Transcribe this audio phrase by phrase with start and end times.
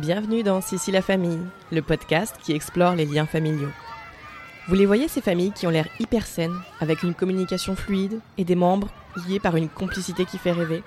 [0.00, 3.68] Bienvenue dans Sissi la famille, le podcast qui explore les liens familiaux.
[4.66, 8.44] Vous les voyez ces familles qui ont l'air hyper saines, avec une communication fluide et
[8.44, 8.88] des membres
[9.28, 10.82] liés par une complicité qui fait rêver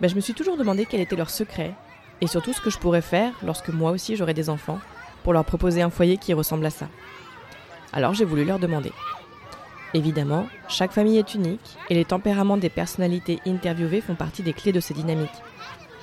[0.00, 1.74] ben, Je me suis toujours demandé quel était leur secret,
[2.22, 4.80] et surtout ce que je pourrais faire lorsque moi aussi j'aurais des enfants,
[5.22, 6.88] pour leur proposer un foyer qui ressemble à ça.
[7.92, 8.92] Alors j'ai voulu leur demander.
[9.92, 14.72] Évidemment, chaque famille est unique, et les tempéraments des personnalités interviewées font partie des clés
[14.72, 15.28] de ces dynamiques.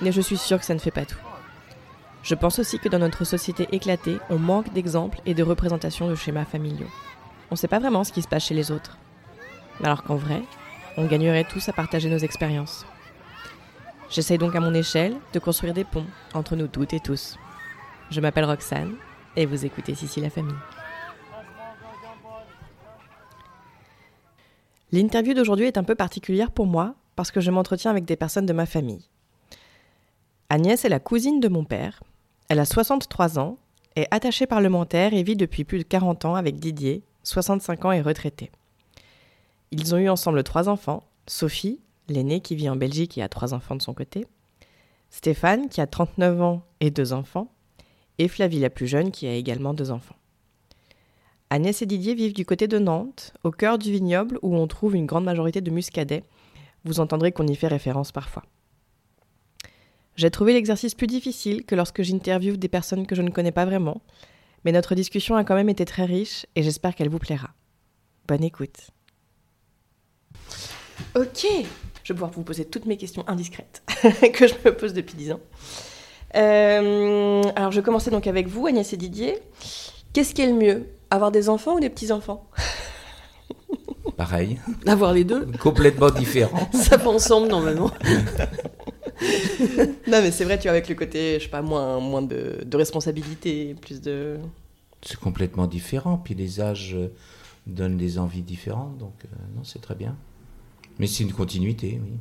[0.00, 1.18] Mais je suis sûre que ça ne fait pas tout.
[2.28, 6.14] Je pense aussi que dans notre société éclatée, on manque d'exemples et de représentations de
[6.14, 6.90] schémas familiaux.
[7.50, 8.98] On ne sait pas vraiment ce qui se passe chez les autres.
[9.82, 10.42] Alors qu'en vrai,
[10.98, 12.84] on gagnerait tous à partager nos expériences.
[14.10, 16.04] J'essaye donc à mon échelle de construire des ponts
[16.34, 17.38] entre nous toutes et tous.
[18.10, 18.96] Je m'appelle Roxane
[19.34, 20.54] et vous écoutez Sissi la famille.
[24.92, 28.44] L'interview d'aujourd'hui est un peu particulière pour moi parce que je m'entretiens avec des personnes
[28.44, 29.08] de ma famille.
[30.50, 32.02] Agnès est la cousine de mon père.
[32.48, 33.58] Elle a 63 ans,
[33.94, 38.00] est attachée parlementaire et vit depuis plus de 40 ans avec Didier, 65 ans et
[38.00, 38.50] retraité.
[39.70, 43.52] Ils ont eu ensemble trois enfants, Sophie, l'aînée qui vit en Belgique et a trois
[43.52, 44.26] enfants de son côté,
[45.10, 47.52] Stéphane qui a 39 ans et deux enfants,
[48.16, 50.16] et Flavie la plus jeune qui a également deux enfants.
[51.50, 54.96] Agnès et Didier vivent du côté de Nantes, au cœur du vignoble où on trouve
[54.96, 56.24] une grande majorité de muscadets.
[56.84, 58.44] Vous entendrez qu'on y fait référence parfois.
[60.18, 63.64] J'ai trouvé l'exercice plus difficile que lorsque j'interviewe des personnes que je ne connais pas
[63.64, 64.00] vraiment,
[64.64, 67.50] mais notre discussion a quand même été très riche et j'espère qu'elle vous plaira.
[68.26, 68.90] Bonne écoute.
[71.14, 71.46] Ok,
[72.02, 73.84] je vais pouvoir vous poser toutes mes questions indiscrètes
[74.34, 75.40] que je me pose depuis 10 ans.
[76.34, 79.38] Euh, alors je vais commencer donc avec vous, Agnès et Didier.
[80.12, 82.50] Qu'est-ce qui est le mieux Avoir des enfants ou des petits-enfants
[84.16, 84.58] Pareil.
[84.84, 86.68] Avoir les deux Complètement différent.
[86.74, 87.92] Ça va ensemble normalement.
[90.06, 92.64] non, mais c'est vrai, tu vois, avec le côté, je sais pas, moins, moins de,
[92.64, 94.36] de responsabilité, plus de.
[95.02, 96.20] C'est complètement différent.
[96.22, 97.08] Puis les âges euh,
[97.66, 98.98] donnent des envies différentes.
[98.98, 100.16] Donc, euh, non, c'est très bien.
[100.98, 102.12] Mais c'est une continuité, oui.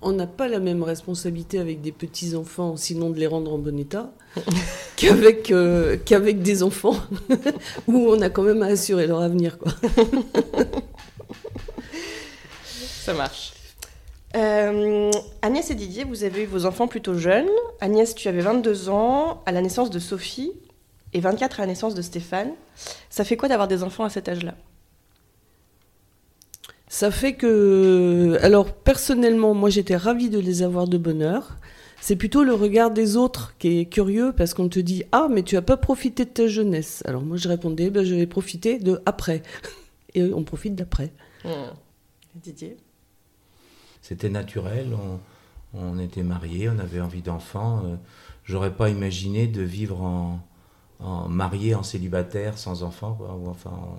[0.00, 3.76] On n'a pas la même responsabilité avec des petits-enfants, sinon de les rendre en bon
[3.76, 4.12] état,
[4.96, 6.94] qu'avec euh, qu'avec des enfants,
[7.88, 9.58] où on a quand même à assurer leur avenir.
[9.58, 9.72] Quoi.
[13.08, 13.54] Ça marche.
[14.36, 15.10] Euh,
[15.48, 17.48] Agnès et Didier, vous avez eu vos enfants plutôt jeunes.
[17.80, 20.52] Agnès, tu avais 22 ans à la naissance de Sophie
[21.14, 22.50] et 24 à la naissance de Stéphane.
[23.08, 24.56] Ça fait quoi d'avoir des enfants à cet âge-là?
[26.86, 31.56] Ça fait que, alors personnellement, moi j'étais ravie de les avoir de bonne heure.
[32.02, 35.44] C'est plutôt le regard des autres qui est curieux parce qu'on te dit ah mais
[35.44, 37.02] tu as pas profité de ta jeunesse.
[37.06, 39.42] Alors moi je répondais ben, je vais profiter de après
[40.14, 41.10] et on profite d'après.
[41.42, 41.50] Mmh.
[42.34, 42.76] Didier?
[44.02, 44.88] C'était naturel.
[44.92, 45.18] On,
[45.74, 47.82] on, était mariés, on avait envie d'enfants.
[47.84, 47.96] Euh,
[48.44, 50.40] J'aurais pas imaginé de vivre en,
[51.00, 52.78] en, marié, en célibataire, sans.
[52.98, 53.96] Quoi, ou enfin, en,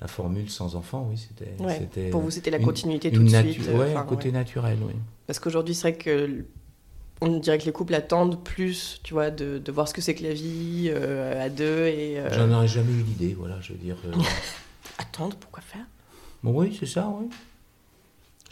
[0.00, 1.54] la formule sans enfants, oui, c'était.
[1.62, 3.60] Ouais, pour vous, c'était la continuité tout de suite.
[3.60, 4.32] Oui, euh, un côté ouais.
[4.32, 4.94] naturel, oui.
[5.26, 6.44] Parce qu'aujourd'hui, c'est vrai que
[7.20, 10.14] on dirait que les couples attendent plus, tu vois, de, de voir ce que c'est
[10.14, 12.18] que la vie euh, à deux et.
[12.18, 12.28] Euh...
[12.32, 13.96] J'en aurais jamais eu l'idée, voilà, je veux dire.
[14.06, 14.12] euh,
[14.98, 15.86] Attendre, pourquoi faire?
[16.42, 17.28] Bon, oui, c'est ça, oui.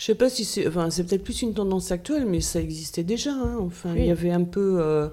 [0.02, 3.04] Je sais pas si c'est, enfin, c'est peut-être plus une tendance actuelle, mais ça existait
[3.04, 3.30] déjà.
[3.30, 3.58] Hein.
[3.60, 4.00] Enfin, Oui.
[4.00, 4.78] il y avait un peu.
[4.80, 5.08] euh,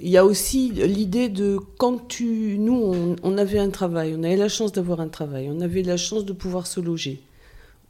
[0.00, 4.22] Il y a aussi l'idée de quand tu, nous, on, on avait un travail, on
[4.22, 7.20] avait la chance d'avoir un travail, on avait la chance de pouvoir se loger,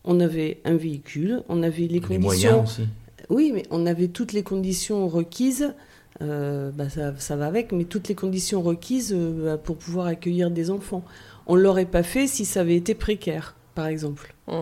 [0.03, 2.25] on avait un véhicule, on avait les, Les conditions.
[2.51, 2.89] moyens aussi.
[3.31, 5.75] Oui, mais on avait toutes les conditions requises.
[6.23, 10.07] euh, bah, ça, ça va avec, mais toutes les conditions requises euh, bah, pour pouvoir
[10.07, 11.05] accueillir des enfants.
[11.47, 14.35] On l'aurait pas fait si ça avait été précaire, par exemple.
[14.49, 14.55] Mmh.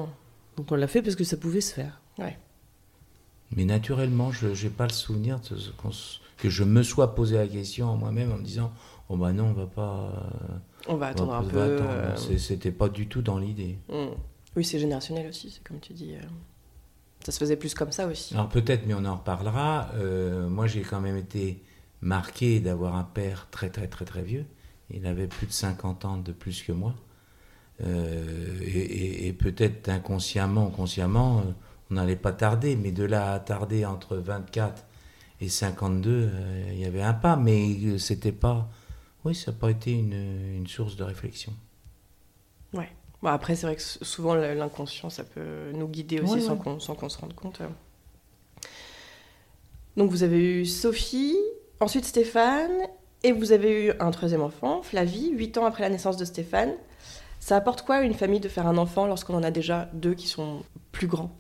[0.57, 2.01] Donc on l'a fait parce que ça pouvait se faire.
[3.55, 5.71] Mais naturellement, je n'ai pas le souvenir de ce
[6.39, 8.73] que je me sois posé la question en moi-même en me disant
[9.09, 10.13] Oh bah non, on va pas.
[10.51, 10.57] euh,
[10.89, 11.57] On va on attendre va un peu.
[11.57, 11.91] va attendre.
[11.91, 13.79] euh, C'est- C'était pas du tout dans l'idée.
[13.89, 14.07] mmh.
[14.57, 16.15] Oui, c'est générationnel aussi, c'est comme tu dis.
[16.15, 16.21] euh,
[17.25, 18.35] Ça se faisait plus comme ça aussi.
[18.35, 19.91] Alors peut-être, mais on en reparlera.
[19.95, 21.63] euh, moi, j'ai quand même été
[22.01, 24.45] marqué d'avoir un père très très très très vieux.
[24.91, 26.95] Il avait plus de 50 ans de plus que moi.
[27.85, 31.51] Euh, et peut-être inconsciemment, consciemment, euh,
[31.91, 32.77] on n'allait pas tarder.
[32.77, 34.85] Mais de là à tarder entre 24
[35.41, 37.37] et 52, euh, il y avait un pas.
[37.37, 38.69] Mais euh, c'était pas...
[39.25, 40.13] Oui, ça n'a pas été une,
[40.57, 41.53] une source de réflexion.
[43.23, 46.97] Bon, après, c'est vrai que souvent l'inconscient, ça peut nous guider aussi Ouais, sans ouais.
[46.97, 47.63] qu'on se rende compte.
[49.97, 51.37] Donc vous avez eu Sophie,
[51.79, 52.73] ensuite Stéphane,
[53.23, 56.73] et vous avez eu un troisième enfant, Flavie, 8 ans après la naissance de Stéphane.
[57.43, 60.15] Ça apporte quoi à une famille de faire un enfant lorsqu'on en a déjà deux
[60.15, 60.63] qui sont
[60.93, 61.35] plus grands?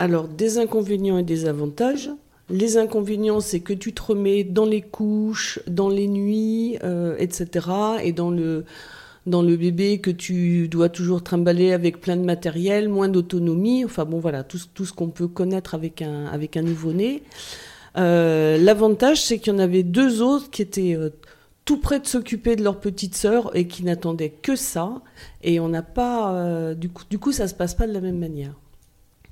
[0.00, 2.10] Alors, des inconvénients et des avantages.
[2.48, 7.68] Les inconvénients, c'est que tu te remets dans les couches, dans les nuits, euh, etc.
[8.02, 8.64] Et dans le,
[9.24, 13.84] dans le bébé que tu dois toujours trimballer avec plein de matériel, moins d'autonomie.
[13.84, 17.22] Enfin bon, voilà, tout, tout ce qu'on peut connaître avec un, avec un nouveau-né.
[17.96, 21.10] Euh, L'avantage, c'est qu'il y en avait deux autres qui étaient euh,
[21.64, 25.02] tout près de s'occuper de leur petite sœur et qui n'attendaient que ça.
[25.42, 26.34] Et on n'a pas.
[26.34, 28.54] euh, du, coup, du coup, ça se passe pas de la même manière.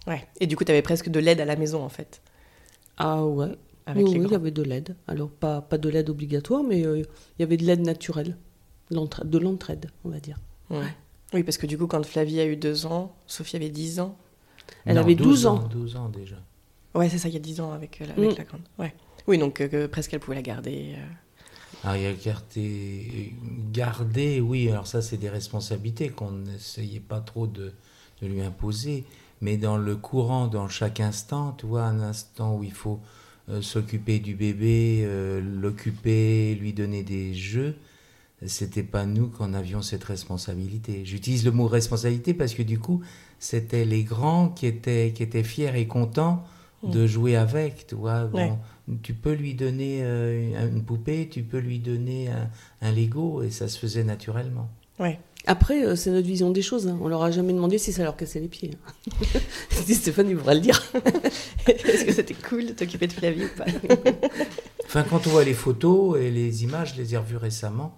[0.07, 0.27] Ouais.
[0.41, 2.23] Et du coup, tu avais presque de l'aide à la maison, en fait,
[2.97, 3.49] Ah ouais.
[3.87, 4.97] avec oui, il y avait de l'aide.
[5.07, 8.37] Alors, pas, pas de l'aide obligatoire, mais euh, il y avait de l'aide naturelle.
[8.91, 10.39] De l'entraide, on va dire.
[10.71, 10.87] Ouais.
[11.35, 14.17] Oui, parce que du coup, quand Flavie a eu deux ans, Sophie avait 10 ans.
[14.87, 15.69] Elle Non, avait 12 ans.
[15.71, 16.37] 12 ans déjà.
[16.95, 18.39] Ouais, c'est ça, il y a 10 ans avec, euh, la- avec Mm.
[18.39, 18.61] la grande.
[18.79, 18.95] Ouais.
[19.27, 20.95] Oui, donc euh, que presque elle pouvait la garder.
[20.97, 21.03] euh.
[21.85, 23.35] Alors, il y a garder,
[23.73, 27.73] garder, oui, alors ça, c'est des responsabilités qu'on n'essayait pas trop de,
[28.21, 29.05] de lui imposer.
[29.41, 33.01] Mais dans le courant, dans chaque instant, tu vois, un instant où il faut
[33.49, 37.77] euh, s'occuper du bébé, euh, l'occuper, lui donner des jeux,
[38.47, 41.05] c'était pas nous qu'on avions cette responsabilité.
[41.05, 43.03] J'utilise le mot responsabilité parce que du coup,
[43.39, 46.45] c'était les grands qui étaient, qui étaient fiers et contents
[46.85, 48.25] de jouer avec, tu vois.
[48.27, 48.53] Bon, Ouais.
[49.03, 52.49] Tu peux lui donner euh, une poupée, tu peux lui donner un,
[52.81, 54.69] un Lego, et ça se faisait naturellement.
[54.99, 55.19] Ouais.
[55.47, 56.89] Après, euh, c'est notre vision des choses.
[56.89, 56.99] hein.
[57.01, 58.73] On leur a jamais demandé si ça leur cassait les pieds.
[58.87, 59.13] hein.
[59.71, 60.83] Si Stéphane, il pourra le dire.
[61.67, 63.65] Est-ce que c'était cool de t'occuper de Flavie ou pas?
[64.85, 67.97] Enfin, quand on voit les photos et les images, je les ai revues récemment,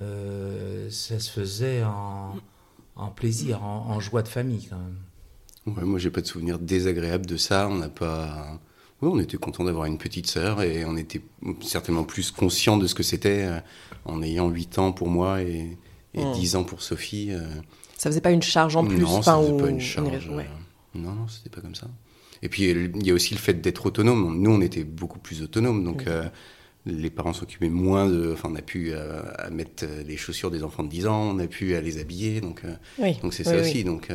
[0.00, 2.34] euh, ça se faisait en,
[2.96, 5.76] en plaisir, en, en joie de famille quand même.
[5.76, 7.68] Ouais, moi, j'ai pas de souvenir désagréable de ça.
[7.70, 8.58] On n'a pas.
[9.02, 11.20] Oui, on était content d'avoir une petite sœur et on était
[11.60, 13.58] certainement plus conscient de ce que c'était euh,
[14.04, 15.76] en ayant 8 ans pour moi et,
[16.14, 16.32] et Mm.
[16.32, 17.28] 10 ans pour Sophie.
[17.32, 17.40] euh,
[17.98, 20.28] Ça faisait pas une charge en plus Non, enfin, ça faisait ou- pas une charge.
[20.28, 20.46] ouais.
[20.46, 21.88] euh, Non, non, c'était pas comme ça.
[22.42, 24.38] Et puis, il y a aussi le fait d'être autonome.
[24.40, 25.84] Nous, on était beaucoup plus autonomes.
[25.84, 26.28] Donc, euh,
[26.86, 28.32] les parents s'occupaient moins de.
[28.32, 29.22] Enfin, on a pu euh,
[29.52, 32.40] mettre les chaussures des enfants de 10 ans, on a pu à les habiller.
[32.40, 33.16] Donc, euh, Oui.
[33.22, 33.68] donc c'est Oui, ça oui.
[33.68, 33.84] aussi.
[33.84, 34.08] Donc,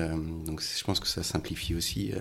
[0.45, 2.12] donc je pense que ça simplifie aussi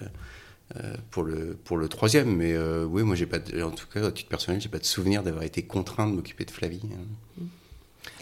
[1.11, 2.35] pour, le, pour le troisième.
[2.35, 4.85] Mais euh, oui, moi, j'ai pas en tout cas, à titre personnel, j'ai pas de
[4.85, 6.83] souvenir d'avoir été contraint de m'occuper de Flavie.
[6.93, 7.45] hein.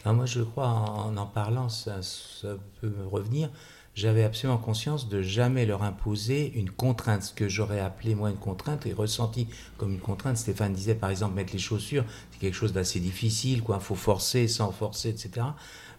[0.05, 3.51] Alors moi, je crois, en en parlant, ça, ça peut me revenir.
[3.95, 8.37] J'avais absolument conscience de jamais leur imposer une contrainte, ce que j'aurais appelé moi une
[8.37, 9.47] contrainte et ressenti
[9.79, 10.37] comme une contrainte.
[10.37, 13.79] Stéphane disait par exemple mettre les chaussures, c'est quelque chose d'assez difficile, quoi.
[13.79, 15.47] Faut forcer, sans forcer, etc.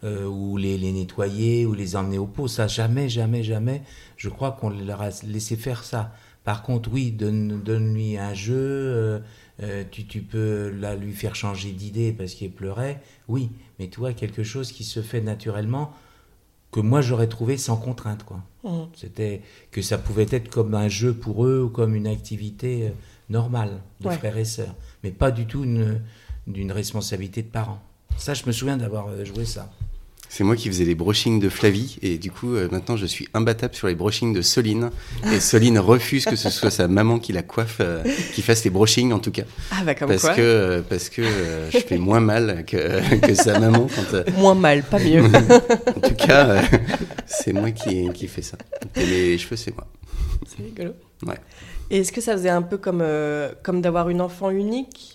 [0.03, 2.49] Euh, ou les, les nettoyer, ou les emmener au pot.
[2.49, 3.81] Ça, jamais, jamais, jamais.
[4.17, 6.11] Je crois qu'on leur a laissé faire ça.
[6.45, 8.55] Par contre, oui, donne- donne-lui un jeu.
[8.57, 9.19] euh,
[9.63, 13.01] euh, tu, tu peux là, lui faire changer d'idée parce qu'il pleurait.
[13.27, 13.49] Oui,
[13.79, 15.91] mais tu vois, quelque chose qui se fait naturellement
[16.71, 18.23] que moi j'aurais trouvé sans contrainte.
[18.23, 18.41] quoi.
[18.63, 18.87] Mhm.
[18.95, 22.91] C'était que ça pouvait être comme un jeu pour eux ou comme une activité euh,
[23.29, 24.17] normale de Ouais.
[24.17, 26.01] frères et sœurs, mais pas du tout une,
[26.47, 27.81] d'une responsabilité de parents.
[28.17, 29.71] Ça, je me souviens d'avoir joué ça.
[30.29, 33.27] C'est moi qui faisais les brushings de Flavie et du coup euh, maintenant je suis
[33.33, 34.89] imbattable sur les brushings de Soline
[35.33, 38.69] et Soline refuse que ce soit sa maman qui la coiffe, euh, qui fasse les
[38.69, 40.33] brushings en tout cas Ah bah comme parce quoi.
[40.33, 41.23] que euh, parce que
[41.71, 45.23] je fais moins mal que, que sa maman quand Moins mal, pas mieux.
[45.95, 46.61] en tout cas
[47.25, 48.57] c'est moi qui qui fait ça
[48.97, 49.87] et les cheveux c'est moi
[50.47, 50.91] C'est rigolo.
[51.25, 51.35] ouais
[51.91, 53.03] Et est-ce que ça faisait un peu comme,
[53.63, 55.14] comme d'avoir une enfant unique?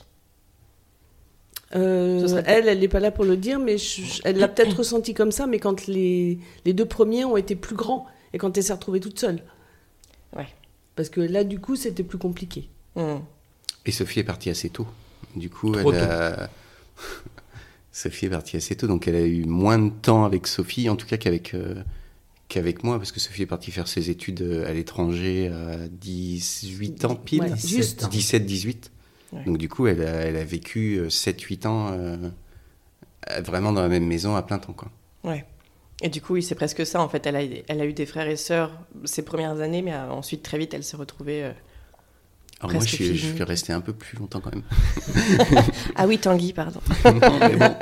[1.77, 4.77] Euh, elle, elle n'est pas là pour le dire, mais je- je- elle l'a peut-être
[4.77, 8.57] ressenti comme ça, mais quand les, les deux premiers ont été plus grands et quand
[8.57, 9.41] elle s'est retrouvée toute seule.
[10.37, 10.49] Ouais.
[10.97, 12.69] Parce que là, du coup, c'était plus compliqué.
[12.97, 13.21] Mhm.
[13.87, 14.87] et Sophie est partie assez tôt
[15.37, 16.50] du coup Trop elle a...
[17.93, 20.97] Sophie est partie assez tôt donc elle a eu moins de temps avec Sophie en
[20.97, 21.77] tout cas qu'avec euh,
[22.49, 27.05] qu'avec moi parce que Sophie est partie faire ses études euh, à l'étranger à 18
[27.05, 28.05] ans pile Ouais, juste.
[28.11, 28.91] 17-18.
[29.32, 29.44] Ouais.
[29.44, 32.16] Donc du coup, elle a, elle a vécu 7-8 ans euh,
[33.30, 34.72] euh, vraiment dans la même maison à plein temps.
[34.72, 34.90] Quoi.
[35.25, 35.44] Ouais.
[36.02, 37.00] Et du coup, oui, c'est presque ça.
[37.02, 38.72] En fait, elle a, elle a eu des frères et sœurs
[39.04, 41.44] ses premières années, mais euh, ensuite, très vite, elle s'est retrouvée.
[41.44, 41.52] euh,
[42.60, 43.34] Alors moi, je suis, je fini.
[43.34, 44.64] suis resté un peu plus longtemps quand même.
[45.96, 46.80] Ah oui, Tanguy, pardon.
[47.04, 47.75] Mais bon,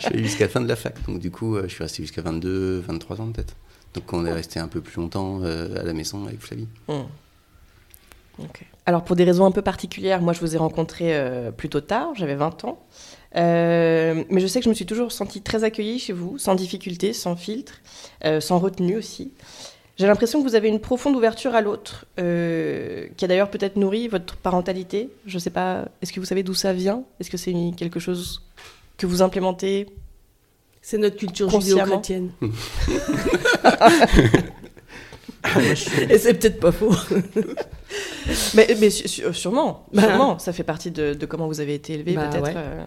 [0.00, 0.94] je suis jusqu'à la fin de la fac.
[1.06, 3.54] Donc du coup, euh, je suis resté jusqu'à 22, 23 ans peut-être.
[3.94, 6.68] Donc on est resté un peu plus longtemps euh, à la maison avec Flavie.
[6.88, 7.02] Hmm.
[8.86, 12.12] Alors, pour des raisons un peu particulières, moi, je vous ai rencontré euh, plutôt tard,
[12.14, 12.78] j'avais 20 ans.
[13.36, 16.54] Euh, mais je sais que je me suis toujours sentie très accueillie chez vous, sans
[16.54, 17.80] difficulté, sans filtre,
[18.24, 19.32] euh, sans retenue aussi.
[19.98, 23.76] J'ai l'impression que vous avez une profonde ouverture à l'autre, euh, qui a d'ailleurs peut-être
[23.76, 25.10] nourri votre parentalité.
[25.26, 27.04] Je ne sais pas, est-ce que vous savez d'où ça vient?
[27.20, 28.42] Est-ce que c'est quelque chose
[28.96, 29.86] que vous implémentez
[30.80, 32.30] C'est notre culture judéo-chrétienne.
[36.10, 36.94] Et c'est peut-être pas faux.
[38.54, 40.02] mais, mais sûrement, Bah.
[40.02, 42.44] sûrement, ça fait partie de, de comment vous avez été élevé, Bah, peut-être.
[42.44, 42.52] ouais.
[42.56, 42.84] euh.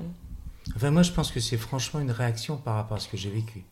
[0.75, 3.29] Enfin, moi, je pense que c'est franchement une réaction par rapport à ce que j'ai
[3.29, 3.63] vécu.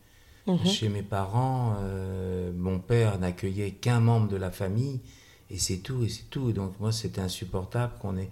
[0.46, 0.66] Mhm.
[0.66, 5.00] Chez mes parents, euh, mon père n'accueillait qu'un membre de la famille,
[5.50, 6.52] et c'est tout, et c'est tout.
[6.52, 8.28] Donc moi, c'était insupportable qu'on ait,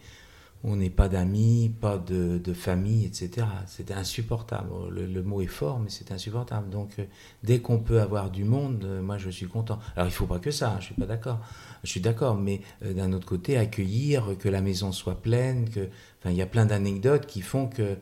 [0.62, 3.46] on n'ait pas d'amis, pas de, famille, etc.
[3.66, 4.68] C'était insupportable.
[4.90, 6.68] Le, mot est fort, mais c'est insupportable.
[6.68, 7.04] Donc euh,
[7.42, 9.78] dès qu'on peut avoir du monde, euh, moi, je suis content.
[9.96, 11.38] Alors il faut pas que ça, je suis pas d'accord.
[11.82, 15.88] Je suis d'accord, mais euh, d'un autre côté, accueillir, que la maison soit pleine, que,
[16.26, 17.96] il y a plein d'anecdotes qui font que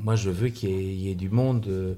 [0.00, 1.96] moi, je veux qu'il y ait du monde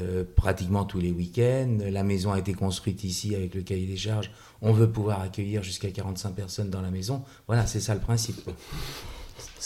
[0.00, 1.78] euh, pratiquement tous les week-ends.
[1.90, 4.30] La maison a été construite ici avec le cahier des charges.
[4.62, 7.22] On veut pouvoir accueillir jusqu'à 45 personnes dans la maison.
[7.46, 8.50] Voilà, c'est ça le principe.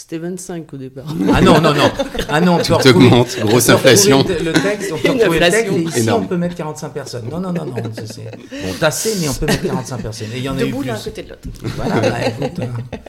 [0.01, 1.13] C'était 25 au départ.
[1.33, 1.91] Ah non, non, non.
[2.29, 4.23] Ah non, on peut Tout retrouver- augmente, grosse inflation.
[4.23, 6.23] Le, texte, on peut retrouver le texte, et ici, Énorme.
[6.23, 7.25] on peut mettre 45 personnes.
[7.29, 7.75] Non, non, non, non.
[7.93, 10.27] ça, c'est- Bon, tassé, mais on peut mettre 45 personnes.
[10.33, 10.87] Et il y en a eu Debout plus.
[10.87, 11.41] l'un à côté de l'autre.
[11.75, 12.99] Voilà, bah, écoute, hein.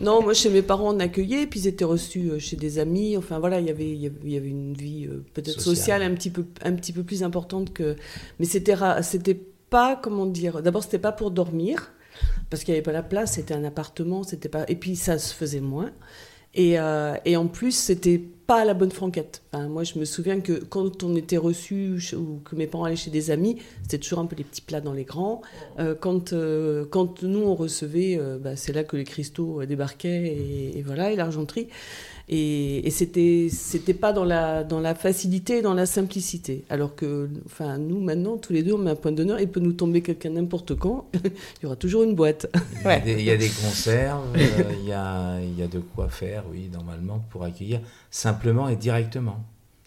[0.00, 3.16] Non, moi chez mes parents on accueillait, puis ils étaient reçus euh, chez des amis.
[3.16, 5.60] Enfin voilà, il y avait, il y avait- il y avait une vie euh, peut-être
[5.60, 5.76] Sociale.
[5.76, 7.96] sociale un petit peu, un petit peu plus importante que.
[8.38, 10.62] Mais c'était, ra- c'était pas comment dire.
[10.62, 11.90] D'abord c'était pas pour dormir
[12.50, 13.32] parce qu'il n'y avait pas la place.
[13.34, 14.64] C'était un appartement, c'était pas.
[14.68, 15.90] Et puis ça se faisait moins.
[16.54, 19.42] Et, euh, en plus c'était pas la bonne franquette.
[19.52, 21.38] Moi je me souviens que quand on était
[22.00, 24.60] chez- ou que mes parents allaient chez des amis, c'était toujours un peu les petits
[24.60, 25.42] plats dans les grands.
[25.78, 30.78] Euh, quand, euh, quand nous on recevait, bah, c'est là que les cristaux débarquaient et,
[30.78, 31.68] et voilà, et l'argenterie.
[32.32, 36.64] Et, et c'était, c'était pas dans la, dans la facilité et dans la simplicité.
[36.70, 39.40] Alors que, enfin, nous maintenant, tous les deux, on met un point d'honneur.
[39.40, 41.08] Il peut nous tomber quelqu'un n'importe quand.
[41.24, 42.46] il y aura toujours une boîte.
[42.84, 45.62] Il y a des- Il y a des conserves, euh, il, y a, il y
[45.62, 47.80] a de quoi faire, oui, normalement, pour accueillir
[48.12, 49.42] simplement et directement.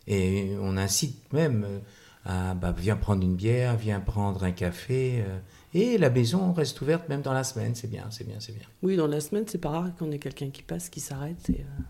[0.06, 1.80] Et on incite même euh,
[2.26, 5.24] à bah, viens prendre une bière, viens prendre un café.
[5.26, 5.38] euh,
[5.74, 8.68] et la maison reste ouverte même dans la semaine, c'est bien, c'est bien, c'est bien.
[8.84, 11.62] Oui, dans la semaine, c'est pas rare qu'on ait quelqu'un qui passe, qui s'arrête et
[11.62, 11.82] euh,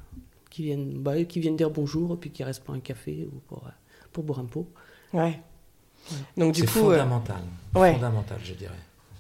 [0.54, 3.40] qui, vienne, bah, qui vienne dire bonjour et puis qui reste pour un café ou
[3.48, 3.72] pour, euh,
[4.12, 4.68] pour boire un pot.
[5.14, 5.40] Ouais.
[6.38, 7.42] Donc du C'est coup, euh, fondamental,
[7.76, 7.94] ouais.
[7.94, 8.74] fondamental, je dirais.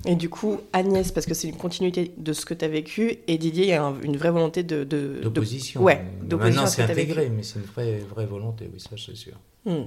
[0.05, 3.17] et du coup, Agnès, parce que c'est une continuité de ce que tu as vécu,
[3.27, 5.81] et Didier, il y a un- une vraie volonté de, de- de- D'opposition.
[5.81, 8.89] ouais, Euh, d'opposition Maintenant, ce c'est intégré, mais c'est une vraie, vraie volonté, oui, ça,
[8.97, 9.33] c'est sûr.
[9.65, 9.85] Hmm.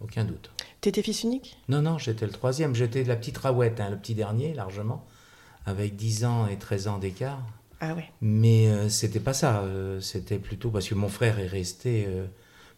[0.00, 0.50] Aucun doute.
[0.80, 1.58] T'étais fils unique?
[1.68, 2.74] Non, non, j'étais le troisième.
[2.74, 5.04] J'étais la petite rawette, hein, le petit dernier, largement,
[5.66, 7.42] avec 10 ans et 13 ans d'écart.
[7.80, 8.04] Ah ouais.
[8.20, 9.60] Mais euh, c'était pas ça.
[9.62, 12.26] euh, c'était plutôt parce que mon frère est resté euh,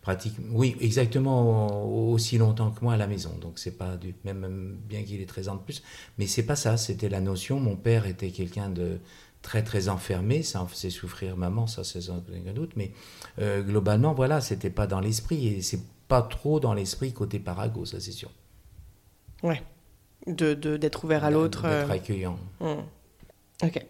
[0.00, 3.32] pratiquement, oui, exactement au- aussi longtemps que moi à la maison.
[3.40, 5.82] Donc c'est pas du même, bien qu'il ait 13 ans de plus.
[6.18, 6.76] Mais c'est pas ça.
[6.76, 7.58] C'était la notion.
[7.60, 8.98] Mon père était quelqu'un de
[9.42, 10.42] très très enfermé.
[10.44, 12.72] Ça en faisait souffrir maman, ça c'est aucun doute.
[12.76, 12.92] Mais
[13.40, 17.84] euh, globalement, voilà, c'était pas dans l'esprit et c'est pas trop dans l'esprit côté Parago,
[17.86, 18.30] ça c'est sûr.
[20.28, 21.62] De, de- d'être ouvert à l'autre.
[21.62, 22.38] D'être accueillant.
[22.60, 22.82] hmm.
[23.62, 23.84] Ok.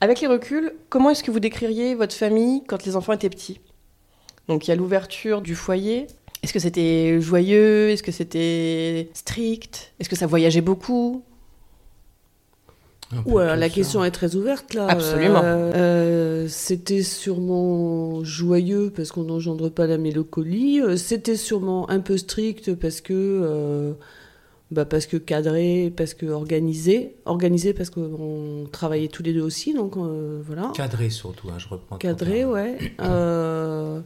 [0.00, 3.60] Avec les reculs, comment est-ce que vous décririez votre famille quand les enfants étaient petits?
[4.48, 6.06] Donc il y a l'ouverture du foyer.
[6.42, 7.88] Est-ce que c'était joyeux?
[7.88, 9.94] Est-ce que c'était strict?
[9.98, 11.22] Est-ce que ça voyageait beaucoup?
[13.26, 13.74] Ouais, la ça.
[13.74, 14.86] question est très ouverte là.
[14.88, 15.40] Absolument.
[15.42, 20.80] Euh, euh, c'était sûrement joyeux parce qu'on n'engendre pas la mélancolie.
[20.80, 23.92] Euh, C'était sûrement un peu strict parce que, euh,
[24.74, 29.72] bah parce que cadré, parce que organisé, organisé parce qu'on travaillait tous les deux aussi,
[29.72, 30.72] donc euh, voilà.
[30.74, 31.96] Cadré surtout, hein, je reprends.
[31.96, 32.76] Cadré, ouais.
[33.00, 34.00] Euh,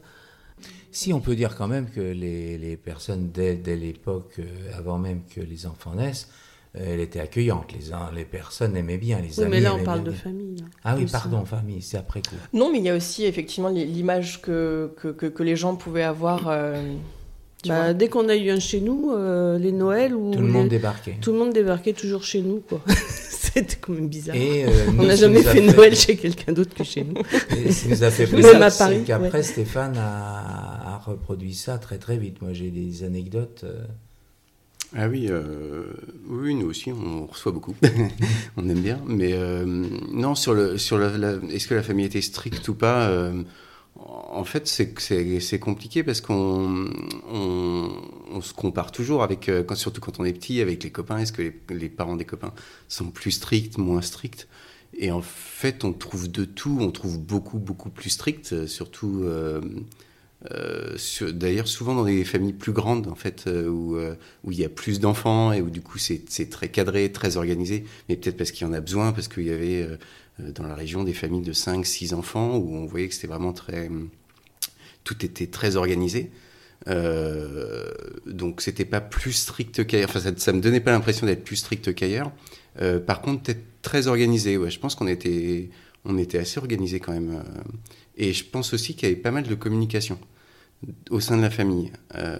[0.91, 4.45] Si on peut dire quand même que les, les personnes dès, dès l'époque, euh,
[4.77, 6.29] avant même que les enfants naissent,
[6.77, 7.73] euh, elles étaient accueillantes.
[7.73, 10.57] Les, les personnes aimaient bien, les oui, amis mais là on parle bien de famille.
[10.57, 10.65] là.
[10.85, 11.13] Ah oui, Aussi.
[11.13, 12.35] pardon, famille, c'est après coup.
[12.53, 15.77] Non, mais il y a aussi effectivement li- l'image que, que, que, que les gens
[15.77, 16.49] pouvaient avoir.
[16.49, 16.83] euh,
[17.67, 20.53] Bah, dès qu'on a eu un chez nous, euh, les Noëls ou Tout le les-
[20.53, 21.17] monde débarquait.
[21.21, 22.81] tout le monde débarquait toujours chez nous, quoi.
[23.31, 24.37] C'était quand même bizarre.
[24.37, 27.15] Et, euh, nous, On n'a jamais fait Noël chez quelqu'un d'autre que chez nous.
[27.57, 29.43] Et ce qui nous a fait Même plaisir, à c'est Paris, qu'après ouais.
[29.43, 32.41] Stéphane a, a reproduit ça très très vite.
[32.43, 33.63] Moi j'ai des anecdotes.
[33.65, 33.83] euh,
[34.97, 35.83] Ah oui, euh,
[36.29, 37.75] oui, nous aussi, on reçoit beaucoup.
[38.57, 39.01] on aime bien.
[39.07, 39.65] Mais euh,
[40.13, 43.43] non, sur le, sur la, la- est-ce que la famille était stricte ou pas euh,
[43.99, 46.89] En fait, c'est, compliqué parce qu'on
[47.29, 47.91] on,
[48.31, 51.19] on se compare toujours avec, euh, surtout quand on est petit, avec les copains.
[51.19, 52.55] Est-ce que les, parents des copains
[52.87, 54.47] sont plus stricts, moins stricts?
[54.97, 56.79] Et en fait, on trouve de tout.
[56.81, 59.23] On trouve beaucoup, beaucoup plus strict, euh, surtout.
[59.25, 59.61] euh,
[61.33, 63.99] D'ailleurs, souvent dans des familles plus grandes, en fait, où,
[64.49, 68.17] il y a plus d'enfants et où du coup c'est très cadré, très organisé, mais
[68.17, 69.99] peut-être parce qu'il y en a besoin, parce qu'il y avait
[70.39, 73.53] dans la région des familles de 5, 6 enfants, où on voyait que c'était vraiment
[73.53, 73.91] très...
[75.05, 76.31] Tout était très organisé.
[76.87, 77.91] Euh,
[78.27, 80.09] donc c'était pas plus strict qu'ailleurs.
[80.11, 82.31] Enfin, ça, ça me donnait pas l'impression d'être plus strict qu'ailleurs.
[82.81, 84.57] Euh, par contre, peut-être très organisé.
[84.57, 85.71] Ouais, je pense qu'on était,
[86.05, 87.31] on était assez organisé quand même.
[87.31, 87.63] euh.
[88.17, 90.19] et je pense aussi qu'il y avait pas mal de communication
[91.11, 91.91] au sein de la famille.
[92.15, 92.37] Euh,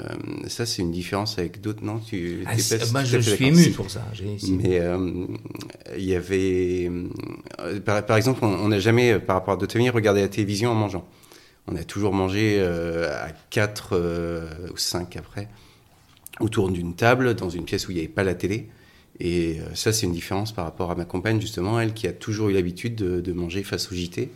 [0.47, 1.83] ça, c'est une différence avec d'autres.
[1.85, 2.45] Non, tu.
[2.47, 3.71] Ah, c'est- pas je suis ému Si.
[3.71, 4.05] pour ça.
[4.39, 4.53] Si.
[4.53, 5.27] Mais euh,
[5.97, 6.89] il y avait,
[7.61, 10.71] euh, par, par exemple, on n'a jamais, par rapport à d'autres familles, regardé la télévision
[10.71, 11.07] en mangeant.
[11.67, 15.49] On a toujours mangé à 4 ou 5 après,
[16.41, 18.69] autour d'une table, dans une pièce où il n'y avait pas la télé.
[19.21, 22.49] Et ça, c'est une différence par rapport à ma compagne, justement, elle qui a toujours
[22.49, 24.31] eu l'habitude de, de manger face au JT.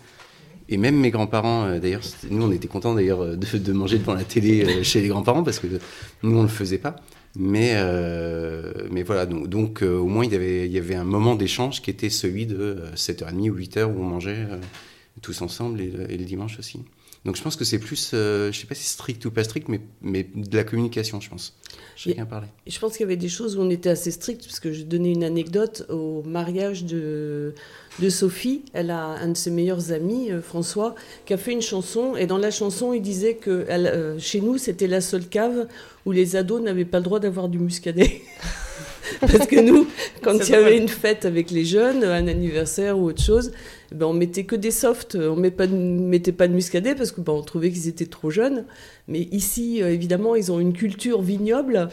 [0.68, 4.14] Et même mes grands-parents, euh, d'ailleurs, nous on était contents d'ailleurs euh, de, manger devant
[4.14, 5.66] la télé euh, chez les grands-parents parce que
[6.22, 6.96] nous on le faisait pas.
[7.34, 7.74] Mais,
[8.90, 11.80] mais voilà, donc, donc, au moins il y, avait, il y avait un moment d'échange
[11.80, 14.46] qui était celui de euh, 7h30 ou 8h où on mangeait
[15.22, 16.80] tous ensemble et, et le dimanche aussi.
[17.24, 19.80] Donc je pense que c'est plus, je sais pas si strict ou pas strict, mais,
[20.02, 21.56] mais de la communication, je pense.
[22.10, 22.48] Chacun parlait.
[22.66, 24.72] Et je pense qu'il y avait des choses où on était assez strict, parce que
[24.72, 27.54] je donnais une anecdote au mariage de,
[28.00, 28.62] de Sophie.
[28.72, 30.94] Elle a un de ses meilleurs amis, euh, François,
[31.26, 32.16] qui a fait une chanson.
[32.16, 35.68] Et dans la chanson, il disait que elle, euh, chez nous, c'était la seule cave
[36.04, 38.22] où les ados n'avaient pas le droit d'avoir du muscadet.
[39.20, 39.86] parce que nous,
[40.22, 43.52] quand il y avait une fête avec les jeunes, un anniversaire ou autre chose,
[43.92, 47.12] ben on mettait que des softs, on met pas de- mettait pas de muscadet parce
[47.12, 48.64] que ben, on trouvait qu'ils étaient trop jeunes.
[49.08, 51.88] Mais ici, euh, évidemment, ils ont une culture vignoble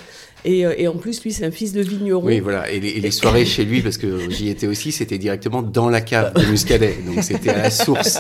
[0.46, 2.26] et, euh, et en plus, lui, c'est un fils de vigneron.
[2.26, 2.70] Oui, voilà.
[2.72, 5.90] Et les, et les soirées chez lui, parce que j'y étais aussi, c'était directement dans
[5.90, 6.96] la cave de Muscadet.
[7.06, 8.20] Donc c'était à la source.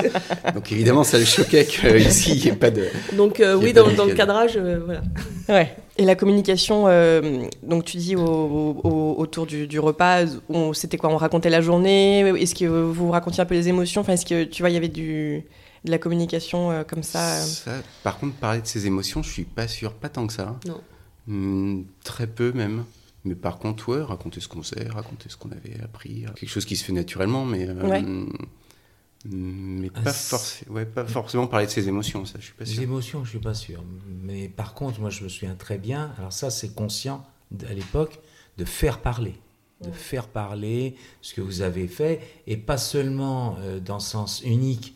[0.53, 2.85] Donc évidemment, ça le choquait qu'ici, il n'y ait pas de.
[3.13, 5.01] Donc euh, oui, dans, le cadrage, euh, voilà.
[5.47, 5.75] Ouais.
[5.99, 10.95] Et la communication, euh, donc tu dis au- au- autour du, du repas, on- c'était
[10.97, 14.25] quoi On racontait la journée Est-ce que vous racontiez un peu les émotions Enfin, est-ce
[14.25, 15.43] que tu vois, il y avait du,
[15.83, 19.29] de la communication euh, comme ça euh Ça, par contre, parler de ses émotions, je
[19.29, 20.57] suis pas sûr, pas tant que ça.
[20.65, 20.79] Non.
[21.27, 22.85] Hmm, très peu même.
[23.25, 26.63] Mais par contre, ouais, raconter ce qu'on sait, raconter ce qu'on avait appris, quelque chose
[26.63, 28.03] qui se fait naturellement, mais euh, Ouais.
[29.25, 32.53] Mais Ah, pas, c'est- forc- ouais, pas forcément parler de ses émotions, ça, je suis
[32.53, 32.83] pas Les sûr.
[32.83, 33.83] émotions, je suis pas sûr.
[34.23, 36.13] Mais par contre, moi, je me souviens très bien.
[36.17, 37.25] Alors ça, c'est conscient
[37.67, 38.19] à l'époque
[38.57, 39.35] de faire parler,
[39.81, 44.41] de faire parler ce que vous avez fait, et pas seulement euh, dans le sens
[44.45, 44.95] unique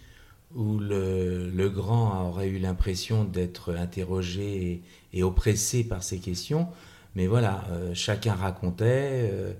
[0.56, 6.68] où le, le grand aurait eu l'impression d'être interrogé et, et oppressé par ces questions,
[7.16, 9.30] mais voilà, euh, chacun racontait.
[9.32, 9.54] euh,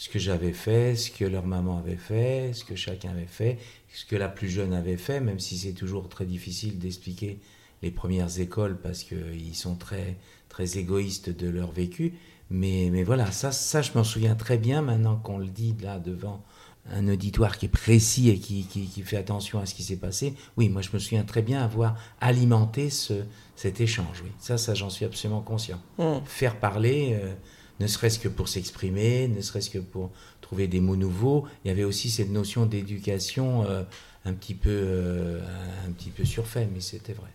[0.00, 3.58] ce que j'avais fait, ce que leur maman avait fait, ce que chacun avait fait,
[3.92, 7.38] ce que la plus jeune avait fait, même si c'est toujours très difficile d'expliquer
[7.82, 10.16] les premières écoles parce qu'ils sont très,
[10.48, 12.14] très égoïstes de leur vécu.
[12.50, 15.98] Mais, mais voilà, ça, ça, je m'en souviens très bien maintenant qu'on le dit là
[15.98, 16.42] devant
[16.90, 19.96] un auditoire qui est précis et qui, qui, qui fait attention à ce qui s'est
[19.96, 20.34] passé.
[20.56, 23.24] Oui, moi je me souviens très bien avoir alimenté ce,
[23.56, 24.22] cet échange.
[24.24, 24.30] Oui.
[24.38, 25.80] Ça, ça j'en suis absolument conscient.
[25.98, 26.20] Hmm.
[26.24, 27.34] Faire parler, euh,
[27.80, 30.10] ne serait-ce que pour s'exprimer, ne serait-ce que pour
[30.40, 31.44] trouver des mots nouveaux.
[31.64, 33.82] Il y avait aussi cette notion d'éducation euh,
[34.24, 35.40] un, petit peu, euh,
[35.86, 37.28] un petit peu surfait, mais c'était vrai.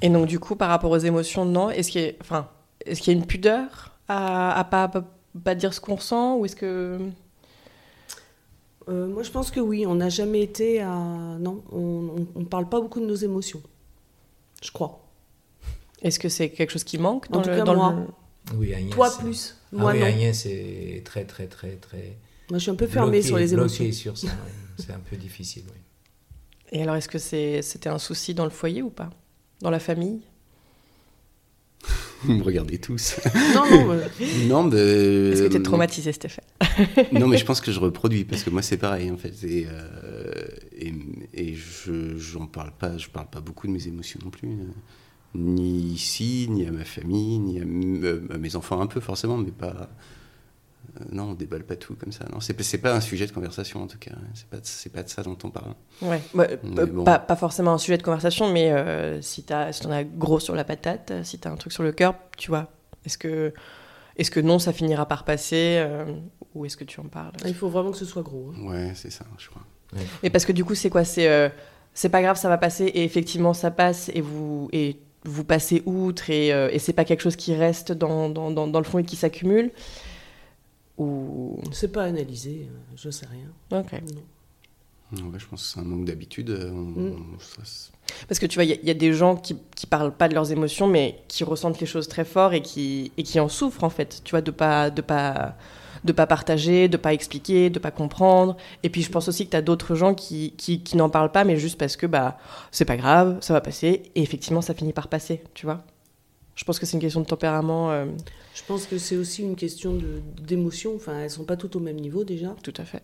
[0.00, 1.70] Et donc, du coup, par rapport aux émotions, non?
[1.70, 2.48] Est-ce qu'il y, a- enfin,
[2.86, 5.04] est-ce qu'il y a une pudeur à, à pas, pas,
[5.44, 6.98] pas dire ce qu'on ressent Ou est-ce que.
[8.88, 10.88] Euh, moi, je pense que oui, on n'a jamais été à...
[11.38, 13.62] Non, on ne parle pas beaucoup de nos émotions.
[14.60, 14.98] Je crois.
[16.02, 17.92] Est-ce que c'est quelque chose qui manque En dans tout le, cas, dans moi.
[17.96, 18.06] le-
[18.54, 18.90] Oui, Agnès.
[18.90, 20.06] Toi plus, Ah moi oui, non.
[20.06, 22.16] Agnès c'est très, très, très, très.
[22.50, 23.92] Moi, je suis un peu fermée bloqué- sur les émotions.
[23.92, 24.52] sur ça, oui.
[24.84, 25.78] C'est un peu difficile, oui.
[26.72, 29.10] Et alors, est-ce que c'est, c'était un souci dans le foyer ou pas?
[29.60, 30.20] Dans la famille?
[32.24, 33.16] Vous me regardez tous.
[33.54, 34.08] Non, non, euh,
[34.46, 34.76] non, mais,
[35.32, 36.44] Est-ce que tu es euh, traumatisé, Stéphane?
[37.12, 39.34] Non, mais je pense que je reproduis parce que moi c'est pareil en fait.
[39.44, 40.32] Et, euh,
[40.78, 40.92] et,
[41.34, 44.64] et je j'en parle pas, je parle pas beaucoup de mes émotions non plus, euh,
[45.34, 49.36] ni ici, ni à ma famille, ni à, euh, à mes enfants un peu forcément,
[49.36, 49.66] mais pas.
[51.00, 52.26] euh, non, on déballe pas tout comme ça.
[52.32, 54.10] Non, c'est pas- c'est pas un sujet de conversation en tout cas.
[54.34, 55.74] C'est pas de- c'est pas de ça dont on parle.
[56.02, 56.20] Ouais.
[56.34, 57.04] Bah, euh, bon.
[57.04, 60.38] pas, pas forcément un sujet de conversation, mais euh, si tu si en as gros
[60.40, 62.68] sur la patate, si tu as un truc sur le cœur, tu vois,
[63.06, 63.54] est-ce que,
[64.16, 66.04] est-ce que non, ça finira par passer euh,
[66.54, 67.32] Ou est-ce que tu en parles?
[67.46, 68.52] Il faut vraiment que ce soit gros.
[68.54, 68.66] hein.
[68.68, 69.62] Ouais, c'est ça, je crois.
[70.22, 71.04] Et parce que du coup, c'est quoi?
[71.04, 71.48] C'est euh,
[71.94, 75.82] c'est pas grave, ça va passer, et effectivement, ça passe, et vous, et vous passez
[75.86, 78.84] outre, et, euh, et c'est pas quelque chose qui reste dans, dans, dans, dans le
[78.84, 79.70] fond et qui s'accumule
[80.98, 81.58] Ou?
[81.72, 83.78] C'est pas analysé, euh, je sais rien.
[83.80, 83.92] Ok.
[83.92, 84.22] Non.
[85.30, 86.50] Ouais, je pense que c'est un manque d'habitude.
[86.50, 87.36] euh, Mm.
[88.28, 90.34] Parce que tu vois, il y, y a des gens qui, qui parlent pas de
[90.34, 93.84] leurs émotions, mais qui ressentent les choses très fort et qui, et qui en souffrent,
[93.84, 94.22] en fait.
[94.24, 95.56] Tu vois, de pas, de pas,
[96.04, 98.56] de pas partager, de pas expliquer, de pas comprendre.
[98.82, 101.32] Et puis, je pense aussi que tu as d'autres gens qui, qui, qui n'en parlent
[101.32, 102.38] pas, mais juste parce que bah,
[102.70, 104.02] c'est pas grave, ça va passer.
[104.14, 105.84] Et effectivement, ça finit par passer, tu vois.
[106.54, 107.90] Je pense que c'est une question de tempérament.
[107.92, 108.06] euh,
[108.54, 109.98] Je pense que c'est aussi une question
[110.40, 110.94] d'émotion.
[110.96, 112.54] Enfin, elles sont pas toutes au même niveau déjà.
[112.62, 113.02] tout à fait.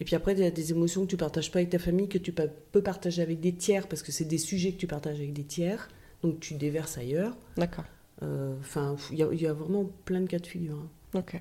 [0.00, 2.08] Et puis après, il y a des émotions que tu partages pas avec ta famille,
[2.08, 5.16] que tu peux partager avec des tiers, parce que c'est des sujets que tu partages
[5.18, 5.88] avec des tiers.
[6.22, 7.36] Donc tu déverses ailleurs.
[7.56, 7.84] D'accord.
[8.22, 10.76] Euh, Enfin, il y, a- il y a vraiment plein de cas de figure.
[10.76, 11.18] hein.
[11.20, 11.40] Ok.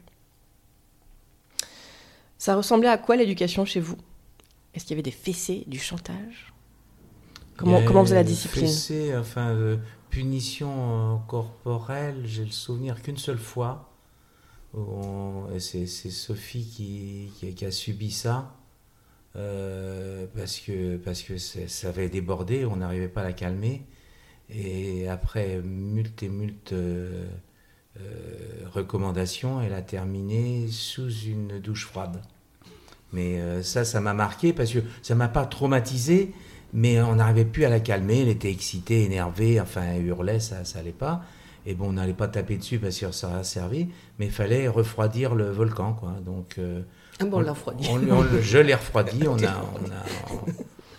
[2.37, 3.97] Ça ressemblait à quoi l'éducation chez vous?
[4.73, 6.53] Est-ce qu'il y avait des fessées, du chantage?
[7.57, 8.65] Comment, comment faisait la discipline?
[8.67, 9.77] fessée, enfin, euh,
[10.11, 13.89] punition euh, corporelle, j'ai le souvenir qu'une seule fois.
[15.59, 18.53] C'est Sophie qui, qui- qui a subi ça.
[19.37, 23.85] euh, parce que, parce que c'est- ça avait débordé, on n'arrivait pas à la calmer.
[24.49, 26.73] Et après multe et multe
[28.01, 32.21] euh, recommandations, elle a terminé sous une douche froide.
[33.13, 36.33] Mais euh, ça, ça m'a marqué parce que ça m'a pas traumatisé,
[36.73, 38.21] mais on n'arrivait plus à la calmer.
[38.21, 41.23] Elle était excitée, énervée, enfin, elle hurlait, ça, ça allait pas.
[41.65, 44.67] Et bon, on n'allait pas taper dessus parce que ça a servi, mais il fallait
[44.67, 46.13] refroidir le volcan, quoi.
[46.25, 46.81] Donc, euh,
[47.19, 47.49] Ah bon, on
[47.95, 49.19] on- on je l'ai refroidi.
[49.27, 50.05] On a, on a,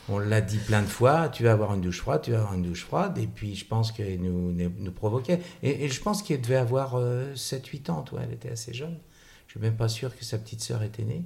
[0.09, 1.29] on l'a dit plein de fois.
[1.29, 3.19] Tu vas avoir une douche froide, tu vas avoir une douche froide.
[3.19, 5.41] Et puis, je pense qu'elle nous, nous provoquait.
[5.63, 6.97] Et, et je pense qu'elle devait avoir
[7.35, 8.21] 7-8 ans, toi.
[8.25, 8.99] Elle était assez jeune.
[9.47, 11.25] Je suis même pas sûr que sa petite sœur était née.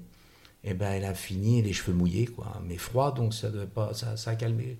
[0.64, 2.60] Et ben, elle a fini les cheveux mouillés, quoi.
[2.64, 4.78] Mais froid, donc ça devait pas, ça, ça a calmé.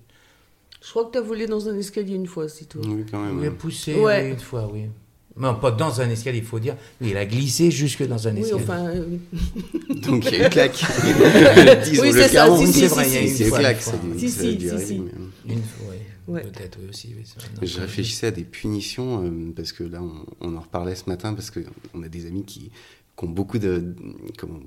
[0.81, 2.79] Je crois que tu as volé dans un escalier une fois, c'est tout.
[2.79, 3.39] Oui, quand même.
[3.39, 3.55] Il a ouais.
[3.55, 4.23] poussé Ouais.
[4.23, 4.89] oui, une fois, oui.
[5.35, 6.75] Non, pas dans un escalier, il faut dire.
[7.01, 8.63] Oui, il a glissé jusque dans un Oui, escalier.
[8.63, 9.05] enfin, euh,
[10.07, 10.79] Donc il y a une claque.
[11.03, 13.13] Le 10 Oui, ou c'est le ça, 40, si, si, c'est si, vrai, si, il
[13.13, 13.81] y a une si, claque.
[13.81, 14.99] si, ça si, ça a dû si, arriver, si.
[14.99, 15.97] mais- Une fois, oui.
[16.25, 16.41] Ouais.
[16.43, 17.13] Peut-être, oui, aussi.
[17.17, 17.23] oui.
[17.61, 21.09] Non, Je réfléchissais à des punitions, euh, parce que là, on, on en reparlait ce
[21.09, 22.71] matin, parce qu'on a des amis qui,
[23.17, 23.95] qui ont beaucoup, de,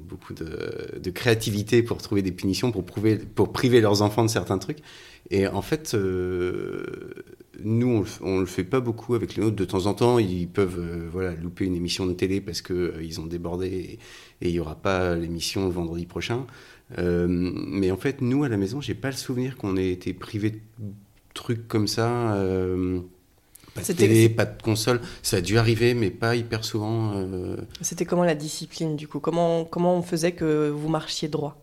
[0.08, 4.58] beaucoup de, créativité pour trouver des punitions, pour, prouver, pour priver leurs enfants de certains
[4.58, 4.78] trucs.
[5.30, 6.84] Et en fait, euh,
[7.64, 9.56] nous, on on le fait pas beaucoup avec les nôtres.
[9.56, 13.20] De temps en temps, ils peuvent euh, voilà, louper une émission de télé parce qu'ils
[13.20, 13.98] ont débordé
[14.40, 16.46] et il n'y aura pas l'émission le vendredi prochain.
[16.98, 20.14] Euh, mais en fait, nous, à la maison, j'ai pas le souvenir qu'on ait été
[20.14, 20.58] privé de
[21.34, 22.36] trucs comme ça.
[23.76, 25.00] Pas de C'était- télé, pas de console.
[25.22, 27.12] Ça a dû arriver, mais pas hyper souvent.
[27.14, 29.20] euh, C'était comment la discipline du coup?
[29.20, 31.56] Comment, comment on faisait que vous marchiez droit?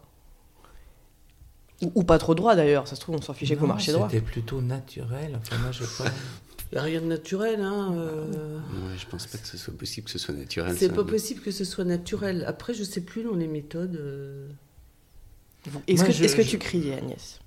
[1.81, 3.73] Ou, ou pas trop droit d'ailleurs, ça se trouve on s'en fichait que vous Non,
[3.73, 4.07] marchiez droit.
[4.09, 5.37] C'était plutôt naturel.
[5.41, 6.09] Enfin, moi, je pas.
[6.71, 7.59] il n'y a rien de naturel.
[7.61, 10.75] Hein, euh, ouais, je pense pas que ce soit possible que ce soit naturel.
[10.77, 12.45] C'est pas possible que ce soit naturel.
[12.47, 13.95] Après, je sais plus dans les méthodes.
[13.95, 14.47] euh,
[15.87, 17.39] Est-ce que, je- est-ce que je- tu criais Agnès?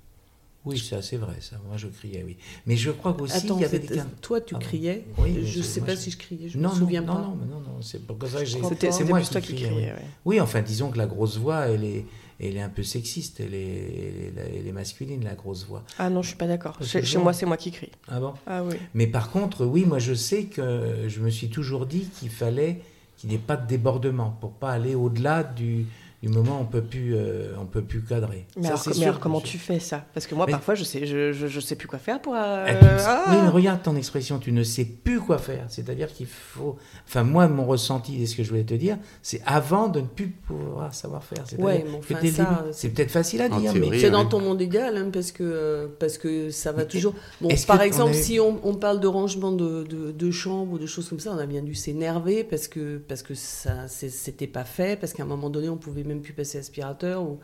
[0.67, 1.55] Oui, ça, c'est vrai, ça.
[1.67, 2.37] Moi, je criais, oui.
[2.65, 4.05] Mais je crois qu'aussi, il y avait des cas.
[4.21, 5.05] toi, tu Ah criais.
[5.17, 6.49] Oui, je c'est- sais pas je- si je criais.
[6.49, 7.21] Je non, me souviens non, pas.
[7.21, 8.59] non, non, non, c'est pour ça que j'ai.
[8.91, 9.93] C'est moi qui criais, ouais.
[10.25, 12.05] Oui, enfin, disons que la grosse voix, elle est,
[12.39, 13.39] elle est un peu sexiste.
[13.39, 15.83] Elle est, elle est, masculine, la grosse voix.
[15.97, 16.77] Ah non, je suis pas d'accord.
[16.83, 17.89] Chez, chez moi, c'est moi qui crie.
[18.07, 18.33] Ah bon?
[18.45, 18.75] Ah oui.
[18.93, 22.81] Mais par contre, oui, moi, je sais que je me suis toujours dit qu'il fallait
[23.17, 25.87] qu'il n'y ait pas de débordement pour pas aller au-delà du,
[26.23, 28.47] du moment où on peut plus, euh, on peut plus cadrer.
[28.55, 30.03] Mais, Ça, alors, c'est mais sûr alors, que comment je- tu fais ça?
[30.15, 32.33] Parce que moi, Mais- parfois, je sais, je, je, je sais plus quoi faire pour.
[32.35, 35.65] euh, Et puis, ah Oui, mais regarde ton expression, tu ne sais plus quoi faire.
[35.69, 36.75] C'est-à-dire qu'il faut.
[37.07, 40.07] Enfin, moi, mon ressenti et ce que je voulais te dire, c'est avant de ne
[40.07, 41.43] plus pouvoir savoir faire.
[41.45, 43.99] C'est-à-dire Ouais, enfin, ça, début- c'est- c'est peut-être facile à En dire, théorie, mais.
[43.99, 47.13] C'est dans ton monde égal, hein, parce, que, euh, parce que ça va Mais toujours.
[47.41, 50.31] Bon, par exemple, on a eu- si on, on parle de rangement de, de, de
[50.31, 53.35] chambres ou de choses comme ça, on a bien dû s'énerver parce que, parce que
[53.35, 56.57] ça c'est- c'était pas fait, parce qu'à un moment donné, on pouvait même plus passer
[56.57, 57.21] aspirateur.
[57.23, 57.39] Ou...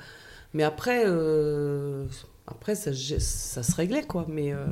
[0.54, 2.06] Mais après, euh,
[2.48, 4.26] après ça, ça se réglait, quoi.
[4.30, 4.66] Mais euh,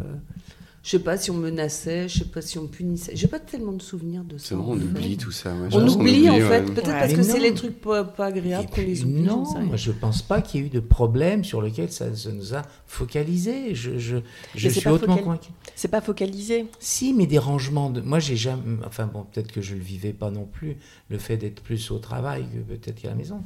[0.83, 3.11] je sais pas si on menaçait, je sais pas si on punissait.
[3.15, 4.47] J'ai pas tellement de souvenirs de ça.
[4.49, 5.51] C'est vrai, on oublie tout ça.
[5.53, 6.41] ouais, On oublie, en ouais.
[6.41, 6.99] fait, peut-être Ouais.
[6.99, 9.21] parce que c'est les trucs pas, pas agréables qu'on les oublie.
[9.21, 12.31] non, moi je pense pas qu'il y ait eu de problème sur lequel ça, ça
[12.31, 13.75] nous a focalisé.
[13.75, 14.17] Je, je,
[14.55, 15.49] je c'est suis pas hautement focal- convaincu.
[15.75, 16.65] C'est pas focalisé.
[16.79, 18.01] Si, mais des rangements de.
[18.01, 18.61] Moi, j'ai jamais.
[18.85, 20.77] Enfin, bon, peut-être que je le vivais pas non plus,
[21.09, 23.41] le fait d'être plus au travail que peut-être qu'à la maison.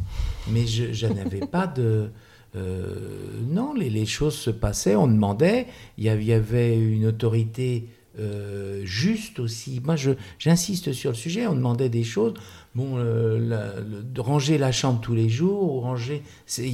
[0.51, 2.09] Mais je, je n'avais pas de.
[2.55, 5.67] euh, non, les, choses se passaient, on demandait.
[5.97, 7.89] Il y avait, une autorité
[8.19, 9.81] euh, juste aussi.
[9.83, 9.95] Moi,
[10.39, 11.47] j'insiste sur le sujet.
[11.47, 12.33] On demandait des choses.
[12.75, 13.73] Bon, euh,
[14.17, 16.23] ranger la chambre tous les jours, ou ranger.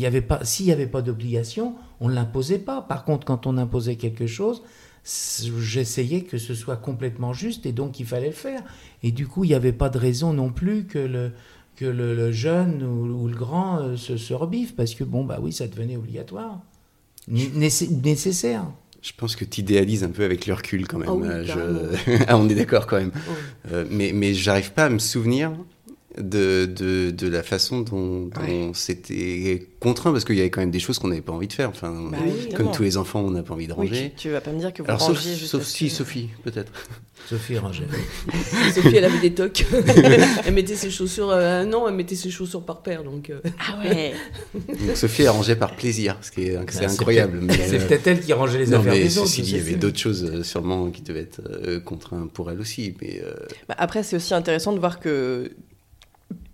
[0.05, 0.43] avait pas.
[0.43, 2.81] S'il n'y avait pas d'obligation, on ne l'imposait pas.
[2.81, 4.61] Par contre, quand on imposait quelque chose,
[5.03, 8.61] j'essayais que ce soit complètement juste et donc il fallait le faire.
[9.01, 11.31] Et du coup, il n'y avait pas de raison non plus que le,
[11.75, 15.23] que le, le jeune ou, ou le grand euh, se, se rebiffe parce que bon,
[15.23, 16.59] bah oui, ça devenait obligatoire.
[17.27, 18.65] Né- nécess- nécessaire.
[19.01, 21.09] Je pense que tu idéalises un peu avec le recul quand même.
[21.09, 22.23] Ah oui, je- carrément.
[22.27, 23.11] ah, on est d'accord quand même.
[23.71, 25.51] Euh, mais mais j'arrive pas à me souvenir
[26.17, 28.71] de, de, de la façon dont, dont Ouais.
[28.73, 31.53] c'était contraint, parce qu'il y avait quand même des choses qu'on n'avait pas envie de
[31.53, 31.69] faire.
[31.69, 34.11] Enfin, Bah oui, comme tous les enfants, on n'a pas envie de Oui, ranger.
[34.17, 36.29] tu, tu vas pas me dire que vous Alors, sauf, juste sauf si que- Sophie,
[36.43, 36.71] peut-être.
[37.29, 37.85] Sophie Ranger.
[38.73, 39.63] Sophie, elle avait des tocs.
[40.45, 41.29] elle mettait ses chaussures.
[41.29, 43.03] euh, non, elle mettait ses chaussures par paire.
[43.03, 44.13] Donc, euh, Ah ouais.
[44.67, 47.41] Donc Sophie, elle rangeait par plaisir, ce qui est, c'est Bah, incroyable.
[47.51, 49.31] C'est euh, peut-être elle qui rangeait les non, affaires mais des autres.
[49.37, 52.95] il y avait d'autres choses sûrement qui devaient être euh, contraintes pour elle aussi.
[53.01, 53.33] Mais euh,
[53.69, 55.51] Bah, après, c'est aussi intéressant de voir que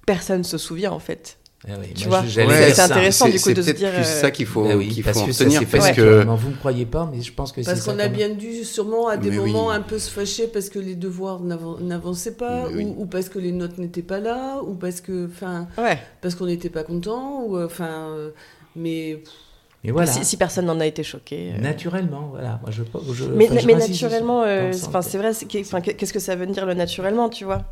[0.07, 1.37] personne se souvient en fait.
[1.67, 3.89] Ah oui, Tu vois, Ouais, c'est intéressant, c'est- du coup, c'est de se peut-être dire,
[3.91, 6.35] plus euh, ça qu'il faut, Bah oui, qu'il parce faut que ça parce.
[6.35, 9.07] Vous me croyez pas, mais je pense que c'est parce qu'on a bien dû sûrement
[9.07, 9.51] à des Mais oui.
[9.51, 13.27] moments un peu se fâcher parce que les devoirs n'avan- n'avançaient pas, ou, ou parce
[13.27, 15.97] que les notes n'étaient pas là, ou parce que, enfin, Ouais.
[16.21, 18.29] parce qu'on n'était pas content, ou euh, enfin, euh,
[18.75, 19.23] mais
[19.83, 20.11] Mais voilà.
[20.11, 21.53] Si, si personne n'en a été choqué.
[21.55, 21.59] euh.
[21.59, 22.59] Naturellement, voilà.
[22.61, 26.65] Moi, je, je, Mais, je naturellement, euh, c'est vrai, c'est qu'est-ce que ça veut dire
[26.67, 27.63] le naturellement, tu vois?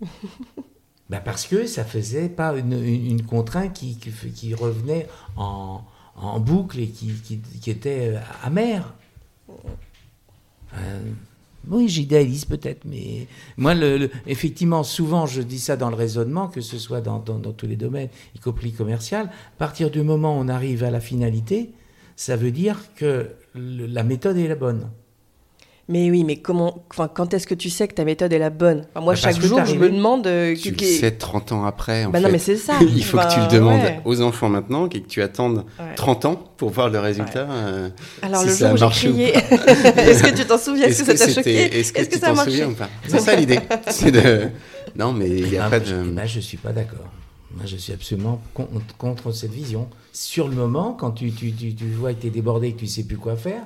[1.10, 5.82] Bah parce que ça faisait pas une, contrainte qui, revenait en,
[6.40, 8.94] boucle et qui, était euh, amère.
[10.74, 11.00] Euh,
[11.70, 16.60] oui, j'idéalise peut-être, mais moi, le, effectivement, souvent, je dis ça dans le raisonnement, que
[16.60, 20.48] ce soit dans, tous les domaines, y compris commercial, à partir du moment où on
[20.48, 21.72] arrive à la finalité,
[22.16, 24.90] ça veut dire que la méthode est la bonne.
[25.90, 28.50] Mais oui, mais comment, enfin, quand est-ce que tu sais que ta méthode est la
[28.50, 30.26] bonne Enfin, Moi, Bah, chaque que jour, je me demande.
[30.26, 32.04] euh, tu que- le sais 30 ans après.
[32.04, 32.24] En Bah fait.
[32.26, 32.74] non, mais c'est ça.
[32.82, 34.00] Il faut que tu le Enfin, demandes ouais.
[34.04, 35.94] aux enfants maintenant et que tu attendes Ouais.
[35.96, 37.48] 30 ans pour voir le résultat.
[37.50, 37.88] euh,
[38.20, 39.28] Alors, si le ça jour où j'ai crié,
[39.96, 42.28] est-ce que tu t'en souviens Est-ce que ça t'a choqué Est-ce que, tu ça a
[42.30, 43.58] t'en marché souviens ou pas C'est ça l'idée.
[44.12, 44.48] De...
[44.94, 46.02] Non, mais il n'y a pas moi, je- de.
[46.10, 47.06] bah, je suis pas d'accord.
[47.54, 49.88] Moi, je suis absolument con- contre cette vision.
[50.12, 52.80] Sur le moment, quand tu, tu, tu, tu vois que tu es débordé et que
[52.80, 53.62] tu sais plus quoi faire,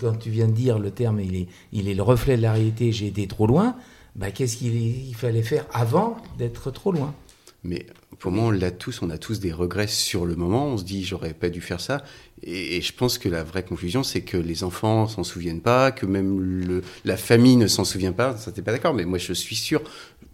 [0.00, 2.52] quand tu viens de dire le terme, il est, il est le reflet de la
[2.52, 3.76] réalité, j'ai été trop loin,
[4.16, 7.14] bah, qu'est-ce qu'il il fallait faire avant d'être trop loin?
[7.64, 7.86] Mais
[8.18, 10.68] pour moi, on l'a tous, on a tous des regrets sur le moment.
[10.68, 12.04] On se dit, j'aurais pas dû faire ça.
[12.42, 16.06] Et, je pense que la vraie conclusion, c'est que les enfants s'en souviennent pas, que
[16.06, 18.36] même la famille ne s'en souvient pas.
[18.36, 19.82] Ça, t'es pas d'accord, mais moi, je suis sûr.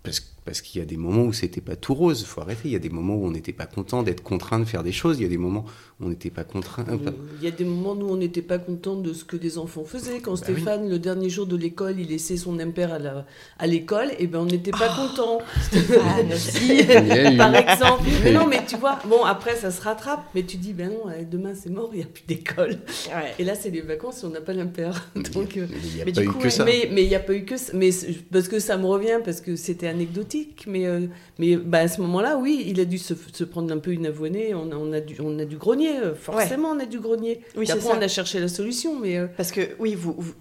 [0.03, 2.25] Parce, qu'il y a des moments où c'était pas tout rose.
[2.27, 2.63] faut arrêter.
[2.67, 4.93] Il y a des moments où on n'était pas content d'être contraint de faire des
[4.93, 5.19] choses.
[5.19, 5.65] Il y a des moments
[6.01, 6.85] on n'était pas contraint.
[6.89, 9.59] Euh, Il y a des moments où on n'était pas content de ce que les
[9.59, 10.21] enfants faisaient.
[10.21, 10.55] Quand Bah oui.
[10.55, 13.27] Stéphane, le dernier jour de l'école, il laissait son impair à la-
[13.59, 15.09] à l'école, et ben on n'était pas Oh.
[15.09, 15.39] content.
[15.73, 16.79] Ah, mais si.
[16.81, 18.03] Il y a eu- Par exemple.
[18.25, 21.09] Mais non, mais tu vois, bon, après ça se rattrape, mais tu dis, ben non,
[21.11, 22.71] euh, demain c'est mort, il n'y a plus d'école.
[23.09, 23.33] Ouais.
[23.39, 25.11] Et là, c'est les vacances et on n'a pas l'impair.
[25.35, 26.65] Donc, euh, Mais il n'y a Mais pas du eu coup, que ouais, ça.
[26.65, 27.73] mais mais il n'y a pas eu que ça.
[27.75, 27.91] Mais
[28.33, 30.65] parce que ça me revient, parce que c'était anecdotique.
[30.67, 31.07] Mais, euh,
[31.39, 34.07] mais bah, à ce moment-là, oui, il a dû se, se prendre un peu une
[34.07, 34.55] avoinée.
[34.55, 35.84] On a, on a, dû, on a dû grogner.
[35.89, 37.41] Euh, Forcément, on a dû grogner.
[37.57, 37.97] Oui, c'est après, ça.
[37.99, 38.99] on a cherché la solution.
[38.99, 40.35] Mais euh, Parce que oui, vous, vous,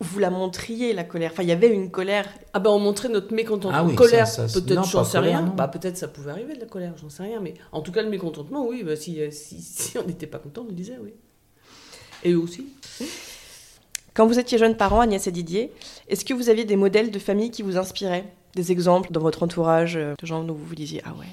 [0.00, 1.30] vous la montriez la colère.
[1.32, 2.26] Enfin, il y avait une colère.
[2.52, 3.78] ah bah, on montrait notre mécontentement.
[3.78, 5.42] Ah oui, colère, ça, ça, non, peut-être, j'en sais rien.
[5.42, 5.52] non.
[5.54, 7.40] Bah, peut-être ça pouvait arriver de la colère, j'en sais rien.
[7.40, 8.82] Mais en tout cas, le mécontentement, oui.
[8.82, 11.12] Bah, si, euh, si, si on n'était pas content, on le disait, oui.
[12.22, 12.66] Et eux aussi.
[14.14, 15.72] Quand vous étiez jeunes parents, Agnès et Didier,
[16.08, 18.24] est-ce que vous aviez des modèles de famille qui vous inspiraient?
[18.54, 21.26] Des exemples dans votre entourage de gens où vous vous disiez Ah ouais.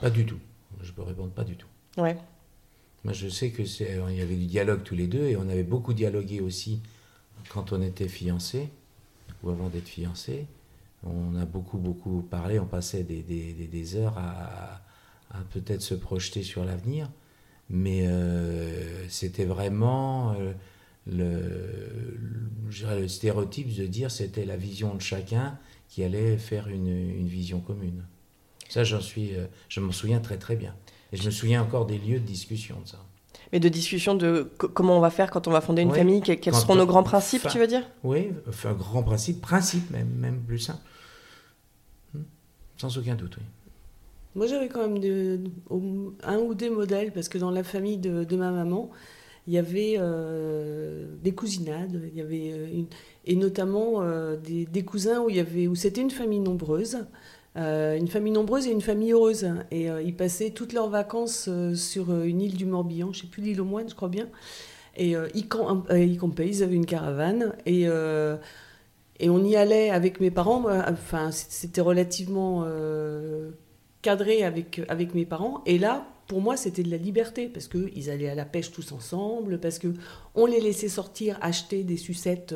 [0.00, 0.38] Pas du tout.
[0.82, 1.68] Je peux répondre pas du tout.
[1.96, 2.16] Ouais.
[3.06, 5.48] Moi, je sais que c'est, il y avait du dialogue tous les deux et on
[5.48, 6.80] avait beaucoup dialogué aussi
[7.50, 8.68] quand on était fiancés
[9.44, 10.46] ou avant d'être fiancés.
[11.04, 12.58] On a beaucoup, beaucoup parlé.
[12.58, 14.82] On passait des, des- des- heures à,
[15.30, 17.08] à peut-être se projeter sur l'avenir.
[17.70, 20.52] Mais euh, c'était vraiment euh,
[21.06, 22.18] le,
[22.68, 27.60] le- stéréotype de dire c'était la vision de chacun qui allait faire une, une vision
[27.60, 28.04] commune.
[28.68, 30.74] Ça, j'en suis, euh, je m'en souviens très très bien.
[31.16, 32.98] Et je me souviens encore des lieux de discussion de ça.
[33.50, 36.20] Mais de discussion de co- comment on va faire quand on va fonder une famille,
[36.20, 37.88] que- quels Quand seront on- nos grands principes, enfin, tu veux dire?
[38.04, 40.80] Oui, enfin, grand principe, principe même, même plus simple.
[42.12, 42.20] Hmm.
[42.76, 43.44] Sans aucun doute, oui.
[44.34, 45.40] Moi, j'avais quand même de-
[46.22, 48.90] un ou des modèles, parce que dans la famille de, de ma maman,
[49.46, 52.86] il y avait euh, des cousinades, il y avait euh, une-
[53.24, 56.98] et notamment euh, des, des cousins où il y avait où c'était une famille nombreuse,
[57.56, 59.46] euh, une famille nombreuse et une famille heureuse.
[59.70, 63.26] Et euh, ils passaient toutes leurs vacances euh, sur une île du Morbihan, je sais
[63.26, 64.28] plus l'île aux moines, je crois bien.
[64.98, 67.86] Et ils, camp- ils campaient, ils avaient une caravane et
[69.18, 70.64] et on y allait avec mes parents.
[70.88, 72.66] Enfin, c'était relativement
[74.00, 75.62] cadré avec, avec mes parents.
[75.66, 78.92] Et là, pour moi, c'était de la liberté parce qu'ils allaient à la pêche tous
[78.92, 79.88] ensemble, parce que
[80.34, 82.54] on les laissait sortir, acheter des sucettes,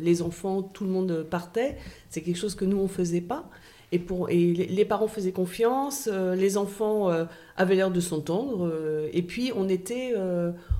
[0.00, 1.76] les enfants, tout le monde partait.
[2.08, 3.48] C'est quelque chose que nous, on faisait pas.
[3.92, 7.24] Et, pour, et les parents faisaient confiance, euh, les enfants euh,
[7.56, 8.68] avaient l'air de s'entendre.
[8.72, 10.14] euh, et puis, on était,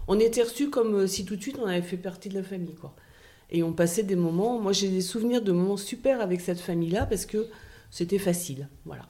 [0.06, 2.74] on était reçus comme si tout de suite, on avait fait partie de la famille.
[2.74, 2.94] Quoi.
[3.50, 7.06] Et on passait des moments, moi j'ai des souvenirs de moments super avec cette famille-là
[7.06, 7.48] parce que
[7.90, 8.68] c'était facile.
[8.84, 9.02] Voilà.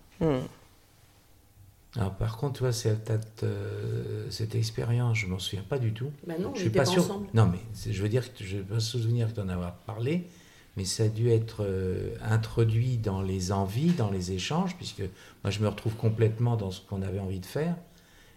[1.96, 3.10] Alors, par contre, tu vois, cette,
[3.42, 6.10] euh, cette expérience, je m'en souviens pas du tout.
[6.26, 7.02] Bah non, on je suis pas sûr.
[7.02, 7.26] ensemble.
[7.34, 7.58] Non, mais
[7.92, 10.28] je veux dire que je ne pas souvenir d'en avoir parlé,
[10.76, 15.02] mais ça a dû être euh, introduit dans les envies, dans les échanges, puisque
[15.44, 17.74] moi, je me retrouve complètement dans ce qu'on avait envie de faire,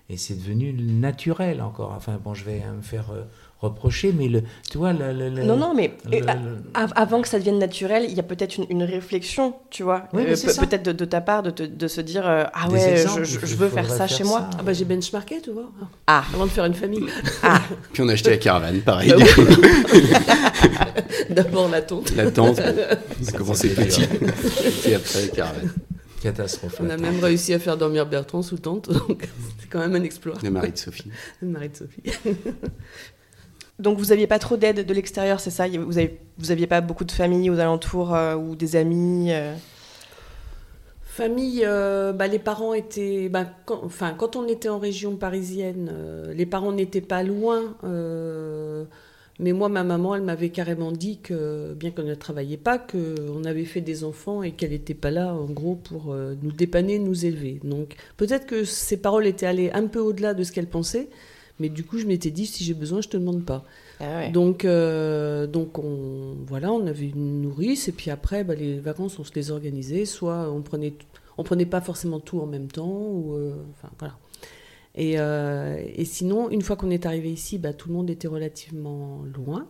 [0.09, 1.93] et c'est devenu naturel encore.
[1.95, 3.21] Enfin, bon, je vais me faire euh,
[3.61, 7.57] reprocher, mais le, tu vois, le, Non, non, mais le- euh, avant que ça devienne
[7.59, 10.53] naturel, il y a peut-être une, une réflexion, tu vois, Oui, mais Euh, c'est pe-
[10.53, 10.65] ça.
[10.65, 13.23] peut-être de, de ta part, de, te- de se dire euh, ah Des ouais, exemples,
[13.23, 14.49] je, je- il je veux faire ça faire chez moi.
[14.59, 15.71] Ah bah j'ai benchmarké, tu vois,
[16.07, 17.05] Ah, avant de faire une famille.
[17.43, 17.61] ah,
[17.93, 19.13] Puis on a acheté la caravane, pareil.
[21.29, 22.15] D'abord la tente.
[22.15, 22.63] la tente, ça
[23.27, 24.89] a commencé c'est petit.
[24.89, 25.71] Et après caravane.
[26.21, 26.77] catastrophe.
[26.81, 29.27] On a même réussi à faire dormir Bertrand sous tente, donc
[29.59, 30.35] c'est quand même un exploit.
[30.43, 31.11] Le mari de Sophie.
[31.41, 32.03] Le mari de Sophie.
[33.79, 35.67] donc vous aviez pas trop d'aide de l'extérieur, c'est ça?
[35.67, 39.53] Vous avez, vous aviez pas beaucoup de familles aux alentours euh, ou des amis euh?
[41.13, 43.29] Famille, euh, bah, les parents étaient.
[43.29, 47.75] bah, quand, enfin, quand on était en région parisienne, euh, les parents n'étaient pas loin.
[49.39, 53.43] Mais moi, ma maman, elle m'avait carrément dit que, bien qu'elle ne travaillait pas, qu'on
[53.45, 56.99] avait fait des enfants et qu'elle n'était pas là, en gros, pour euh, nous dépanner,
[56.99, 57.59] nous élever.
[57.63, 61.09] Donc, peut-être que ces paroles étaient allées un peu au-delà de ce qu'elle pensait.
[61.59, 63.63] Mais du coup, je m'étais dit, si j'ai besoin, je te demande pas.
[63.99, 64.31] Ah ouais.
[64.31, 69.17] Donc, euh, donc on, voilà, on avait une nourrice et puis après, bah, les vacances,
[69.19, 70.05] on se les organisait.
[70.05, 70.93] Soit on prenait,
[71.37, 74.15] on prenait pas forcément tout en même temps, ou euh, enfin voilà.
[74.95, 78.27] Et, euh, et sinon, une fois qu'on est arrivé ici, bah, tout le monde était
[78.27, 79.67] relativement loin.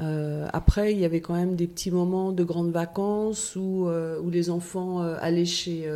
[0.00, 4.18] Euh, après, il y avait quand même des petits moments de grandes vacances où, euh,
[4.20, 5.88] où les enfants euh, allaient chez,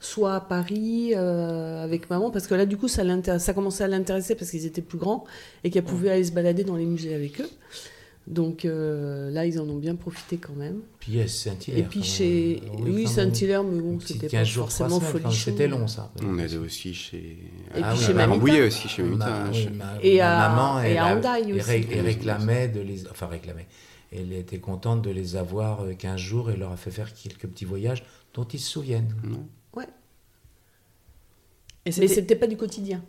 [0.00, 3.02] soit à Paris avec maman, parce que là, du coup, ça,
[3.38, 5.24] ça commençait à l'intéresser parce qu'ils étaient plus grands
[5.64, 7.48] et qu'elle pouvait aller se balader dans les musées avec eux.
[8.26, 10.80] Donc euh, là, ils en ont bien profité quand même.
[10.98, 11.84] Puis yes, Saint-Hilaire.
[11.84, 12.60] et puis chez.
[12.80, 13.06] Oui, même.
[13.06, 15.30] Saint-Hilaire, mais bon, c'était 15 pas forcément folichon.
[15.30, 16.10] C'était long, ça.
[16.24, 17.18] On allait aussi chez.
[17.18, 18.32] Et Ah puis oui, chez Mamita.
[18.34, 19.44] Rambouillet aussi, chez Ma- Mamita.
[19.52, 21.60] oui, chez- ma, Et ma à- maman, et elle, à elle aussi.
[21.70, 23.68] ré- elle réclamait de les, enfin réclamait.
[24.12, 27.46] Elle était contente de les avoir euh, 15 jours et leur a fait faire quelques
[27.46, 28.02] petits voyages
[28.34, 29.14] dont ils se souviennent.
[29.76, 29.84] Ouais.
[29.84, 29.88] Et
[31.86, 33.04] Mais c'était- c'était pas du quotidien.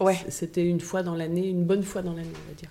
[0.00, 0.18] ouais.
[0.28, 2.68] C'était une fois dans l'année, une bonne fois dans l'année, on va dire.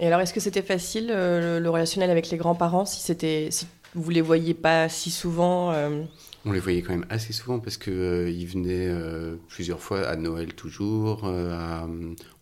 [0.00, 3.48] Et alors, est-ce que c'était facile euh, le, le relationnel avec les grands-parents si c'était,
[3.50, 6.02] si vous les voyiez pas si souvent euh,
[6.46, 10.06] On les voyait quand même assez souvent parce que euh, ils venaient euh, plusieurs fois
[10.08, 11.26] à Noël toujours.
[11.26, 11.86] à-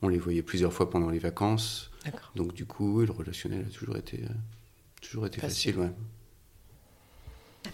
[0.03, 1.91] on les voyait plusieurs fois pendant les vacances.
[2.37, 4.21] Donc du coup, le relationnel a toujours été,
[5.03, 5.75] toujours été Facile.
[5.75, 5.91] facile.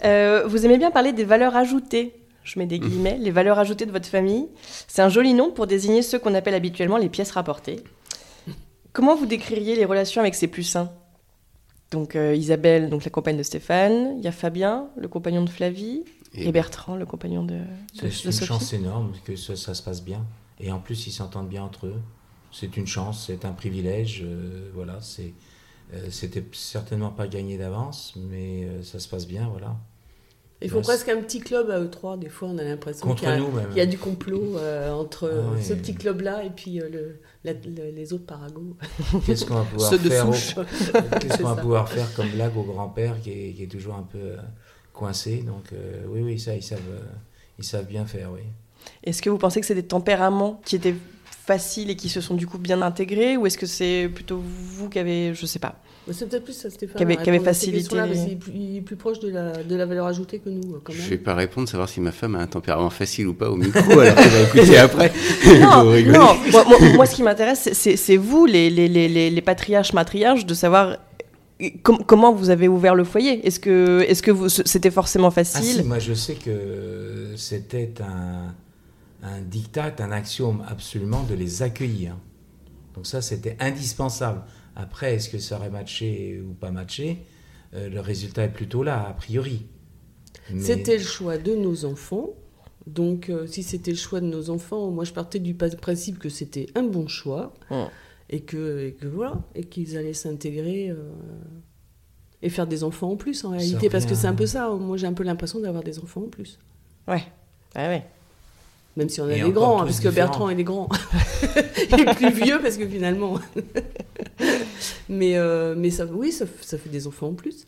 [0.03, 0.43] ouais.
[0.49, 2.15] Vous aimez bien parler des valeurs ajoutées.
[2.45, 3.19] Je mets des guillemets.
[3.21, 4.47] Les valeurs ajoutées de votre famille.
[4.89, 7.81] C'est un joli nom pour désigner ceux qu'on appelle habituellement les pièces rapportées.
[8.97, 10.91] Comment vous décririez les relations avec ces plus sains
[11.91, 14.15] Donc euh, Isabelle, donc la compagne de Stéphane.
[14.17, 16.03] Il y a Fabien, le compagnon de Flavie.
[16.33, 17.61] Et, Bertrand, le compagnon de, de,
[17.93, 18.47] C'est une Sophie.
[18.47, 20.25] chance énorme que ça, ça se passe bien.
[20.61, 22.01] Et en plus, ils s'entendent bien entre eux.
[22.51, 24.23] C'est une chance, c'est un privilège.
[24.25, 25.35] euh, voilà, c'est,
[25.93, 29.77] euh, c'était certainement pas gagné d'avance, mais ça se passe bien, voilà.
[30.63, 32.17] Il faut Ouais, presque un petit club à eux trois.
[32.17, 35.75] Des fois, on a l'impression qu'il y a, y du complot euh, entre Ah ce
[35.75, 38.75] petit club-là et puis euh, le, la- le- les autres paragos.
[39.27, 40.55] Qu'est-ce qu'on va pouvoir Ceux de faire au- souche.
[41.21, 44.03] Qu'est-ce qu'on va pouvoir faire comme blague au grand-père qui est, qui est toujours un
[44.11, 44.37] peu euh,
[44.95, 45.43] coincé?
[45.43, 46.81] Donc euh, oui, oui, ça, ils savent,
[47.59, 48.41] ils savent bien faire, oui.
[49.05, 50.95] Est-ce que vous pensez que c'est des tempéraments qui étaient
[51.47, 54.89] faciles et qui se sont du coup bien intégrés Ou est-ce que c'est plutôt vous
[54.89, 55.77] qui avez, je sais pas
[56.09, 56.97] Mais C'est peut-être plus ça, Stéphane.
[56.97, 59.87] Qui avait- facilité les- qu'il est plus- il est plus proche de la, de la
[59.87, 61.09] valeur ajoutée que nous, euh, quand Je même.
[61.11, 63.79] vais pas répondre, savoir si ma femme a un tempérament facile ou pas au micro,
[63.99, 65.13] alors qu'elle va écouter après.
[65.61, 66.37] Non, non.
[66.51, 70.47] Moi, moi- moi, ce qui m'intéresse, c'est- vous, les, les, les, les, les patriarches, matriarches,
[70.47, 70.97] de savoir
[71.83, 73.47] com- comment vous avez ouvert le foyer.
[73.47, 75.85] Est-ce que, est que vous- c'était forcément Ah si, facile?
[75.85, 78.53] moi je sais que c'était un,
[79.27, 82.17] un diktat, un axiome absolument de les accueillir.
[82.95, 84.43] Donc ça, c'était indispensable.
[84.75, 87.19] Après, est-ce que ça aurait matché ou pas matché
[87.75, 89.67] Euh, Le résultat est plutôt là, a priori.
[90.53, 92.31] Mais- C'était le choix de nos enfants.
[92.87, 96.29] Donc, euh, si c'était le choix de nos enfants, moi je partais du principe que
[96.29, 97.75] c'était un bon choix Mm.
[98.31, 101.11] et, que, et que voilà, et qu'ils allaient s'intégrer euh,
[102.43, 104.71] et faire des enfants en plus en réalité, parce que c'est un peu ça.
[104.71, 106.59] Moi j'ai un peu l'impression d'avoir des enfants en plus,
[107.09, 107.25] Ouais.
[107.75, 108.07] Ouais, ouais.
[108.97, 110.29] Même si on a Et des grands, hein, parce que différents.
[110.29, 110.89] Bertrand il est grand,
[111.93, 113.39] il est plus vieux parce que finalement,
[115.09, 117.67] mais euh, mais ça, oui, ça, ça fait des enfants en plus.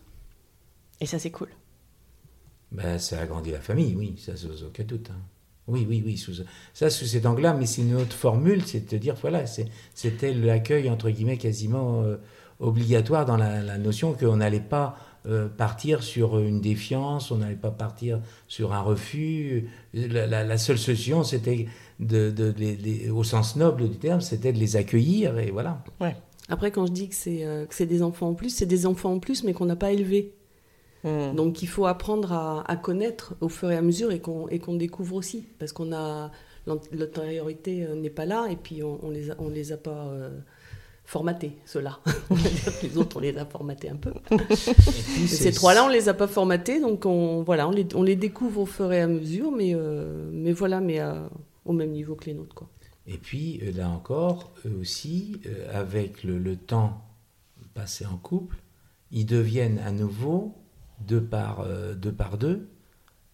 [1.00, 1.48] Et ça, c'est cool.
[2.72, 5.10] Ben, ça agrandit la famille, oui, ça sans aucun doute.
[5.10, 5.20] hein.
[5.68, 6.32] Oui, oui, oui, sous,
[6.72, 9.66] ça sous cet angle-là, mais c'est une autre formule, c'est de te dire, voilà, c'est-
[9.94, 12.16] c'était l'accueil, entre guillemets, quasiment euh,
[12.58, 14.96] obligatoire dans la, la notion qu'on n'allait pas
[15.28, 19.68] euh, partir sur une défiance, on n'allait pas partir sur un refus.
[19.94, 21.66] La, la- la seule solution, c'était,
[22.00, 25.82] de, au sens noble du terme, c'était de les accueillir et voilà.
[26.48, 28.86] Après, quand je dis que c'est euh, que c'est des enfants en plus, c'est des
[28.86, 30.32] enfants en plus, mais qu'on n'a pas élevés.
[31.04, 31.34] Hmm.
[31.36, 34.58] Donc il faut apprendre à, à connaître au fur et à mesure et qu'on et
[34.58, 35.46] qu'on découvre aussi.
[35.58, 36.30] Parce qu'on a.
[36.66, 39.76] l'ant- L'antériorité euh, n'est pas là et puis on, on les a, on les a
[39.76, 40.30] pas euh,
[41.09, 42.00] formatés, ceux-là.
[42.82, 44.12] Les autres, on les a formatés un peu.
[44.30, 48.14] Et ces trois-là, on les a pas formatés, donc on, voilà, on, les, on les
[48.14, 51.30] découvre au fur et à mesure, mais, euh, mais voilà, mais à-
[51.64, 52.54] au même niveau que les nôtres.
[52.54, 52.68] Quoi.
[53.06, 57.02] Et puis, euh, là encore, eux aussi, euh, avec le, le temps
[57.72, 58.56] passé en couple,
[59.11, 60.54] ils deviennent à nouveau,
[61.00, 62.68] deux par, euh, deux, par deux,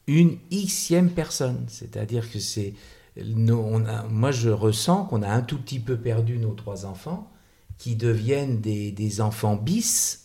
[0.06, 1.64] une xième personne.
[1.66, 2.74] C'est-à-dire que c'est...
[3.16, 6.86] nos- on a- moi, je ressens qu'on a un tout petit peu perdu nos trois
[6.86, 7.30] enfants,
[7.78, 10.20] qui deviennent des, des enfants bis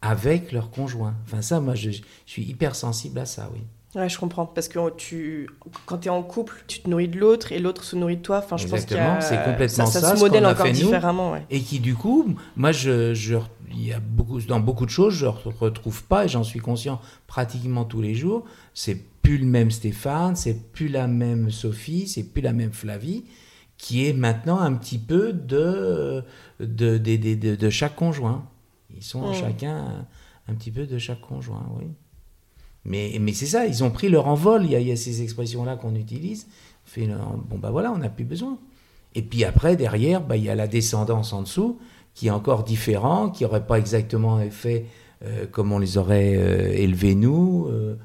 [0.00, 1.14] avec leur conjoint.
[1.24, 3.60] Enfin, ça, moi, je, je suis hyper sensible à ça, oui.
[3.94, 4.46] Ouais, je comprends.
[4.46, 5.48] Parce que tu,
[5.84, 8.22] quand tu es en couple, tu te nourris de l'autre et l'autre se nourrit de
[8.22, 8.38] toi.
[8.38, 11.32] Enfin, je pense Exactement, c'est complètement ça, ça, se ce modèle encore différemment.
[11.32, 11.44] Ouais.
[11.50, 13.36] et qui du coup, moi, je, je-
[13.70, 16.58] il y a beaucoup, dans beaucoup de choses, je ne retrouve pas, et j'en suis
[16.60, 22.08] conscient pratiquement tous les jours, c'est plus le même Stéphane, c'est plus la même Sophie,
[22.08, 23.24] c'est plus la même Flavie,
[23.82, 26.22] qui est maintenant un petit peu de,
[26.60, 28.46] de, de, de- de- de chaque conjoint.
[28.96, 29.34] Ils sont Mm.
[29.34, 30.06] chacun
[30.48, 31.86] un, petit peu de chaque conjoint, oui.
[32.84, 34.96] Mais, mais c'est ça, ils ont pris leur envol, il y a, il y a
[34.96, 36.46] ces expressions-là qu'on utilise.
[36.86, 37.08] On fait,
[37.48, 38.56] bon, bah voilà, on n'a plus besoin.
[39.16, 41.80] Et puis après, derrière, bah, il y a la descendance en dessous,
[42.14, 44.86] qui est encore différent, qui n'aurait pas exactement fait
[45.24, 47.66] euh, comme on les aurait euh, élevés nous.
[47.68, 47.96] euh.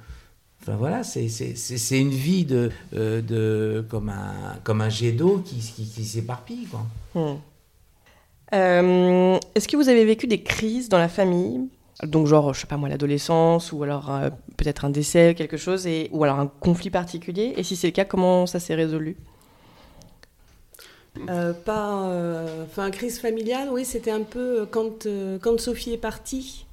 [0.67, 4.89] Enfin voilà, c'est- c'est c'est- c'est une vie de, euh, de, comme, un, comme un
[4.89, 6.65] jet d'eau qui, qui, qui s'éparpille.
[6.65, 6.81] quoi.
[7.15, 7.37] Hmm.
[8.53, 11.69] Euh, Est-ce que vous avez vécu des crises dans la famille?
[12.03, 15.87] Donc genre, je sais pas moi, l'adolescence, ou alors euh, peut-être un décès, quelque chose,
[15.87, 17.53] et, ou alors un conflit particulier?
[17.55, 19.15] Et si c'est le cas, comment ça s'est résolu?
[21.29, 25.97] Euh, pas, euh, enfin, crise familiale, oui, c'était un peu quand, euh, quand Sophie est
[25.97, 26.66] partie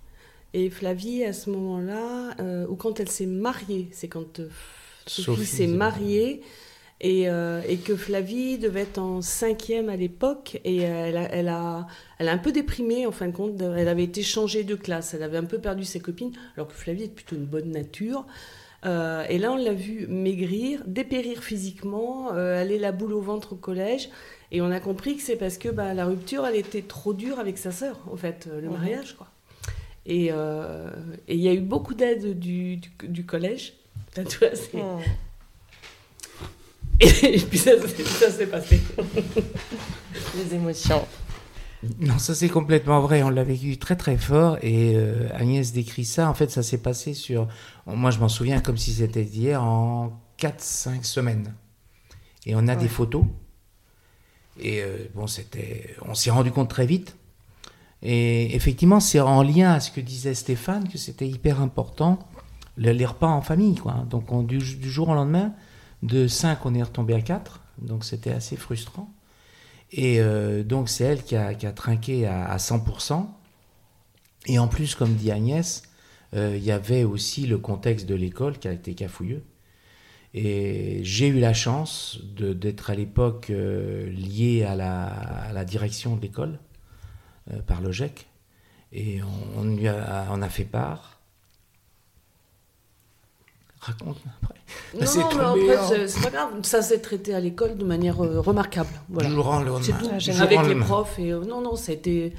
[0.54, 4.48] et Flavie à ce moment-là, euh, ou quand elle s'est mariée, c'est quand euh,
[5.06, 6.40] Sophie, s'est mariée
[7.00, 11.48] et, euh, et que Flavie devait être en cinquième à l'époque et elle a, elle,
[11.48, 11.86] a,
[12.18, 15.12] elle a un peu déprimé en fin de compte, elle avait été changée de classe,
[15.12, 18.24] elle avait un peu perdu ses copines, alors que Flavie est plutôt une bonne nature.
[18.86, 23.54] Euh, et là, on l'a vu maigrir, dépérir physiquement, euh, aller la boule au ventre
[23.54, 24.10] au collège.
[24.52, 27.38] Et on a compris que c'est parce que bah, la rupture, elle était trop dure
[27.38, 28.72] avec sa sœur, en fait, le Mhm.
[28.72, 29.28] mariage, quoi.
[30.06, 30.90] Et euh,
[31.28, 33.74] et il y a eu beaucoup d'aide du, du, du collège.
[34.12, 35.00] Enfin, tu vois, c'est- Hmm.
[37.00, 38.80] Et puis ça, s'est- ça s'est passé.
[40.36, 41.06] Les émotions.
[42.00, 43.22] Non, ça c'est complètement vrai.
[43.22, 46.30] On l'a vécu très très fort et euh, Agnès décrit ça.
[46.30, 47.48] En fait, ça s'est passé sur.
[47.86, 51.52] Moi, je m'en souviens comme si c'était hier en 4-5 semaines.
[52.46, 53.24] Et on a des photos.
[54.60, 55.94] Et euh, bon, c'était.
[56.02, 57.16] On s'est rendu compte très vite.
[58.04, 62.18] Et effectivement, c'est en lien à ce que disait Stéphane que c'était hyper important
[62.76, 64.04] le- les repas en famille, quoi.
[64.10, 65.52] Donc, on- du, jour au lendemain,
[66.02, 67.60] de 5, on est retombé à 4.
[67.80, 69.10] Donc, c'était assez frustrant.
[69.92, 73.26] Et euh, donc, c'est elle qui a, trinqué à, à 100%.
[74.46, 75.82] Et en plus, comme dit Agnès,
[76.34, 79.44] euh, il y avait aussi le contexte de l'école qui a été cafouilleux.
[80.34, 86.58] Et j'ai eu la chance d'être à l'époque euh, lié à la, direction de l'école
[87.66, 88.26] par le GEC.
[88.92, 91.18] Et on, on lui a, on a fait part.
[93.80, 94.54] Raconte après.
[94.98, 96.48] Non, c'est non, mais en- c'est- c'est pas grave.
[96.62, 98.88] Ça s'est traité à l'école de manière euh, remarquable.
[99.10, 99.28] Voilà.
[99.28, 99.80] Du jour au lendemain.
[99.82, 100.08] C'est tout.
[100.10, 102.32] Ah, Avec les profs et euh, non non c'était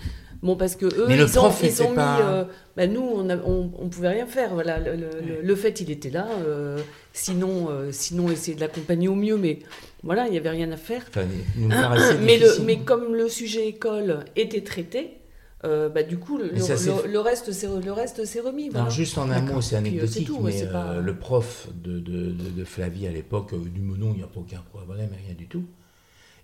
[0.44, 2.44] bon parce que eux Mais le ils ont, ils ont mis pas- euh,
[2.78, 4.80] bah, nous on, a- on on pouvait rien faire voilà.
[4.80, 6.78] Le, le- le- le fait il était là euh,
[7.14, 9.60] sinon euh, sinon essayer de l'accompagner au mieux mais
[10.04, 11.04] voilà il y avait rien à faire.
[11.10, 11.26] Enfin,
[12.22, 15.18] mais le mais comme le sujet école était traité
[15.64, 18.82] euh, bah, du coup le, le- c'est- le reste s'est le reste s'est remis voilà.
[18.86, 21.68] Alors, juste en un mot, c'est c'est anecdotique, tout, mais c'est pas- euh, le prof
[21.74, 24.62] de, de, de- de Flavie à l'époque, euh, du Monon, il n'y a pas aucun
[24.72, 25.64] problème, rien du tout.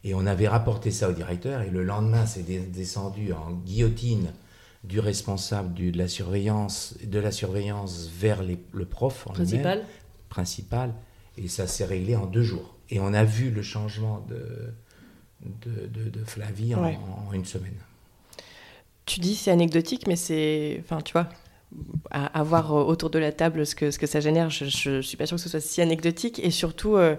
[0.03, 4.31] Et on avait rapporté ça au directeur, et le lendemain, c'est descendu en guillotine
[4.83, 9.83] du responsable du- de, la surveillance, de la surveillance vers les- le prof en principal
[10.29, 10.93] principal,
[11.37, 12.75] et ça s'est réglé en deux jours.
[12.89, 14.73] Et on a vu le changement de,
[15.65, 16.97] de, de- de Flavie en- Ouais.
[17.29, 17.75] en une semaine.
[19.05, 20.77] Tu dis c'est anecdotique, mais c'est.
[20.83, 21.27] Enfin, tu vois,
[22.11, 24.65] à, à voir euh, autour de la table ce que, ce que ça génère, je,
[24.65, 26.39] je suis pas sûre que ce soit si anecdotique.
[26.43, 27.15] Et surtout, euh,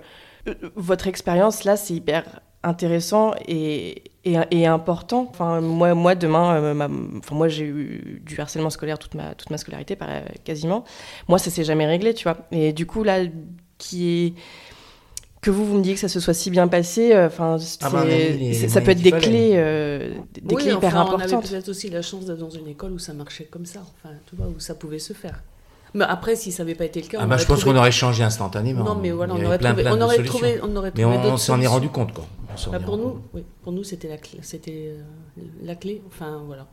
[0.48, 5.26] euh, votre expérience là, c'est hyper intéressant et, et, et important.
[5.30, 6.88] Enfin, moi, moi demain, euh, ma-
[7.18, 10.08] enfin, moi, j'ai eu du harcèlement scolaire toute ma, toute ma scolarité, par-
[10.44, 10.84] quasiment.
[11.28, 12.36] Moi, ça s'est jamais réglé, tu vois.
[12.52, 13.18] Et du coup, là,
[13.78, 14.34] qui est
[15.40, 17.90] que vous, vous me dites que ça se soit si bien passé, euh, enfin, Ah
[17.90, 18.04] bah,
[18.68, 21.50] ça peut être des clés, euh, des Oui, clés hyper enfin, On avait importantes.
[21.50, 24.36] peut-être aussi la chance d'être dans une école où ça marchait comme ça, enfin, tu
[24.36, 25.42] vois, où ça pouvait se faire.
[25.94, 27.74] Mais après, si ça n'avait pas été le cas, Ah on bah, je pense trouvé-
[27.74, 28.84] qu'on aurait changé instantanément.
[28.84, 31.36] Non, mais voilà, on aurait plein, trouvé, plein on aurait trouvé, on aurait Mais on,
[31.36, 32.24] s'en est rendu compte, quoi.
[32.70, 36.02] Bah, pour nous, oui, pour nous, c'était la clé, c'était euh, la clé.
[36.06, 36.66] Enfin, voilà.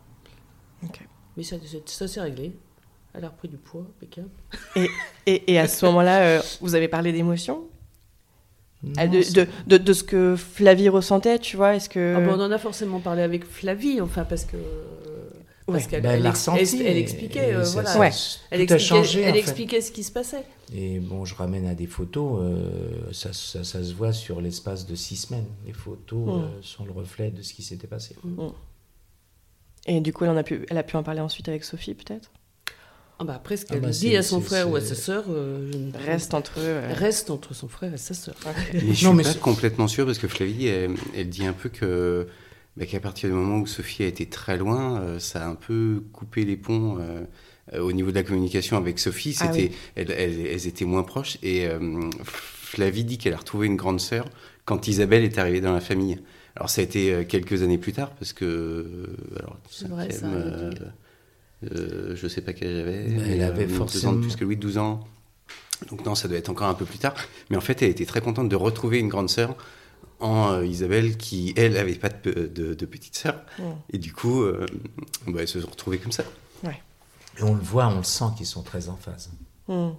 [0.84, 1.00] Ok.
[1.38, 2.54] Mais ça, ça, ça s'est réglé.
[3.14, 4.30] Elle a repris du poids, impeccable.
[5.26, 7.64] Et, et à ce moment-là, euh, vous avez parlé d'émotions
[8.98, 12.16] Ah, Non, de, c'est- de, de, de ce que Flavie ressentait, tu vois Est-ce que
[12.18, 14.58] Ah bon, on en a forcément parlé avec Flavie, enfin, parce que.
[15.72, 15.90] Parce Ouais.
[15.90, 17.90] qu'elle bah, elle elle elle- expliquait, et euh, ça- voilà.
[17.90, 18.12] ça- Ouais.
[18.52, 19.40] Elle expliquait, changé, elle en fait.
[19.40, 20.44] expliquait ce qui se passait.
[20.76, 24.86] Et bon, je ramène à des photos, euh, ça, ça- ça se voit sur l'espace
[24.86, 25.48] de six semaines.
[25.66, 26.30] Les photos Mm.
[26.44, 28.16] euh, sont le reflet de ce qui s'était passé.
[29.88, 31.94] Et du coup, elle, en a pu, elle a pu en parler ensuite avec Sophie,
[31.96, 32.32] peut-être?
[33.22, 35.26] Ah bah après, ce Ah qu'elle bah, dit à son frère ou à sa sœur,
[35.30, 35.70] euh,
[36.06, 36.80] Reste entre eux.
[36.94, 38.36] reste entre son frère et sa sœur.
[38.74, 41.52] Mais je Non, suis mais pas complètement sûr parce que Flavie, elle, elle dit un
[41.52, 42.28] peu que
[42.78, 45.56] bah, qu'à partir du moment où Sophie a été très loin, euh, ça a un
[45.56, 47.24] peu coupé les ponts euh,
[47.74, 49.36] euh, au niveau de la communication avec Sophie.
[49.42, 49.52] Ah
[49.96, 51.80] elles, elles- elles étaient moins proches et euh,
[52.24, 54.26] Flavie dit qu'elle a retrouvé une grande sœur
[54.66, 56.20] quand Isabelle est arrivée dans la famille.
[56.56, 60.28] Alors ça a été quelques années plus tard parce que alors, C'est vrai, ça
[61.72, 63.32] euh, je sais pas quel âge j'avais.
[63.34, 65.02] Elle avait deux ans forcément- de plus que lui, 12 ans.
[65.90, 67.14] Donc non, ça doit être encore un peu plus tard.
[67.50, 69.56] Mais en fait, elle était très contente de retrouver une grande sœur
[70.20, 73.42] en euh, Isabelle qui, elle, avait pas de, pe- de, de petite sœur.
[73.58, 73.64] Mm.
[73.94, 74.66] Et du coup, euh,
[75.28, 76.24] bah, elles se sont retrouvées comme ça.
[77.38, 79.30] Et on le voit, on le sent qu'ils sont très en phase.
[79.70, 79.92] hmm.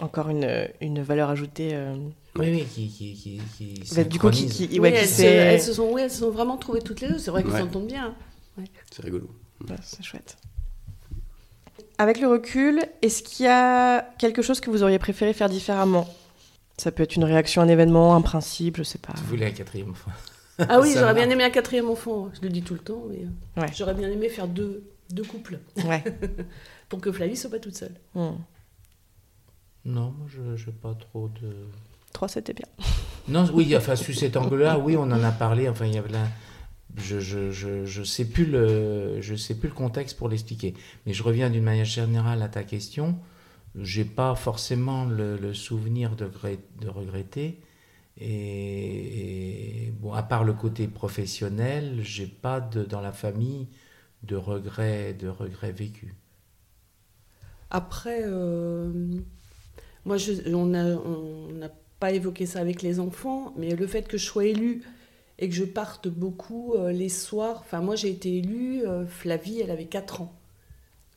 [0.00, 1.74] Encore une, une valeur ajoutée.
[1.74, 1.94] euh,
[2.36, 3.38] Oui, oui, qui, qui, qui,
[3.84, 6.00] qui bah, du coup, qui, qui, Oui, ouais, elles, se, s'est- elles se sont, oui,
[6.00, 7.18] elles se sont vraiment trouvées toutes les deux.
[7.18, 7.60] C'est vrai qu'elles Ouais.
[7.60, 8.14] s'entendent bien.
[8.90, 9.28] C'est rigolo.
[9.82, 10.38] C'est chouette.
[11.98, 16.08] Avec le recul, est-ce qu'il y a quelque chose que vous auriez préféré faire différemment?
[16.80, 19.12] Ça peut être une réaction à un événement, un principe, je sais pas.
[19.12, 20.10] Tu voulais un quatrième enfant.
[20.58, 22.30] Ah oui, j'aurais bien aimé un quatrième enfant.
[22.34, 23.66] Je le dis tout le temps, mais euh, Ouais.
[23.76, 26.02] j'aurais bien aimé faire deux, deux couples Ouais.
[26.88, 27.92] pour que Flavie soit pas toute seule.
[28.14, 28.30] Hmm.
[29.84, 31.52] Non, moi, je n'ai pas trop de...
[32.14, 32.66] Trois, c'était bien.
[33.28, 35.68] Non, oui, enfin, sous cet angle-là, oui, on en a parlé.
[35.68, 36.26] Enfin, il y avait là...
[36.96, 40.74] Je je, je, je sais plus le je sais plus le contexte pour l'expliquer.
[41.06, 43.16] Mais je reviens d'une manière générale à ta question.
[43.76, 46.28] J'ai pas forcément le, souvenir de,
[46.88, 47.60] regretter.
[48.20, 53.68] Et, bon, à part le côté professionnel, j'ai pas dans la famille
[54.24, 56.14] de regrets de regrets vécus.
[57.70, 58.90] Après, euh,
[60.04, 64.08] moi, je- on n'a on n'a pas évoqué ça avec les enfants, mais le fait
[64.08, 64.82] que je sois élue
[65.38, 67.58] et que je parte beaucoup euh, les soirs.
[67.60, 70.32] Enfin, moi, j'ai été élue, euh, Flavie, elle avait 4 ans,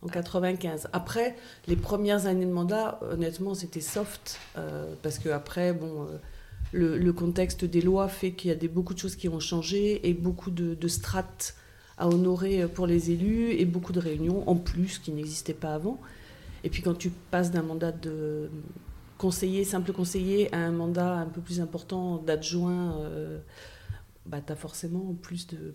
[0.04, 0.90] en 95.
[0.94, 1.36] Après,
[1.68, 6.04] les premières années de mandat, honnêtement, c'était soft, euh, parce que après, bon.
[6.04, 6.18] euh,
[6.74, 10.08] le, contexte des lois fait qu'il y a des, beaucoup de choses qui ont changé
[10.08, 11.56] et beaucoup de, strates
[11.98, 16.00] à honorer pour les élus et beaucoup de réunions en plus qui n'existaient pas avant.
[16.64, 18.50] Et puis quand tu passes d'un mandat de
[19.18, 23.40] conseiller, simple conseiller, à un mandat un peu plus important d'adjoint, euh,
[24.26, 25.72] bah, tu as forcément plus de,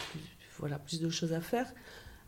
[0.58, 1.66] voilà, plus de choses à faire.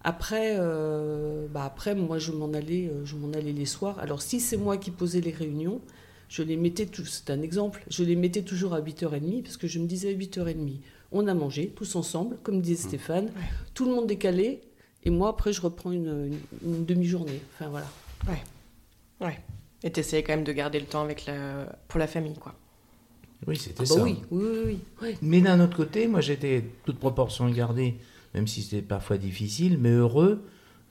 [0.02, 3.98] Après, euh, bah après moi, je m'en allais, euh, je m'en allais les soirs.
[3.98, 5.80] Alors, si c'est moi qui posais les réunions,
[6.28, 9.66] je les mettais, tout- c'est un exemple, je les mettais toujours à 8h30 parce que
[9.66, 10.80] je me disais à 8h30,
[11.12, 13.30] on a mangé tous ensemble, comme disait Stéphane,
[13.74, 14.60] tout le monde décalé,
[15.04, 16.32] et moi, après, je reprends une,
[16.62, 17.40] une- une demi-journée.
[17.54, 17.86] Enfin, voilà.
[19.20, 19.38] Ouais.
[19.82, 21.66] Et t'essayais quand même de garder le temps avec la...
[21.88, 22.54] pour la famille, quoi.
[23.46, 23.96] Oui, c'était Ah ça.
[23.96, 24.78] bah oui, oui, oui, oui.
[25.02, 25.16] Ouais.
[25.22, 27.94] Mais d'un autre côté, moi j'étais toute proportion gardée,
[28.34, 30.42] même si c'était parfois difficile, mais heureux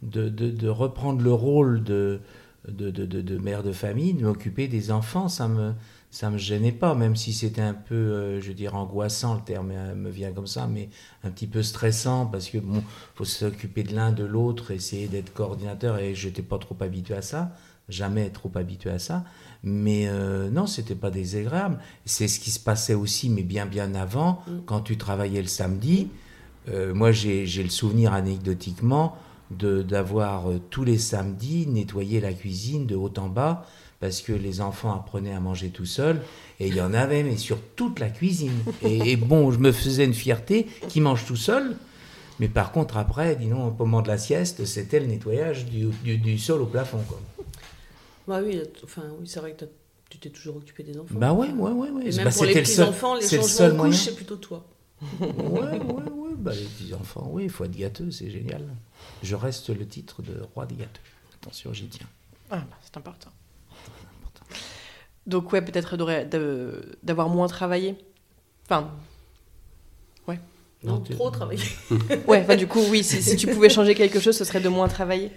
[0.01, 2.19] de, de, de reprendre le rôle de,
[2.67, 5.27] de, mère de famille, de m'occuper des enfants.
[5.29, 5.73] Ça me,
[6.11, 9.41] ça me gênait pas, même si c'était un peu, euh, je veux dire, angoissant, le
[9.41, 10.89] terme euh, me vient comme ça, mais
[11.23, 12.83] un petit peu stressant parce que bon,
[13.15, 17.21] faut s'occuper de l'un, de l'autre, essayer d'être coordinateur et j'étais pas trop habitué à
[17.21, 17.51] ça,
[17.89, 19.23] jamais trop habitué à ça.
[19.63, 21.79] Mais euh, non, c'était pas désagréable.
[22.05, 24.51] C'est ce qui se passait aussi, mais bien bien avant, Mm.
[24.65, 26.09] quand tu travaillais le samedi.
[26.67, 29.15] Euh, moi, j'ai le souvenir anecdotiquement
[29.51, 33.65] d'avoir euh, tous les samedis nettoyé la cuisine de haut en bas
[33.99, 36.21] parce que les enfants apprenaient à manger tout seuls
[36.59, 38.53] et il y en avait mais sur toute la cuisine
[38.83, 41.75] et, et bon je me faisais une fierté qu'ils mangent tout seuls
[42.39, 45.87] mais par contre après dis donc au moment de la sieste c'était le nettoyage du,
[46.03, 47.19] du, du sol au plafond quoi.
[48.27, 49.65] Bah oui, enfin, oui c'est vrai que
[50.11, 51.15] tu t'es toujours occupé des enfants.
[51.15, 53.15] bah ouais ouais ouais ouais Et Bah, même pour les c'était le petits seul enfants,
[53.15, 54.63] les changements seul de couche, c'est plutôt toi.
[55.11, 56.29] Ouais, ouais, ouais.
[56.37, 58.63] Bah, les petits enfants, oui, il faut être gâteux, c'est génial.
[59.23, 61.01] Je reste le titre de roi des gâteux.
[61.41, 62.07] Attention, j'y tiens.
[62.49, 63.29] Ah, bah, c'est important.
[65.27, 65.95] Donc, ouais, peut-être
[67.03, 67.95] d'avoir moins travaillé.
[68.65, 68.89] Enfin,
[70.81, 71.61] Non, tu- trop travailler.
[72.25, 74.69] ouais, enfin, du coup, oui, si, si tu pouvais changer quelque chose, ce serait de
[74.69, 75.29] moins travailler.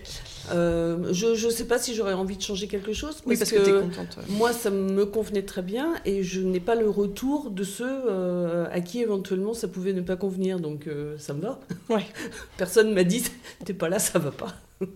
[0.51, 3.23] Euh, je ne sais pas si j'aurais envie de changer quelque chose.
[3.27, 4.19] Oui, parce que, t'es contente.
[4.29, 8.67] Moi, ça me convenait très bien et je n'ai pas le retour de ceux euh,
[8.73, 10.59] à qui éventuellement ça pouvait ne pas convenir.
[10.59, 11.61] Donc euh, ça me va.
[11.89, 12.05] Ouais.
[12.57, 13.23] Personne m'a dit
[13.65, 14.55] t'es pas là, ça va pas.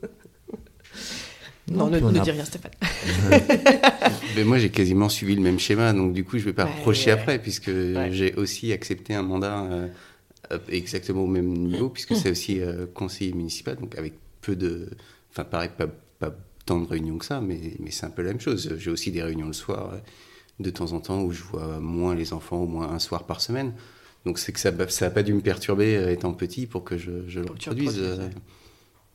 [1.69, 2.71] Non, ne, ne a- dis rien, Stéphane.
[4.37, 6.71] Mais moi, j'ai quasiment suivi le même schéma, donc du coup, je vais pas Ouais,
[6.77, 7.19] reprocher ouais.
[7.21, 8.09] après, puisque Ouais.
[8.13, 9.65] j'ai aussi accepté un mandat
[10.69, 14.91] exactement au même niveau, puisque c'est aussi euh, conseiller municipal, donc avec peu de.
[15.37, 15.87] Enfin, pareil, pas,
[16.19, 16.35] pas
[16.65, 18.75] tant de réunions que ça, mais, mais c'est un peu la même chose.
[18.79, 19.99] J'ai aussi des réunions le soir, euh,
[20.61, 23.41] de temps en temps, où je vois moins les enfants, au moins un soir par
[23.43, 23.75] semaine.
[24.25, 27.29] Donc c'est que ça n'a pas dû me perturber euh, étant petit pour que je,
[27.29, 27.97] je le reproduise.
[27.99, 28.29] euh,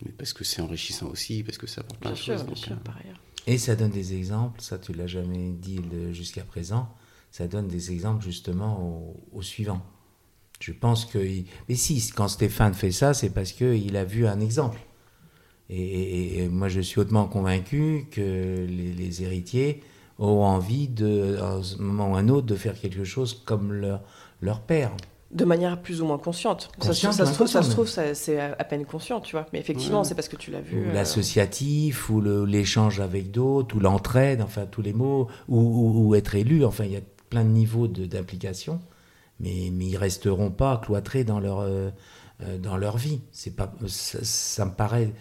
[0.06, 2.36] mais parce que c'est enrichissant aussi, parce que ça apporte plein de choses.
[2.44, 3.20] bien donc, sûr, euh, par ailleurs.
[3.48, 6.88] Et ça donne des exemples, ça tu l'as jamais dit jusqu'à présent,
[7.32, 9.82] ça donne des exemples justement au, au suivant.
[10.60, 11.18] Je pense que...
[11.18, 14.80] il- Mais si, quand Stéphane fait ça, c'est parce qu'il a vu un exemple.
[15.74, 18.22] Et, moi, je suis hautement convaincu que
[18.68, 19.82] les, les héritiers
[20.20, 24.02] ont envie, de, à un moment ou un autre, de faire quelque chose comme leur,
[24.42, 24.92] leur père.
[25.32, 26.70] De manière plus ou moins consciente.
[26.80, 29.38] Ça, se- Consciente, ça, se trouve, ça se trouve, c'est à à peine conscient, tu
[29.38, 29.46] vois.
[29.54, 30.78] Mais effectivement, c'est parce que tu l'as vu.
[30.78, 36.08] ou euh, l'associatif, ou l'échange avec d'autres, ou l'entraide, enfin tous les mots, ou, ou-
[36.10, 38.82] ou être élu, enfin il y a plein de niveaux d'implication,
[39.40, 41.90] mais, mais ils resteront pas cloîtrés dans leur, euh,
[42.44, 43.22] euh, dans leur vie.
[43.32, 45.14] C'est pas, ça, ça me paraît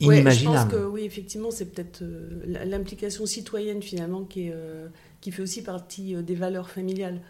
[0.00, 0.70] Ouais, inimaginable.
[0.70, 4.86] je pense que oui, effectivement, c'est peut-être euh, l'implication citoyenne finalement qui, est, euh,
[5.20, 7.20] qui fait aussi partie euh, des valeurs familiales.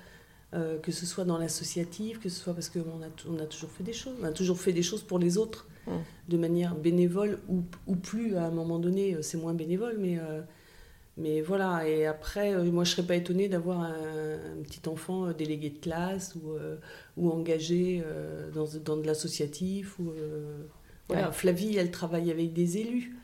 [0.80, 3.84] Que ce soit dans l'associatif, que ce soit parce qu'on a, on a toujours fait
[3.84, 5.90] des choses, on a toujours fait des choses pour les autres Mm.
[6.28, 10.18] de manière bénévole ou, ou plus à un moment donné, c'est moins bénévole, mais,
[11.18, 11.86] mais voilà.
[11.86, 16.34] Et après, moi je serais pas étonnée d'avoir un, un petit enfant délégué de classe
[16.34, 16.52] ou,
[17.18, 18.02] ou engagé
[18.54, 19.98] dans, dans de l'associatif.
[19.98, 20.12] Ou,
[21.08, 21.28] voilà.
[21.28, 21.32] Ouais.
[21.34, 23.14] Flavie, elle travaille avec des élus,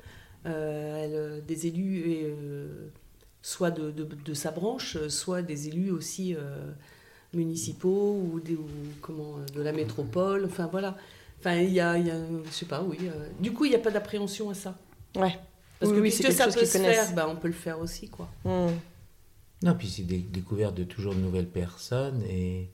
[0.47, 2.89] Euh, elle, euh, des élus et, euh,
[3.41, 6.71] soit de, de, de sa branche, soit des élus aussi euh,
[7.33, 8.67] municipaux ou, des, ou
[9.01, 10.45] comment, de la métropole.
[10.45, 10.97] Enfin voilà.
[11.41, 12.17] Enfin, il y a, il y a,
[12.47, 12.97] je sais pas, oui.
[13.03, 14.77] euh, du coup, il n'y a pas d'appréhension à ça.
[15.17, 15.39] Ouais.
[15.81, 17.07] Parce Oui, que oui, puisque ça peut se connaissent.
[17.07, 18.29] faire, bah, on peut le faire aussi, quoi.
[18.45, 18.69] Hmm.
[19.63, 22.69] Non, puis c'est des découvertes de toujours de nouvelles personnes et,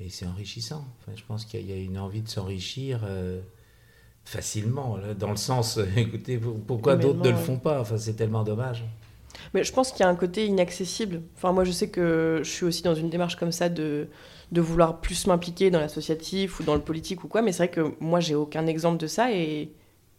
[0.00, 0.84] et c'est enrichissant.
[1.00, 3.40] Enfin, je pense qu'il y, a- il y a une envie de s'enrichir euh,
[4.26, 7.80] facilement, dans le sens, euh, écoutez, pour- pourquoi d'autres ne le font pas?
[7.80, 8.84] Enfin, c'est tellement dommage.
[9.54, 11.22] Mais je pense qu'il y a un côté inaccessible.
[11.36, 14.08] Enfin, moi, je sais que je suis aussi dans une démarche comme ça de,
[14.52, 17.42] de vouloir plus m'impliquer dans l'associatif ou dans le politique ou quoi.
[17.42, 19.72] Mais c'est vrai que moi, j'ai aucun exemple de ça et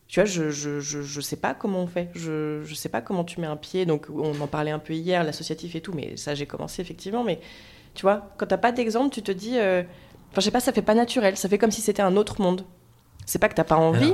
[0.08, 2.10] tu vois, je, je, je, je sais pas comment on fait.
[2.16, 3.86] Je, je sais pas comment tu mets un pied.
[3.86, 5.94] Donc, on en parlait un peu hier, l'associatif et tout.
[5.94, 7.24] Mais ça, j'ai commencé effectivement.
[7.24, 7.40] Mais
[7.96, 9.58] tu vois, quand t'as pas d'exemple, tu te dis.
[9.60, 9.84] euh,
[10.32, 11.38] Enfin, je sais pas, ça fait pas naturel.
[11.38, 12.66] Ça fait comme si c'était un autre monde.
[13.28, 14.14] C'est pas que t'as pas envie,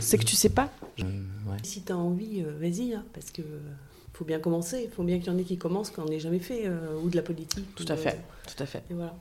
[0.00, 0.70] c'est que tu sais pas.
[0.96, 1.56] je- ouais.
[1.64, 3.58] Si tu as envie, euh, vas-y, hein, parce que euh,
[4.12, 4.82] faut bien commencer.
[4.84, 7.00] Il faut bien qu'il y en ait qui commencent quand on n'ait jamais fait, euh,
[7.02, 7.74] ou de la politique.
[7.74, 8.20] Tout ou à de- fait.
[8.46, 8.82] Tout à fait.
[8.90, 9.16] Et voilà.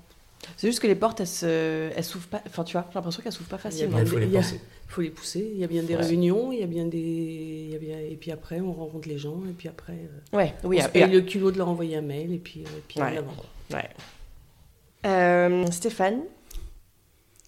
[0.57, 1.89] C'est juste que les portes, elles, se...
[1.95, 2.41] elles s'ouvrent pas.
[2.47, 3.97] Enfin, tu vois, j'ai l'impression qu'elles s'ouvrent pas facilement.
[3.99, 4.43] Il faut les Il a-
[4.87, 5.49] faut les pousser.
[5.53, 6.01] Il y a bien des Ouais.
[6.03, 7.97] réunions, il y a bien des, il y a bien...
[7.99, 9.97] et puis après on rencontre les gens, et puis après
[10.33, 12.63] Ouais, oui, on se après- paye le culot de leur envoyer un mail, et puis,
[12.65, 13.17] euh, puis Ouais.
[13.17, 13.33] avant.
[13.73, 13.89] Ouais.
[15.05, 16.21] Euh, Stéphane,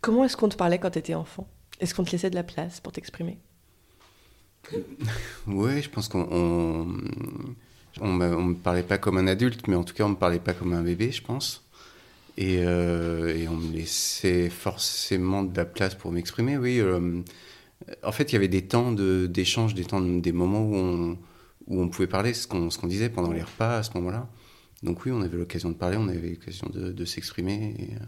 [0.01, 1.47] comment est-ce qu'on te parlait quand tu étais enfant?
[1.81, 3.37] Est-ce qu'on te laissait de la place pour t'exprimer?
[5.47, 6.27] Ouais, je pense qu'on
[7.99, 10.53] on, me, parlait pas comme un adulte, mais en tout cas on me parlait pas
[10.53, 11.67] comme un bébé, je pense.
[12.37, 16.57] Et, euh, on me laissait forcément de la place pour m'exprimer.
[16.57, 17.21] Oui, euh,
[18.03, 19.85] en fait, il y avait des temps d'échange, des
[20.21, 21.17] des moments où on,
[21.67, 24.29] où on pouvait parler, ce qu'on disait pendant les repas à ce moment-là.
[24.83, 27.75] Donc oui, on avait l'occasion de parler, on avait l'occasion de, s'exprimer.
[27.79, 28.05] Euh,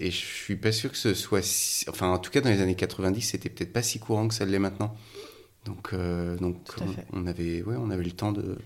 [0.00, 2.60] et je suis pas sûr que ce soit, si- enfin en tout cas dans les
[2.60, 4.94] années 90, c'était peut-être pas si courant que ça l'est maintenant.
[5.64, 6.56] Donc, euh, donc
[7.12, 8.56] on, avait, ouais, on avait le temps de,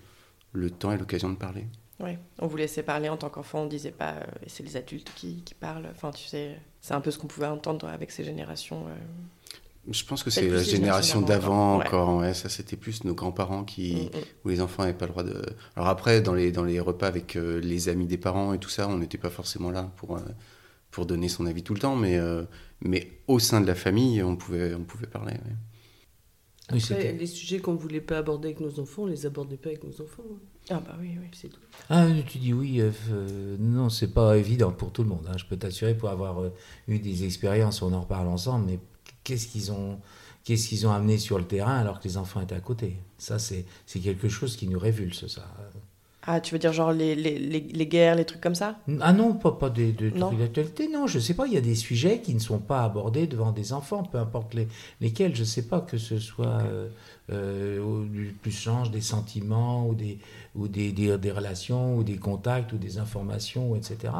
[0.53, 1.65] le temps et l'occasion de parler.
[1.99, 2.17] Ouais.
[2.39, 5.41] On vous laissait parler en tant qu'enfant, on disait pas euh, c'est les adultes qui,
[5.43, 5.87] qui parlent.
[5.95, 8.85] Enfin, tu sais, c'est un peu ce qu'on pouvait entendre avec ces générations.
[8.87, 8.95] euh.
[9.91, 12.17] Je pense que c'est la génération d'avant encore.
[12.17, 14.21] Ouais, ça c'était plus nos grands-parents qui, Mm, mm.
[14.45, 15.41] où les enfants n'avaient pas le droit de.
[15.75, 18.69] Alors après, dans les dans les repas avec euh, les amis des parents et tout
[18.69, 20.17] ça, on n'était pas forcément là pour
[20.91, 22.43] pour donner son avis tout le temps, mais euh,
[22.81, 25.33] mais au sein de la famille, on pouvait on pouvait parler.
[25.33, 25.55] ouais.
[26.73, 29.57] Oui, Après, c'était- les sujets qu'on voulait pas aborder avec nos enfants, on les abordait
[29.57, 30.23] pas avec nos enfants.
[30.31, 30.37] hein.
[30.69, 31.27] Ah bah oui, oui.
[31.33, 31.59] C'est tout.
[31.89, 35.27] Ah, tu dis oui, euh, euh, non, c'est pas évident pour tout le monde.
[35.27, 35.35] hein.
[35.37, 36.53] Je peux t'assurer, pour avoir euh,
[36.87, 38.79] eu des expériences, on en reparle ensemble, mais
[39.25, 39.99] qu'est-ce qu'ils ont,
[40.45, 42.97] qu'est-ce qu'ils ont amené sur le terrain alors que les enfants étaient à côté?
[43.17, 45.53] Ça, c'est c'est quelque chose qui nous révulse, ça.
[46.23, 48.77] Ah, tu veux dire genre les, les, les, les guerres, les trucs comme ça?
[48.99, 50.27] Ah non, pas, pas des, des Non.
[50.27, 52.83] trucs d'actualité, non, je sais pas, il y a des sujets qui ne sont pas
[52.83, 54.67] abordés devant des enfants, peu importe les,
[54.99, 56.89] lesquels, je sais pas, que ce soit euh,
[57.31, 60.19] euh, du plus change des sentiments ou, des,
[60.53, 64.13] ou des, des, des relations ou des contacts ou des informations, etc.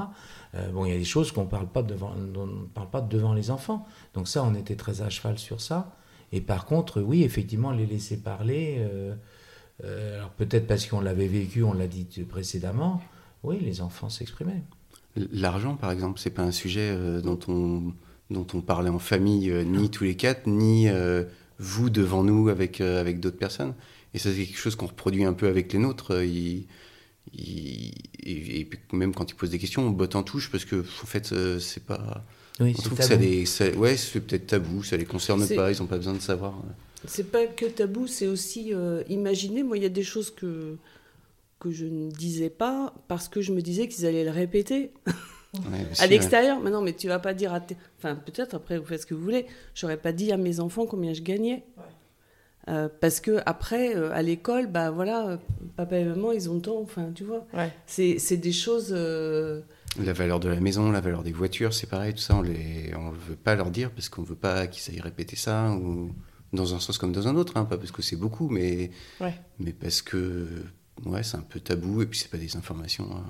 [0.56, 2.90] Euh, bon, il y a des choses qu'on parle pas devant, dont on ne parle
[2.90, 3.86] pas devant les enfants,
[4.16, 5.92] donc ça, on était très à cheval sur ça.
[6.34, 8.80] Et par contre, oui, effectivement, les laisser parler,
[9.84, 13.02] euh, alors peut-être parce qu'on l'avait vécu, on l'a dit précédemment,
[13.44, 14.62] oui, les enfants s'exprimaient.
[15.34, 17.94] L'argent, par exemple, c'est pas un sujet euh, dont, on,
[18.30, 21.24] dont on parlait en famille, euh, ni tous les quatre, ni euh,
[21.60, 23.74] vous devant nous avec, euh, avec d'autres personnes.
[24.14, 26.12] Et ça, c'est quelque chose qu'on reproduit un peu avec les nôtres.
[26.14, 26.66] euh, et,
[28.94, 31.60] même quand ils posent des questions, on botte en touche parce que, en fait, euh,
[31.60, 32.24] c'est pas.
[32.60, 33.22] Oui, On que ça tabou.
[33.24, 33.46] les.
[33.46, 36.54] ça- ouais, c'est peut-être tabou, ça les concerne pas, ils ont pas besoin de savoir.
[37.06, 39.64] C'est pas que tabou, c'est aussi euh, imaginer.
[39.64, 40.78] Moi, il y a des choses que,
[41.60, 44.92] que je ne disais pas parce que je me disais qu'ils allaient le répéter
[45.54, 46.08] Ouais, à ouais.
[46.08, 46.62] l'extérieur.
[46.62, 47.76] Mais non, mais tu vas pas dire à tes...
[47.98, 49.48] Enfin, peut-être après, vous faites ce que vous voulez.
[49.76, 51.64] J'aurais pas dit à mes enfants combien je gagnais.
[52.70, 55.38] Euh, parce que après, euh, à l'école, bah voilà, euh,
[55.76, 56.80] papa et maman, ils ont le temps.
[56.80, 57.74] Enfin, tu vois, Ouais.
[57.88, 58.94] c'est c'est des choses.
[58.96, 59.62] euh,
[60.00, 62.94] La valeur de la maison, la valeur des voitures, c'est pareil, tout ça, on les,
[62.96, 66.12] on veut pas leur dire parce qu'on veut pas qu'ils aillent répéter ça ou
[66.54, 69.34] dans un sens comme dans un autre, hein, pas parce que c'est beaucoup, mais, Ouais.
[69.60, 70.48] mais parce que
[71.06, 73.08] ouais, c'est un peu tabou et puis c'est pas des informations.
[73.16, 73.24] hein.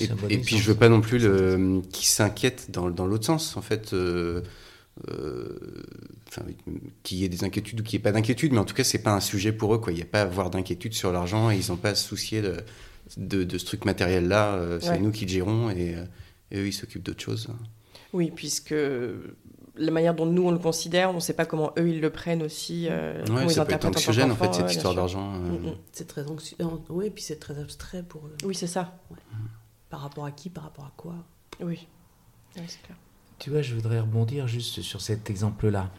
[0.00, 3.06] Et, un bon et puis je veux pas non plus le, qu'ils s'inquiètent dans, dans
[3.06, 3.92] l'autre sens, en fait.
[3.92, 4.42] euh,
[5.10, 5.58] euh,
[6.28, 6.42] enfin,
[7.02, 8.82] qu'il y ait des inquiétudes ou qu'il n'y ait pas d'inquiétude, mais en tout cas,
[8.82, 9.78] c'est pas un sujet pour eux.
[9.78, 9.92] quoi.
[9.92, 12.08] Il n'y a pas à avoir d'inquiétude sur l'argent et ils n'ont pas à se
[12.08, 12.56] soucier de,
[13.18, 14.54] de, de ce truc matériel-là.
[14.54, 14.98] euh, c'est Ouais.
[14.98, 16.04] nous qui le gérons et, euh,
[16.50, 17.48] et eux, ils s'occupent d'autre chose.
[18.12, 18.74] Oui, puisque
[19.78, 22.10] la manière dont nous on le considère, on ne sait pas comment eux ils le
[22.10, 22.86] prennent aussi.
[22.90, 24.94] euh, comment Ouais, ils ça peut être interprètent en anxiogène, en fait, cette ouais, histoire
[24.94, 25.34] d'argent.
[25.34, 25.74] euh, Mm, mm.
[25.92, 26.56] c'est très anxieux.
[26.88, 28.36] Oui, et puis c'est très abstrait pour eux.
[28.44, 28.98] Oui, c'est ça.
[29.90, 31.14] Par rapport à qui, par rapport à quoi?
[31.60, 31.86] Oui.
[32.56, 32.96] Ouais, c'est clair.
[33.38, 35.90] Tu vois, je voudrais rebondir juste sur cet exemple-là,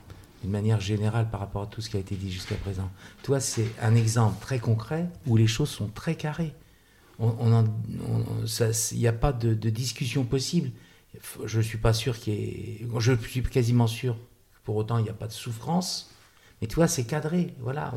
[0.41, 2.89] d'une manière générale par rapport à tout ce qui a été dit jusqu'à présent.
[3.23, 6.53] Toi, c'est un exemple très concret où les choses sont très carrées.
[7.19, 7.65] On, on
[8.91, 10.71] Il n'y a pas de, de discussion possible.
[11.45, 12.37] Je ne suis pas sûr qu'il y
[12.83, 12.87] ait...
[12.99, 16.11] Je suis quasiment sûr que pour autant, il n'y a pas de souffrance.
[16.61, 17.53] Mais tu vois, c'est cadré.
[17.59, 17.93] Voilà.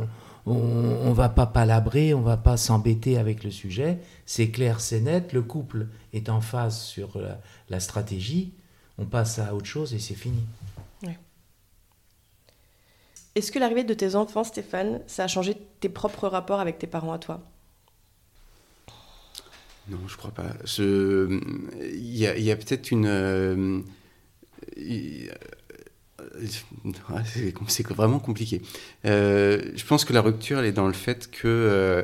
[0.46, 3.98] On ne va pas palabrer, on va pas s'embêter avec le sujet.
[4.26, 5.32] C'est clair, c'est net.
[5.32, 8.54] Le couple est en phase sur la- la stratégie
[9.00, 10.42] on passe à autre chose et c'est fini.
[13.34, 16.86] Est-ce que l'arrivée de tes enfants, Stéphane, ça a changé tes propres rapports avec tes
[16.88, 17.40] parents à toi?
[19.90, 20.54] Non, je crois pas.
[20.64, 21.40] Je-
[21.82, 23.06] Il y a, il peut-être une.
[23.06, 23.80] euh,
[24.76, 25.30] il-
[26.84, 27.22] Ouais,
[27.68, 28.60] c'est vraiment compliqué.
[29.04, 32.02] Euh, je pense que la rupture, elle est dans le fait que euh,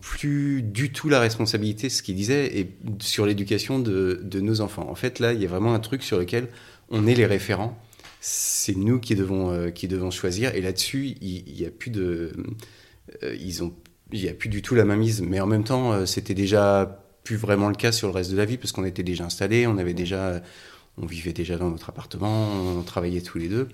[0.00, 4.88] plus du tout la responsabilité, ce qu'ils disaient, et sur l'éducation de, nos enfants.
[4.88, 6.48] En fait, là, il y a vraiment un truc sur lequel
[6.90, 7.78] on est les référents.
[8.20, 10.54] C'est nous qui devons, euh, qui devons choisir.
[10.54, 12.32] Et là-dessus, il n'y a plus de.
[13.22, 13.74] euh, ils ont
[14.12, 15.22] il n'y a plus du tout la mainmise.
[15.22, 18.36] Mais en même temps, euh, c'était déjà plus vraiment le cas sur le reste de
[18.36, 20.40] la vie, parce qu'on était déjà installés, on avait déjà,
[20.96, 22.48] on vivait déjà dans notre appartement,
[22.78, 23.68] on travaillait tous les deux.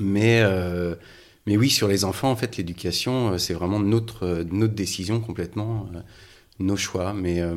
[0.00, 0.94] Mais, euh,
[1.46, 5.20] mais oui, sur les enfants, en fait, l'éducation, euh, c'est vraiment notre, euh, notre décision
[5.20, 6.00] complètement, euh,
[6.60, 7.12] nos choix.
[7.12, 7.54] Mais, euh,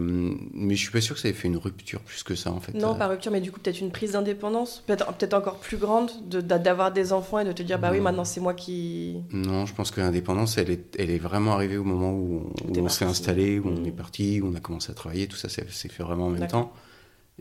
[0.54, 2.60] mais je suis pas sûr que ça ait fait une rupture plus que ça, en
[2.60, 2.74] fait.
[2.74, 5.78] Non, Euh, pas rupture, mais du coup peut-être une prise d'indépendance, peut-être peut encore plus
[5.78, 8.54] grande, de- d'a- d'avoir des enfants et de te dire bah oui maintenant c'est moi
[8.54, 9.18] qui.
[9.32, 12.90] Non, je pense que l'indépendance, elle est, elle est vraiment arrivée au moment où on,
[12.90, 13.86] s'est installé, où on Mm.
[13.88, 16.48] est parti, où on a commencé à travailler, tout ça s'est fait vraiment en même
[16.48, 16.72] temps.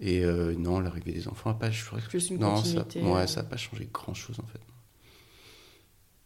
[0.00, 3.02] Et euh, non, l'arrivée des enfants n'a pas, je ferais- Plus une non, ça, ouais,
[3.04, 3.26] euh.
[3.26, 4.60] ça n'a pas changé grand chose en fait.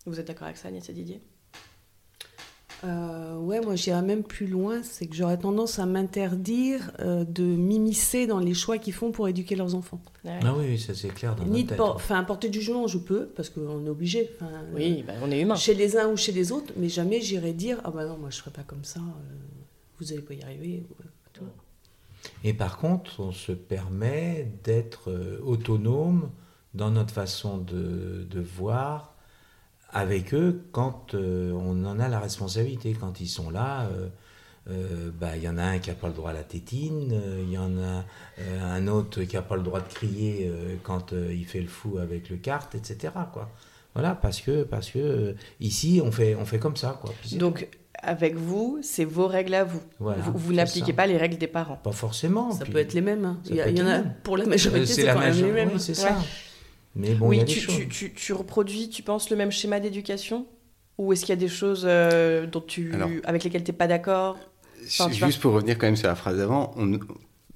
[0.07, 1.21] Vous êtes d'accord avec ça, Agnès et Didier?
[2.85, 7.45] Euh, ouais, moi j'irais même plus loin, c'est que j'aurais tendance à m'interdire euh, de
[7.45, 10.01] m'immiscer dans les choix qu'ils font pour éduquer leurs enfants.
[10.25, 10.41] Ouais.
[10.43, 11.77] Ah oui, ça c'est clair dans Ni notre de tête.
[11.79, 14.31] por- enfin, porter du jugement, je peux, parce qu'on est obligé.
[14.37, 15.55] enfin, Oui, bah, on est humain.
[15.55, 18.17] euh, Chez les uns ou chez les autres, mais jamais j'irais dire Ah bah non,
[18.19, 19.35] moi je ferai pas comme ça, euh,
[19.99, 20.85] vous n'allez pas y arriver.
[20.91, 21.49] ou, euh, tu vois.
[22.43, 26.31] Et par contre, on se permet d'être euh, autonome
[26.73, 29.14] dans notre façon de, de voir
[29.95, 32.95] avec eux quand euh, on en a la responsabilité.
[32.99, 34.09] Quand ils sont là, euh,
[34.71, 37.13] euh, bah, il y en a un qui n'a pas le droit à la tétine,
[37.13, 38.05] euh, il y en a
[38.41, 41.61] euh, un autre qui n'a pas le droit de crier euh, quand euh, il fait
[41.61, 43.13] le fou avec le kart, etc.
[43.33, 43.49] Quoi.
[43.95, 46.99] Voilà, parce que, parce que euh, ici, on fait, on fait comme ça.
[47.01, 47.13] Quoi.
[47.39, 47.69] Donc,
[48.03, 49.81] avec vous, c'est vos règles à vous.
[50.01, 51.77] Voilà, vous n'appliquez pas les règles des parents.
[51.77, 52.51] Pas forcément.
[52.51, 53.25] Ça puis- peut être les mêmes.
[53.25, 53.39] hein.
[53.49, 55.55] Il y, il en a pour la Euh, majorité, c'est la quand même les majorité,
[55.65, 55.71] mêmes.
[55.75, 56.09] oui, c'est Ouais.
[56.09, 56.19] ça.
[56.97, 57.77] Mais bon, il y oui, des tu, choses.
[57.77, 60.47] tu, tu, tu reproduis, tu penses, le même schéma d'éducation?
[60.99, 63.11] Ou est-ce qu'il y a des choses euh, dont tu, Alors.
[63.25, 64.39] avec lesquelles tu n'es pas d'accord?
[64.85, 66.99] Enfin, Juste pour revenir quand même sur la phrase d'avant, on,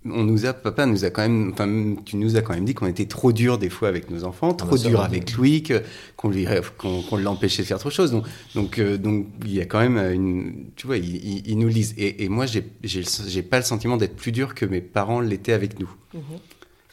[0.04, 2.74] on nous a, papa nous a quand même, enfin, tu nous as quand même dit
[2.74, 5.82] qu'on était trop dur des fois avec nos enfants, trop bah dur avec Louis, que-
[6.16, 6.46] qu'on lui,
[6.78, 8.10] qu'on, qu'on l'empêchait de faire trop de choses.
[8.10, 11.94] Donc, donc, euh, donc, il y a quand même une, tu vois, ils, nous lisent.
[11.98, 12.62] Et, et moi, j'ai,
[13.42, 15.90] pas le sentiment d'être plus dur que mes parents l'étaient avec nous.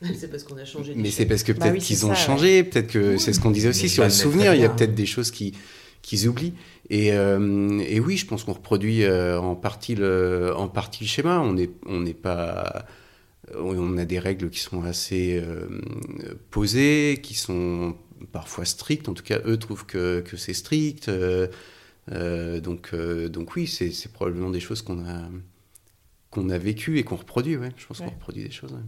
[0.15, 0.93] C'est parce qu'on a changé.
[0.95, 3.39] Mais c'est parce que Bah peut-être oui, qu'ils ont ça, changé, peut-être que c'est ce
[3.39, 4.53] qu'on disait aussi Mais sur le met souvenir.
[4.53, 5.53] Il y a peut-être des choses qui
[6.01, 6.53] qu'ils oublient.
[6.91, 11.07] Et, euh, et oui, je pense qu'on reproduit euh, en partie le en partie le
[11.07, 11.39] schéma.
[11.39, 12.85] On n'est on n'est pas
[13.57, 15.67] on a des règles qui sont assez euh,
[16.51, 17.95] posées, qui sont
[18.31, 19.07] parfois strictes.
[19.09, 21.09] En tout cas, eux trouvent que, que c'est strict.
[21.09, 21.47] Euh,
[22.11, 25.21] euh, donc, euh, donc oui, c'est c'est probablement des choses qu'on a
[26.31, 27.55] qu'on a vécues et qu'on reproduit.
[27.55, 27.69] Ouais.
[27.77, 28.05] Je pense Ouais.
[28.07, 28.73] qu'on reproduit des choses.
[28.73, 28.79] ouais.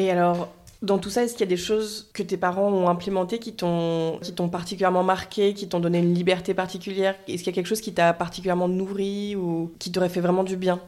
[0.00, 2.88] Et alors, dans tout ça, est-ce qu'il y a des choses que tes parents ont
[2.88, 4.18] implémentées qui t'ont
[4.50, 7.16] particulièrement marqué, qui t'ont donné une liberté particulière?
[7.28, 10.42] Est-ce qu'il y a quelque chose qui t'a particulièrement nourri ou qui t'aurait fait vraiment
[10.42, 10.80] du bien?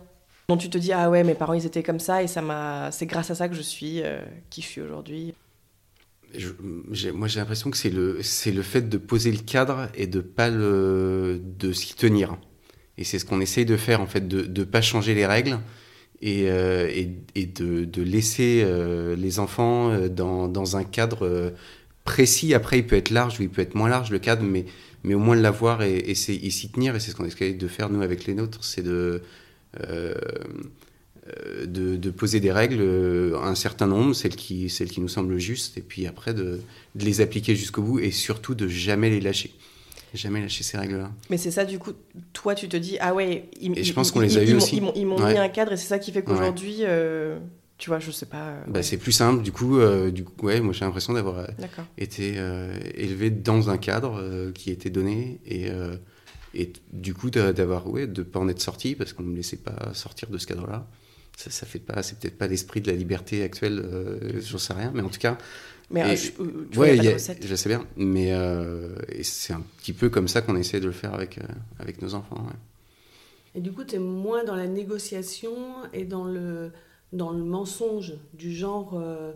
[0.48, 2.40] Dont tu te dis, ah ouais, mes parents, ils étaient comme ça et ça
[2.90, 5.34] c'est grâce à ça que je suis euh, qui je suis aujourd'hui.
[7.12, 10.48] Moi, j'ai l'impression que c'est le, le fait de poser le cadre et de pas
[10.48, 12.38] le, de s'y tenir.
[12.96, 15.58] Et c'est ce qu'on essaye de faire, en fait, de ne pas changer les règles
[16.22, 16.88] et, euh,
[17.34, 21.52] et, de, laisser euh, les enfants euh, dans, un cadre
[22.04, 22.54] précis.
[22.54, 24.64] Après, il peut être large ou il peut être moins large, le cadre, mais,
[25.02, 26.94] mais au moins de l'avoir et, s'y tenir.
[26.94, 29.22] Et c'est ce qu'on essaye de faire, nous, avec les nôtres, c'est de...
[31.66, 35.80] de, poser des règles, un certain nombre, celles qui, celles qui nous semblent justes, et
[35.80, 36.60] puis après de,
[36.94, 39.50] de les appliquer jusqu'au bout, et surtout de jamais les lâcher.
[40.14, 41.10] Jamais lâcher ces règles-là.
[41.30, 41.92] Mais c'est ça, du coup,
[42.34, 44.76] toi, tu te dis, ah ouais, ils, Et je pense qu'on les a m'ont- aussi.
[44.94, 45.32] Ils m'ont, Ouais.
[45.32, 46.24] mis un cadre et c'est ça qui fait Ouais.
[46.24, 47.38] qu'aujourd'hui, euh,
[47.78, 48.48] tu vois, je sais pas.
[48.48, 48.82] euh, Bah, ouais.
[48.82, 51.46] c'est plus simple, du coup, euh, du coup ouais, moi j'ai l'impression d'avoir
[51.96, 52.34] été
[52.94, 55.68] élevé dans un cadre qui était donné, et,
[56.54, 59.36] et du coup d'a- d'avoir, ouais, de pas en être sorti, parce qu'on ne me
[59.36, 60.86] laissait pas sortir de ce cadre-là.
[61.38, 63.82] Ça, ça fait pas, c'est peut-être pas l'esprit de la liberté actuelle,
[64.46, 65.38] j'en sais rien, mais en tout cas,
[65.93, 66.30] Mais Et- euh, je,
[66.70, 67.47] tu Ouais, il y a pas il y de a- recette.
[67.47, 70.93] je sais bien, mais euh, c'est un petit peu comme ça qu'on essaie de le
[70.93, 71.43] faire avec, euh,
[71.78, 72.36] avec nos enfants.
[72.47, 72.57] ouais.
[73.55, 75.55] Et du coup, tu es moins dans la négociation
[75.93, 76.72] et dans le,
[77.12, 79.32] dans le mensonge, du genre euh,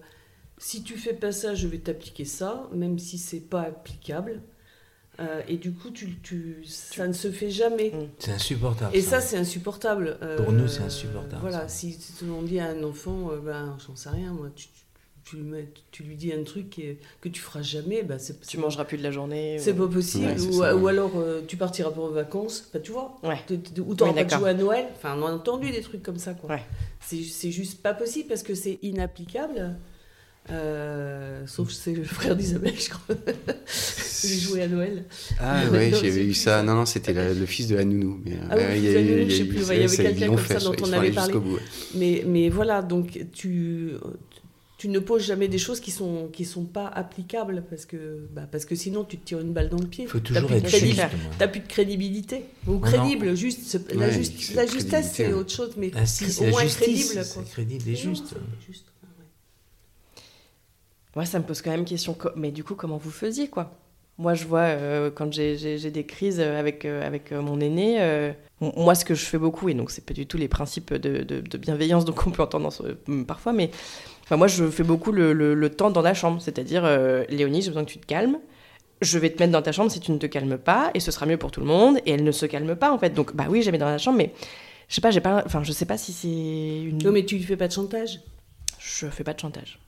[0.59, 4.41] si tu fais pas ça, je vais t'appliquer ça, même si c'est pas applicable.
[5.21, 7.91] Euh, et du coup, tu, tu, ça ne se fait jamais.
[7.91, 8.09] Mm.
[8.19, 8.95] C'est insupportable.
[8.97, 10.17] Et ça, c'est insupportable.
[10.23, 11.69] Euh, Pour nous, c'est insupportable, Voilà, ça.
[11.69, 14.69] si si on dit à un enfant, euh, ben, j'en sais rien, moi, tu,
[15.27, 16.81] tu- tu lui, mets- tu lui dis un truc
[17.21, 19.57] que tu feras jamais, ben, c'est Tu mangeras plus de la journée.
[19.59, 20.27] c'est ou- pas possible.
[20.27, 20.93] Ouais, c'est ou, ça, ou ouais.
[20.93, 23.19] alors euh, tu partiras pour vacances, enfin, tu vois.
[23.25, 23.39] Ouais.
[23.85, 24.87] Ou t'auras Oui, pas de jouer à Noël.
[24.95, 26.51] Enfin, on a entendu des trucs comme ça, quoi.
[26.51, 26.63] Ouais.
[27.01, 29.75] C'est, c'est juste pas possible parce que c'est inapplicable.
[30.49, 33.17] Euh, sauf c'est le frère d'Isabelle, je crois.
[34.25, 35.05] Il jouait à Noël.
[35.41, 36.63] Ah Non, ouais, j'avais eu ça.
[36.63, 38.21] Non, non, c'était la- le fils de la nounou.
[38.25, 39.21] Mais, euh, Ah oui, ouais, le il y fils de a la eu- nounou, il
[39.21, 41.11] y a je sais plus, il y avait quelqu'un comme fait, ça dont on avait
[41.11, 41.33] parlé.
[41.33, 41.61] jusqu'au bout, ouais.
[41.97, 43.91] Mais, mais voilà, donc tu,
[44.87, 48.43] tu ne poses jamais des choses qui sont, qui sont pas applicables parce que, bah,
[48.51, 50.05] parce que sinon tu te tires une balle dans le pied.
[50.05, 50.99] Il faut T'as toujours plus de être crédit- juste.
[51.01, 51.25] crédibilité.
[51.27, 51.35] moi.
[51.41, 52.45] T'as plus de crédibilité.
[52.69, 52.81] Ou non.
[52.81, 53.81] crédible, juste.
[53.97, 56.77] la, juste- la justesse, c'est autre chose, mais Ah si, au moins justice.
[56.83, 57.15] crédible.
[57.15, 57.25] quoi.
[57.25, 58.27] C'est crédible et Non, juste.
[58.29, 58.85] c'est juste.
[59.03, 59.07] Ah
[61.17, 61.21] ouais.
[61.21, 62.17] Ouais, ça me pose quand même question.
[62.37, 63.73] Mais du coup, comment vous faisiez, quoi?
[64.19, 67.61] Moi, je vois, euh, quand j'ai- j'ai j'ai des crises avec, euh, avec euh, mon
[67.61, 70.49] aîné, euh, moi, ce que je fais beaucoup, et donc c'est pas du tout les
[70.49, 72.71] principes de, de- de bienveillance donc on peut entendre
[73.27, 73.71] parfois, mais
[74.27, 76.43] enfin, moi, je fais beaucoup le, le- le temps dans la chambre.
[76.43, 78.37] C'est-à-dire, euh, Léonie, j'ai besoin que tu te calmes.
[79.03, 81.11] Je vais te mettre dans ta chambre si tu ne te calmes pas, et ce
[81.11, 81.99] sera mieux pour tout le monde.
[82.07, 83.11] Et elle ne se calme pas, en fait.
[83.11, 84.33] Donc, bah oui, je la mets dans la chambre, mais
[84.89, 86.99] je sais pas, j'ai pas, enfin, je sais pas si c'est une.
[87.03, 88.21] Non, mais tu lui fais pas de chantage.
[88.79, 89.79] Je fais pas de chantage.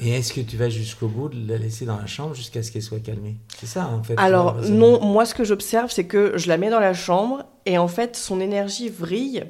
[0.00, 2.70] Et est-ce que tu vas jusqu'au bout de la laisser dans la chambre jusqu'à ce
[2.70, 3.36] qu'elle soit calmée?
[3.58, 4.14] C'est ça, en fait.
[4.16, 7.76] Alors non, moi ce que j'observe, c'est que je la mets dans la chambre et
[7.76, 9.42] en fait son énergie vrille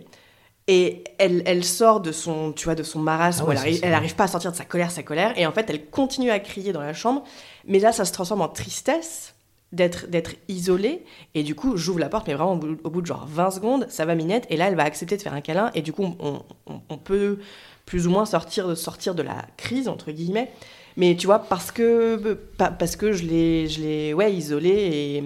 [0.72, 3.42] et elle, elle sort de son, tu vois, de son marasme.
[3.44, 5.32] Ah ouais, elle, ça, arrive, pas à sortir de sa colère, sa colère.
[5.36, 7.24] Et en fait elle continue à crier dans la chambre.
[7.66, 9.34] Mais là, ça se transforme en tristesse
[9.72, 11.04] d'être d'être isolée.
[11.34, 13.50] Et du coup j'ouvre la porte mais vraiment au bout, au bout de genre 20
[13.50, 14.46] secondes ça va minette.
[14.50, 15.70] Et là elle va accepter de faire un câlin.
[15.74, 17.38] Et du coup on, on- on peut
[17.86, 20.50] plus ou moins sortir de sortir de la crise entre guillemets.
[20.96, 25.24] Mais tu vois parce que pa- parce que je l'ai je l'ai ouais isolée et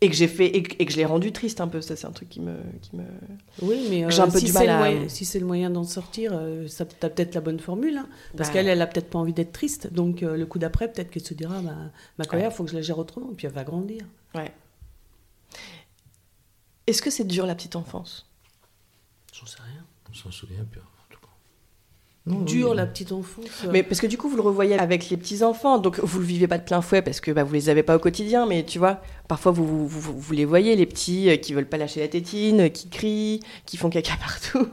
[0.00, 1.80] et que j'ai fait et que, et que je l'ai rendu triste un peu.
[1.80, 3.04] Ça, c'est un truc qui me, qui me.
[3.62, 5.40] Oui, mais euh, J'ai un peu si du c'est mal le à- moyen- si c'est
[5.40, 7.96] le moyen d'en sortir, euh, ça t'as peut-être la bonne formule.
[7.96, 8.08] hein.
[8.36, 9.92] parce Bah, qu'elle, elle a peut-être pas envie d'être triste.
[9.92, 11.74] Donc euh, le coup d'après, peut-être qu'elle se dira, bah,
[12.18, 12.54] ma colère, Ouais.
[12.54, 13.32] faut que je la gère autrement.
[13.36, 14.06] Puis elle va grandir.
[14.34, 14.52] Ouais.
[16.86, 18.26] Est-ce que c'est dur la petite enfance?
[19.32, 19.84] J'en sais rien.
[20.10, 20.80] On s'en souvient plus.
[22.28, 22.76] Non, Dur oui.
[22.76, 23.44] la petite enfance.
[23.72, 26.24] Mais parce que du coup, vous le revoyez avec les petits enfants, donc vous le
[26.24, 28.64] vivez pas de plein fouet parce que bah, vous les avez pas au quotidien, mais
[28.64, 31.76] tu vois, parfois vous, vous, vous- vous les voyez, les petits euh, qui veulent pas
[31.78, 34.68] lâcher la tétine, euh, qui crient, qui font caca partout.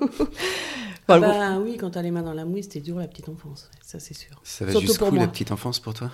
[1.07, 3.29] ah Enfin, bah oui, quand t'as les mains dans la mouille, c'était dur la petite
[3.29, 3.69] enfance.
[3.81, 4.39] ça, c'est sûr.
[4.43, 6.09] Ça va jusqu'où la petite enfance pour toi?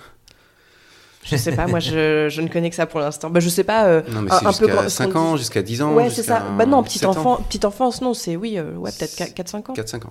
[1.24, 3.30] Je sais pas, moi je, je ne connais que ça pour l'instant.
[3.30, 3.86] Bah, je sais pas.
[3.86, 5.80] euh, Non, mais un- c'est un peu jusqu'à grand- 5 qu'on ans, dit- jusqu'à 10
[5.80, 5.94] ans.
[5.94, 6.40] Ouais, c'est ça.
[6.58, 7.10] Bah non, petite, 7 ans.
[7.12, 9.74] enfant, petite enfance, non, c'est oui, euh, ouais, peut-être 4-5 ans.
[9.74, 10.10] 4-5 ans.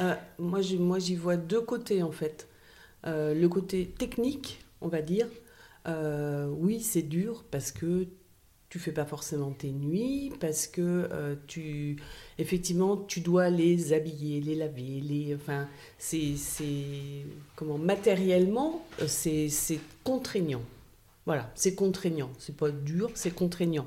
[0.00, 2.48] Euh, moi, j'y- vois deux côtés en fait.
[3.06, 5.26] Euh, le côté technique, on va dire.
[5.86, 8.06] Euh, oui, c'est dur parce que
[8.70, 11.96] tu fais pas forcément tes nuits, parce que tu,
[12.38, 16.34] effectivement, tu dois les habiller, les laver, les, enfin, c'est,
[17.54, 19.48] comment, matériellement, c'est,
[20.02, 20.62] contraignant.
[21.24, 22.30] Voilà, c'est contraignant.
[22.38, 23.86] C'est pas dur, c'est contraignant.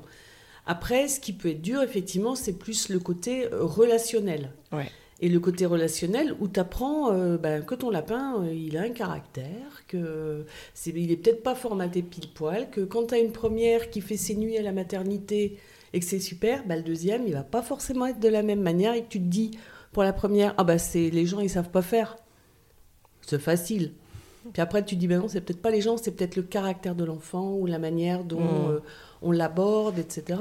[0.64, 4.52] Après, ce qui peut être dur, effectivement, c'est plus le côté relationnel.
[4.72, 4.90] Ouais.
[5.20, 9.82] Et le côté relationnel où tu apprends que ton lapin, euh, il a un caractère,
[9.88, 10.44] que
[10.74, 14.00] c'est, il est peut-être pas formaté pile poil, que quand tu as une première qui
[14.00, 15.58] fait ses nuits à la maternité
[15.92, 18.60] et que c'est super, bah, le deuxième, il va pas forcément être de la même
[18.60, 19.58] manière et que tu te dis
[19.90, 22.16] pour la première, ah bah c'est les gens, ils savent pas faire.
[23.22, 23.92] C'est facile.
[24.52, 26.42] Puis après, tu te dis, ben non, c'est peut-être pas les gens, c'est peut-être le
[26.42, 28.70] caractère de l'enfant ou la manière dont Mm.
[28.70, 28.80] euh,
[29.20, 30.40] on l'aborde, etc.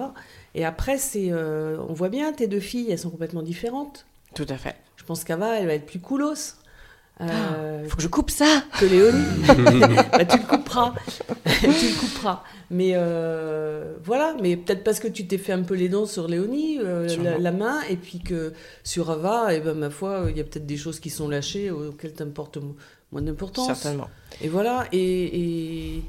[0.53, 4.05] Et après, c'est, euh, on voit bien, tes deux filles, elles sont complètement différentes.
[4.37, 4.75] Tout à fait.
[4.97, 6.53] Je pense qu'Ava, elle va être plus coolos.
[7.21, 9.25] Euh, Faut que je coupe ça que Léonie.
[10.11, 10.93] Bah, tu le couperas.
[11.59, 12.43] tu le couperas.
[12.69, 16.27] Mais euh, voilà, mais peut-être parce que tu t'es fait un peu les dents sur
[16.27, 20.37] Léonie, euh, la, la main, et puis que sur Ava, et ben, ma foi, il
[20.37, 22.59] y a peut-être des choses qui sont lâchées auxquelles tu importes
[23.11, 23.65] moins d'importance.
[23.65, 24.09] Certainement.
[24.41, 26.03] Et voilà, et, et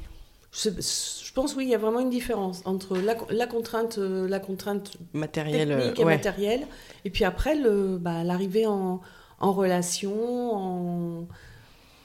[0.51, 4.39] je, pense oui, il y a vraiment une différence entre la, la contrainte, euh, la
[4.39, 5.71] contrainte Matériel.
[5.71, 6.15] euh, technique et ouais.
[6.15, 6.67] matériel.
[7.05, 7.55] Et puis après,
[7.99, 8.99] bah, l'arrivée en,
[9.39, 11.27] en relation, en,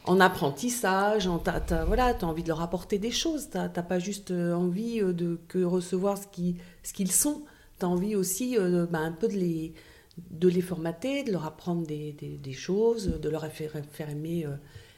[0.06, 3.48] en apprentissage, en, t'as, t'as- voilà, tu as envie de leur apporter des choses.
[3.50, 7.42] Tu n'as pas juste euh, envie euh, de que recevoir ce, qui, ce qu'ils sont.
[7.78, 9.72] Tu as envie aussi euh, bah, un peu de les,
[10.30, 14.44] de les formater, de leur apprendre des, des, des choses, de leur faire, faire aimer
[14.46, 14.50] euh,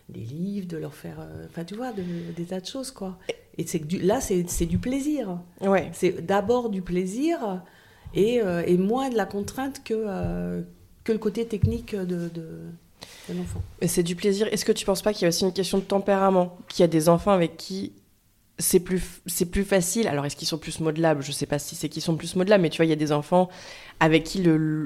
[0.08, 1.16] des livres, de leur faire...
[1.20, 2.02] euh, Enfin, tu vois, de-
[2.36, 3.18] des tas de choses, quoi.
[3.58, 5.38] Et c'est que du, là, c'est, c'est du plaisir.
[5.60, 5.90] Ouais.
[5.92, 7.62] C'est d'abord du plaisir
[8.14, 10.62] et, euh, et moins de la contrainte que, euh,
[11.04, 12.60] que le côté technique de, de,
[13.28, 13.62] de l'enfant.
[13.80, 14.46] Et c'est du plaisir.
[14.52, 16.56] Est-ce que tu penses pas qu'il y a aussi une question de tempérament?
[16.68, 17.92] Qu'il y a des enfants avec qui
[18.58, 20.08] c'est plus, c'est plus facile.
[20.08, 21.22] Alors, est-ce qu'ils sont plus modelables?
[21.22, 22.96] Je sais pas si c'est qu'ils sont plus modelables, mais tu vois, il y a
[22.96, 23.48] des enfants
[24.00, 24.42] avec qui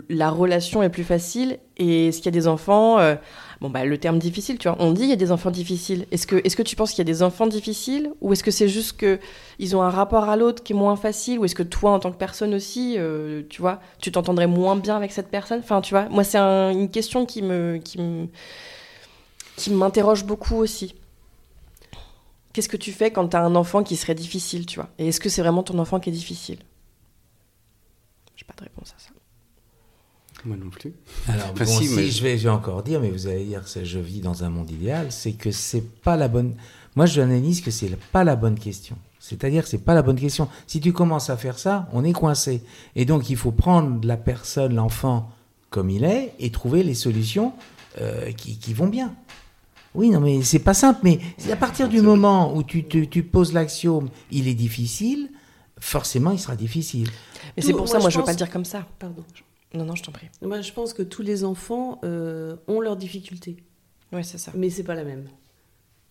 [0.08, 1.58] la relation est plus facile.
[1.76, 2.98] Et est-ce qu'il y a des enfants.
[2.98, 3.14] euh,
[3.60, 6.06] bon, bah, le terme difficile, tu vois, on dit il y a des enfants difficiles.
[6.10, 8.10] Est-ce que, est-ce que tu penses qu'il y a des enfants difficiles?
[8.20, 9.18] Ou est-ce que c'est juste que
[9.58, 11.38] ils ont un rapport à l'autre qui est moins facile?
[11.38, 14.76] Ou est-ce que toi, en tant que personne aussi, euh, tu vois, tu t'entendrais moins
[14.76, 15.60] bien avec cette personne?
[15.60, 17.78] Enfin, tu vois, moi, c'est un- une question qui me.
[17.84, 18.26] Qui me
[19.56, 20.94] qui m'interroge beaucoup aussi.
[22.52, 24.88] Qu'est-ce que tu fais quand tu as un enfant qui serait difficile, tu vois?
[24.98, 26.58] Et est-ce que c'est vraiment ton enfant qui est difficile?
[28.36, 29.10] J'ai pas de réponse à ça.
[30.44, 30.94] Moi non plus.
[31.28, 33.44] Alors, Enfin, bon, si, si, mais- je, vais, je vais encore dire, mais vous allez
[33.44, 36.54] dire que je vis dans un monde idéal, c'est que c'est pas la bonne.
[36.96, 38.96] Moi, je analyse que c'est pas la bonne question.
[39.20, 40.48] C'est-à-dire que c'est pas la bonne question.
[40.66, 42.62] Si tu commences à faire ça, on est coincé.
[42.96, 45.30] Et donc, il faut prendre la personne, l'enfant,
[45.68, 47.52] comme il est, et trouver les solutions
[48.00, 49.14] euh, qui, qui vont bien.
[49.94, 51.00] Oui, non, mais c'est pas simple.
[51.02, 51.18] Mais
[51.50, 52.82] à partir du moment où tu,
[53.22, 55.28] poses l'axiome, il est difficile,
[55.80, 57.08] forcément, il sera difficile.
[57.56, 58.86] Mais c'est pour ça, moi, moi, je je veux pas le dire comme ça.
[58.98, 59.24] Pardon.
[59.74, 60.28] Non, non, je t'en prie.
[60.42, 63.56] Moi, je pense que tous les enfants euh, ont leurs difficultés,
[64.12, 64.52] Ouais, c'est ça.
[64.56, 65.28] mais c'est pas la même.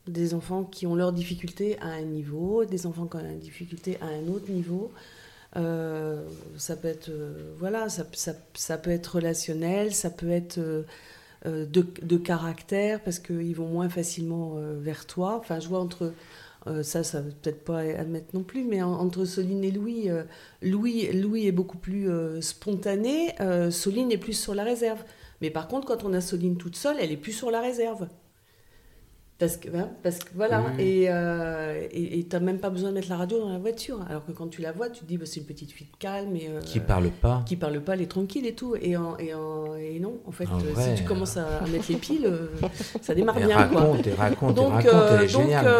[0.07, 3.97] Des enfants qui ont leurs difficultés à un niveau, des enfants qui ont des difficultés
[4.01, 4.91] à un autre niveau.
[5.55, 6.25] Euh,
[6.57, 10.59] ça peut être euh, voilà, ça, ça- ça peut être relationnel, ça peut être
[11.45, 15.37] de, de caractère parce qu'ils vont moins facilement euh, vers toi.
[15.39, 16.13] Enfin, je vois entre
[16.67, 20.09] euh, ça, ça veut peut-être pas admettre non plus, mais en- entre Soline et Louis,
[20.09, 20.23] euh,
[20.61, 25.03] Louis, Louis est beaucoup plus euh, spontané, euh, Soline est plus sur la réserve.
[25.41, 28.07] Mais par contre, quand on a Soline toute seule, elle est plus sur la réserve.
[29.39, 32.95] Parce que, hein, parce que voilà, et euh, et tu n'as même pas besoin de
[32.95, 34.01] mettre la radio dans la voiture.
[34.09, 36.35] Alors que quand tu la vois, tu te dis, bah, c'est une petite fille calme
[36.35, 36.49] et.
[36.49, 37.43] euh, Qui parle pas.
[37.47, 38.75] qui parle pas, elle est tranquille et tout.
[38.81, 41.59] Et, en- et, en- et non, en fait, En euh, vrai, si tu commences à,
[41.59, 42.47] à mettre les piles, euh,
[43.01, 43.67] ça démarre bien.
[43.69, 43.79] Quoi.
[43.81, 45.31] raconte, elle raconte, elle Donc, raconte, euh, elle est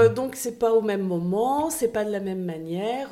[0.06, 3.10] donc, donc c'est pas au même moment, c'est pas de la même manière.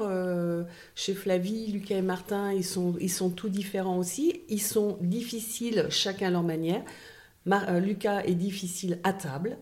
[0.95, 4.43] Chez Flavie, Lucas et Martin, ils sont, ils sont tout différents aussi.
[4.47, 6.83] Ils sont difficiles chacun à leur manière.
[7.45, 9.57] Mar- Lucas est difficile à table.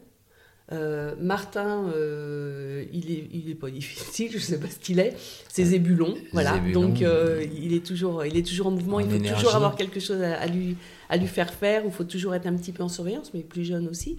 [0.71, 5.13] Euh, Martin, euh, il est, il est pas difficile, je sais pas ce qu'il est.
[5.47, 6.53] C'est Zébulon, voilà.
[6.55, 6.81] Zébulon.
[6.89, 8.97] Donc euh, il est toujours, il est toujours en mouvement.
[8.97, 9.35] En il faut énergie.
[9.43, 10.75] toujours avoir quelque chose à, à lui,
[11.09, 11.83] à lui faire faire.
[11.85, 14.17] Il faut toujours être un petit peu en surveillance, mais plus jeune aussi.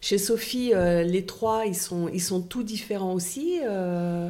[0.00, 3.60] Chez Sophie, euh, les trois, ils sont, ils sont tout différents aussi.
[3.64, 4.28] euh,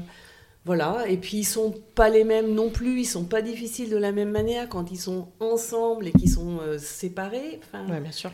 [0.66, 1.09] voilà.
[1.09, 3.01] Et puis ils sont pas les mêmes non plus.
[3.01, 6.59] Ils sont pas difficiles de la même manière quand ils sont ensemble et qu'ils sont
[6.61, 7.59] euh, séparés.
[7.64, 8.30] Enfin, Ouais, bien sûr.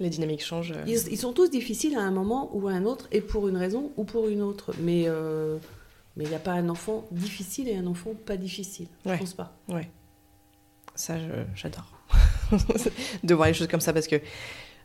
[0.00, 0.72] Les dynamiques changent.
[0.72, 0.84] euh.
[0.86, 3.56] ils, ils sont tous difficiles à un moment ou à un autre, et pour une
[3.56, 4.72] raison ou pour une autre.
[4.80, 5.56] Mais euh,
[6.16, 8.86] mais il n'y a pas un enfant difficile et un enfant pas difficile.
[9.04, 9.14] Ouais.
[9.14, 9.56] Je pense pas.
[9.68, 9.88] Ouais.
[10.94, 11.14] Ça,
[11.54, 11.90] j'adore.
[13.24, 14.16] de voir les choses comme ça parce que,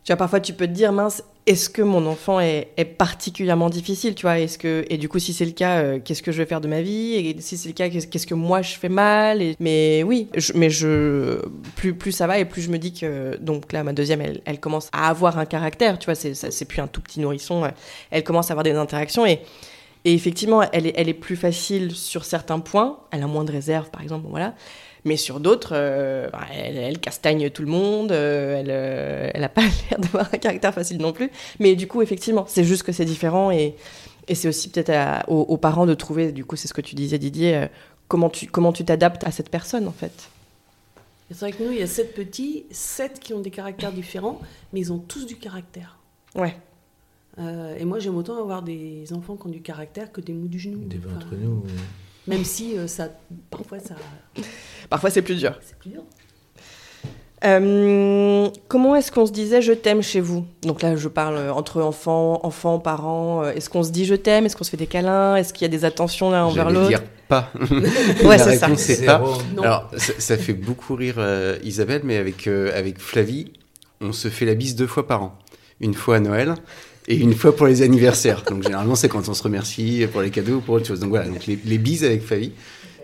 [0.04, 4.14] tu vois, parfois tu peux te dire, mince, est-ce que mon enfant est, particulièrement difficile,
[4.16, 6.38] tu vois est-ce que, Et du coup, si c'est le cas, euh, qu'est-ce que je
[6.38, 8.90] vais faire de ma vie Et si c'est le cas, qu'est-ce que moi je fais
[8.90, 9.42] mal.
[9.60, 11.42] Mais oui, je- mais je,
[11.76, 14.42] plus, plus ça va et plus je me dis que, donc là, ma deuxième, elle,
[14.46, 17.64] elle commence à avoir un caractère, tu vois, c'est, c'est plus un tout petit nourrisson,
[17.66, 17.70] euh,
[18.12, 19.42] elle commence à avoir des interactions et.
[20.06, 23.00] Et effectivement, elle est, elle est plus facile sur certains points.
[23.12, 24.28] Elle a moins de réserve, par exemple.
[24.30, 24.56] Voilà.
[25.06, 29.44] Mais sur d'autres, euh, bah, elle, elle castagne tout le monde, euh, elle, euh, elle
[29.44, 31.30] a pas l'air d'avoir un caractère facile non plus.
[31.60, 33.76] Mais du coup, effectivement, c'est juste que c'est différent et,
[34.28, 36.96] et c'est aussi peut-être aux, aux parents de trouver, du coup, c'est ce que tu
[36.96, 37.68] disais Didier, euh,
[38.08, 40.30] comment tu comment tu t'adaptes à cette personne en fait.
[41.32, 44.42] C'est vrai que nous, il y a sept petits, sept qui ont des caractères différents,
[44.74, 46.00] mais ils ont tous du caractère.
[46.36, 46.56] Ouais.
[47.38, 50.48] Euh, et moi, j'aime autant avoir des enfants qui ont du caractère que des mous
[50.48, 50.80] du genou.
[50.86, 51.64] Des Enfin, ventres nous.
[52.30, 53.10] Même si euh, ça,
[53.50, 53.96] parfois, ça,
[54.90, 55.58] Parfois, c'est plus dur.
[55.62, 56.04] c'est plus dur.
[57.46, 60.46] Euh, comment est-ce qu'on se disait je t'aime chez vous?
[60.64, 63.46] Donc là, je parle euh, entre enfants, enfants, parents.
[63.46, 64.46] Est-ce qu'on se dit je t'aime?
[64.46, 65.36] Est-ce qu'on se fait des câlins?
[65.38, 66.90] Est-ce qu'il y a des attentions l'un envers l'autre?
[66.90, 67.52] dire pas.
[68.24, 68.68] Ouais, La c'est ça.
[68.76, 69.24] c'est pas.
[69.56, 69.64] Non.
[69.64, 73.54] Alors, ça, ça fait beaucoup rire euh, Isabelle, mais avec, euh, avec Flavie,
[74.02, 75.38] on se fait la bise deux fois par an.
[75.80, 76.56] Une fois à Noël
[77.10, 78.44] et une fois pour les anniversaires.
[78.48, 81.00] Donc, généralement, c'est quand on se remercie pour les cadeaux ou pour autre chose.
[81.02, 82.54] Donc, voilà, donc les, les bises avec Flavie.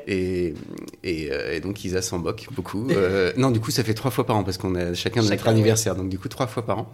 [0.07, 0.53] Et,
[1.03, 2.87] et, euh, et donc, Isa s'en moque beaucoup.
[2.91, 5.35] Euh, non, du coup, ça fait trois fois par an parce qu'on a chacun notre
[5.35, 5.95] Chacun, anniversaire.
[5.95, 6.93] Donc, du coup, trois fois par an.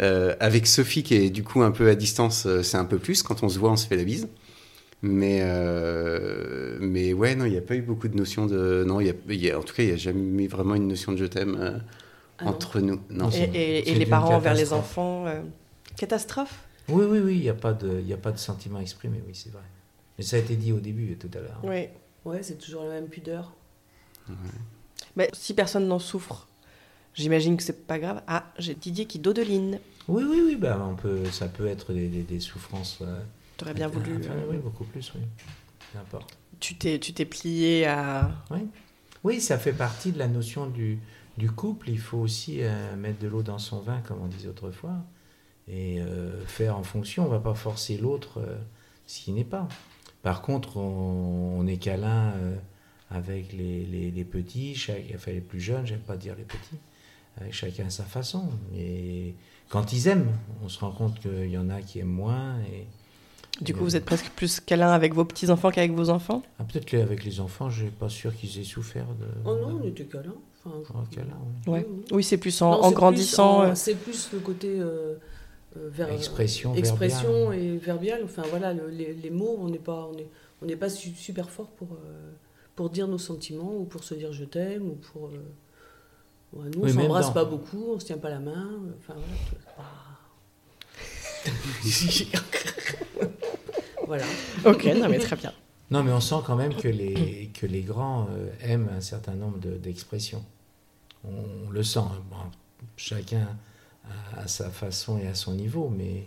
[0.00, 3.22] Euh, avec Sophie, qui est du coup un peu à distance, c'est un peu plus.
[3.22, 4.28] Quand on se voit, on se fait la bise.
[5.02, 8.84] Mais, euh, mais ouais, non, il n'y a pas eu beaucoup de notions de.
[8.86, 10.74] Non, il y a, y a- en tout cas, il n'y a jamais eu vraiment
[10.74, 11.78] une notion de je t'aime euh,
[12.38, 13.00] Ah entre nous.
[13.10, 13.28] Non.
[13.30, 15.40] Et, et- et C'est les parents envers les enfants euh,
[15.96, 16.64] Catastrophe?
[16.88, 19.22] Oui, oui, oui, il n'y a, pas de- il y a pas de sentiment exprimé,
[19.26, 19.62] oui, c'est vrai.
[20.18, 21.60] Mais ça a été dit au début, tout à l'heure.
[21.62, 21.88] Oui.
[22.24, 23.52] Ouais, c'est toujours la même pudeur.
[25.16, 26.46] Mais si personne n'en souffre,
[27.14, 28.22] j'imagine que c'est pas grave.
[28.26, 29.78] Ah, j'ai Didier qui dodeline.
[30.08, 32.98] Oui, oui, oui, bah, on peut, ça peut être des, des- des souffrances.
[33.02, 33.20] euh,
[33.56, 34.16] T'aurais bien voulu.
[34.18, 35.20] enfin, euh, oui, beaucoup plus, oui.
[35.94, 36.36] N'importe.
[36.60, 38.30] Tu t'es, tu t'es plié à.
[39.22, 40.98] Oui, ça fait partie de la notion du,
[41.38, 41.88] du couple.
[41.90, 44.96] Il faut aussi euh, mettre de l'eau dans son vin, comme on disait autrefois,
[45.68, 47.24] et euh, faire en fonction.
[47.24, 48.56] On ne va pas forcer l'autre euh,
[49.06, 49.66] s'il n'est pas.
[50.22, 52.56] Par contre, on, on est câlin euh,
[53.10, 56.78] avec les, les- les petits, chaque, enfin les plus jeunes, j'aime pas dire les petits,
[57.40, 58.44] avec chacun à sa façon.
[58.76, 59.34] Et
[59.68, 60.30] quand ils aiment,
[60.64, 62.56] on se rend compte qu'il y en a qui aiment moins.
[62.72, 62.86] Et,
[63.62, 66.42] Du et, coup, vous êtes presque plus câlin avec vos petits-enfants qu'avec vos enfants?
[66.58, 69.26] Ah, Peut-être qu'avec les enfants, je suis pas sûr qu'ils aient souffert de.
[69.44, 70.34] Oh non, on était câlin.
[70.66, 71.36] Enfin, je- câlin,
[71.66, 71.72] oui.
[71.72, 71.86] Ouais.
[72.10, 73.62] Oui, c'est plus en, Non, en c'est plus grandissant.
[73.62, 75.14] euh, C'est plus le côté euh,
[75.76, 78.20] euh, Expression, expression verbiale.
[78.20, 78.24] et.
[78.24, 80.28] Enfin voilà, le- les, les mots, on n'est pas, on est,
[80.62, 82.32] on n'est pas su- super fort pour euh,
[82.76, 85.26] pour dire nos sentiments ou pour se dire je t'aime ou pour.
[85.28, 85.38] euh,
[86.54, 88.70] ouais, nous, Oui, on même s'embrasse dans- pas beaucoup, on se tient pas la main.
[88.98, 89.36] Enfin voilà.
[89.48, 89.56] tout-
[94.06, 94.24] voilà.
[94.64, 95.52] Ok, non mais très bien.
[95.90, 99.34] Non, mais on sent quand même que les, que les grands euh, aiment un certain
[99.34, 100.42] nombre de- d'expressions.
[101.24, 101.30] on,
[101.66, 101.98] on le sent.
[102.00, 102.22] hein.
[102.30, 102.36] Bon,
[102.96, 103.46] chacun
[104.36, 106.26] a sa façon et à son niveau, mais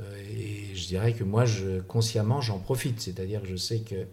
[0.00, 3.00] euh, et je dirais que moi, je, consciemment, j'en profite.
[3.00, 4.06] C'est-à-dire que je sais que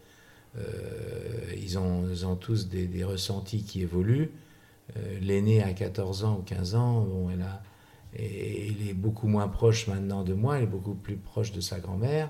[0.58, 4.32] euh, ils, ont, ils ont tous des, ressentis qui évoluent.
[4.98, 7.64] Euh, L'aîné à 14 ans ou 15 ans, bon, elle a,
[8.16, 11.62] et il est beaucoup moins proche maintenant de moi, il est beaucoup plus proche de
[11.62, 12.30] sa grand-mère.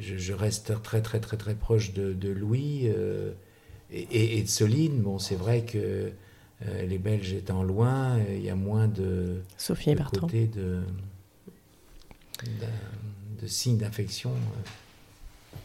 [0.00, 2.86] Je, reste très très très très proche de, Louis
[3.92, 5.00] et- et de Soline.
[5.02, 6.10] Bon, c'est vrai que
[6.66, 10.20] euh, les Belges étant loin, euh, il y a moins de, Sophie de Bertrand.
[10.26, 10.80] côté de,
[12.44, 14.30] de, de signes d'infection.
[14.30, 15.56] euh.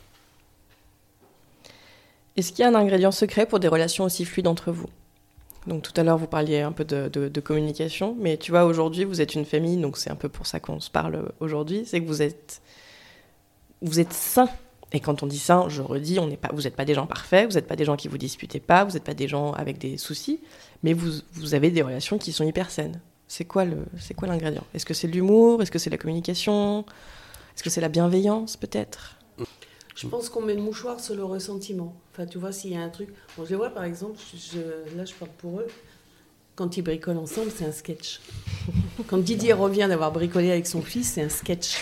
[2.37, 4.87] Est-ce qu'il y a un ingrédient secret pour des relations aussi fluides entre vous?
[5.67, 8.63] Donc tout à l'heure, vous parliez un peu de, de- de communication, mais tu vois,
[8.63, 11.83] aujourd'hui, vous êtes une famille, donc c'est un peu pour ça qu'on se parle aujourd'hui,
[11.85, 12.61] c'est que vous êtes,
[13.81, 14.49] vous êtes sains.
[14.91, 17.05] Et quand on dit sain, je redis, on n'est pas, vous n'êtes pas des gens
[17.05, 19.51] parfaits, vous n'êtes pas des gens qui vous disputez pas, vous n'êtes pas des gens
[19.53, 20.39] avec des soucis,
[20.81, 22.99] mais vous, vous avez des relations qui sont hyper saines.
[23.27, 24.63] C'est quoi le, c'est quoi l'ingrédient?
[24.73, 25.61] Est-ce que c'est l'humour?
[25.61, 26.79] Est-ce que c'est la communication?
[27.55, 29.15] Est-ce que c'est la bienveillance peut-être?
[29.95, 31.93] Je pense qu'on met le mouchoir sur le ressentiment.
[32.13, 33.09] Enfin, tu vois, s'il y a un truc.
[33.37, 35.67] Bon, je les vois, par exemple, je- là, je parle pour eux.
[36.55, 38.21] Quand ils bricolent ensemble, c'est un sketch.
[39.07, 41.77] Quand Didier revient d'avoir bricolé avec son fils, c'est un sketch.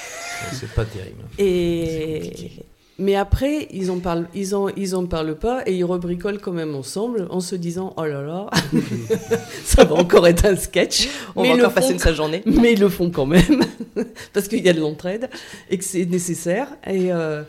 [0.52, 1.24] C'est pas terrible.
[1.38, 2.64] Et
[3.00, 6.52] mais après, ils en parlent, ils en, ils en parlent pas et ils rebricolent quand
[6.52, 8.50] même ensemble en se disant oh là là,
[9.64, 11.08] ça va encore être un sketch.
[11.36, 12.42] On mais va encore passer une sale journée.
[12.46, 13.64] mais ils le font quand même
[14.34, 15.30] parce qu'il y a de l'entraide
[15.70, 16.70] et que c'est nécessaire.
[16.88, 17.44] Et euh,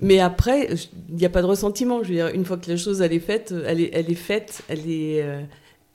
[0.00, 0.68] mais après,
[1.10, 2.02] il n'y a pas de ressentiment.
[2.02, 4.14] Je veux dire, une fois que la chose elle est faite, elle est, elle est
[4.14, 5.42] faite, elle est, euh,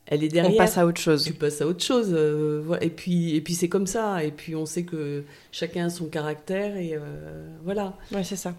[0.06, 0.54] elle est derrière.
[0.54, 1.24] On passe à autre chose.
[1.24, 2.10] Tu passes à autre chose.
[2.12, 2.84] euh, voilà.
[2.84, 4.24] Et puis, et puis c'est comme ça.
[4.24, 7.94] Et puis on sait que chacun a son caractère et euh, voilà.
[8.14, 8.54] Ouais, c'est ça.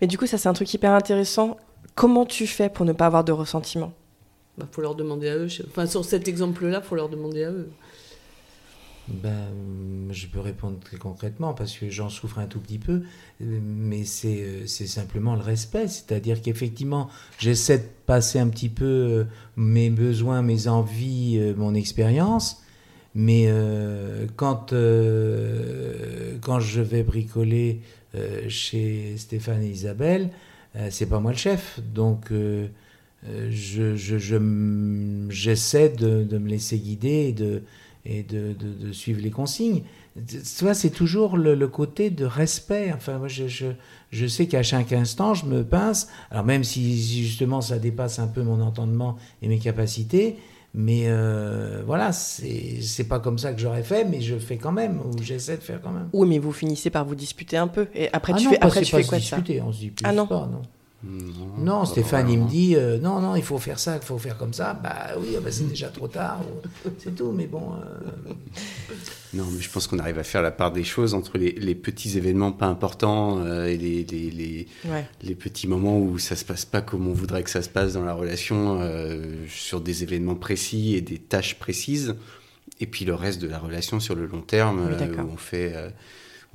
[0.00, 1.56] Mais du coup, ça, c'est un truc hyper intéressant.
[1.94, 3.92] Comment tu fais pour ne pas avoir de ressentiment?
[4.56, 5.48] Bah, faut leur demander à eux.
[5.68, 7.70] Enfin, sur cet exemple-là, faut leur demander à eux.
[9.10, 13.02] Ben, euh, je peux répondre très concrètement parce que j'en souffre un tout petit peu,
[13.40, 15.88] mais c'est euh, simplement le respect.
[15.88, 17.08] C'est-à-dire qu'effectivement,
[17.38, 19.24] j'essaie de passer un petit peu euh,
[19.56, 22.62] mes besoins, mes envies, euh, mon expérience,
[23.14, 23.48] mais
[24.36, 24.72] quand,
[26.42, 27.80] quand je vais bricoler
[28.48, 30.30] chez Stéphane et Isabelle,
[30.90, 31.80] c'est pas moi le chef.
[31.94, 32.68] Donc, euh,
[33.50, 37.62] je, je, je m- j'essaie de, de me laisser guider et de
[38.04, 39.82] et de, de- de suivre les consignes.
[40.26, 42.92] Tu vois, c'est toujours le, le côté de respect.
[42.94, 43.66] Enfin, moi, je, je,
[44.10, 46.08] je sais qu'à chaque instant, je me pince.
[46.30, 50.36] Alors, même si justement ça dépasse un peu mon entendement et mes capacités,
[50.74, 55.00] mais euh, voilà, c'est pas comme ça que j'aurais fait, mais je fais quand même,
[55.00, 56.08] ou j'essaie de faire quand même.
[56.12, 57.86] Oui, mais vous finissez par vous disputer un peu.
[57.94, 59.36] Et après, Ah tu non, fais, après, tu fais se quoi ça?
[59.36, 60.26] disputer, on se dit plus Ah non.
[60.26, 60.62] pas, non.
[61.04, 64.36] Non, Stéphane, il me dit euh, non, non, il faut faire ça, il faut faire
[64.36, 64.74] comme ça.
[64.74, 67.30] Bah oui, ah bah, c'est déjà trop tard, ou- c'est tout.
[67.30, 68.32] Mais bon, euh,
[69.32, 71.76] Non, mais je pense qu'on arrive à faire la part des choses entre les, les
[71.76, 75.06] petits événements pas importants euh, et les, les, les, Ouais.
[75.22, 77.92] les petits moments où ça se passe pas comme on voudrait que ça se passe
[77.92, 82.16] dans la relation, euh, sur des événements précis et des tâches précises.
[82.80, 85.36] Et puis le reste de la relation sur le long terme, Oui, euh, où on
[85.36, 85.90] fait, euh,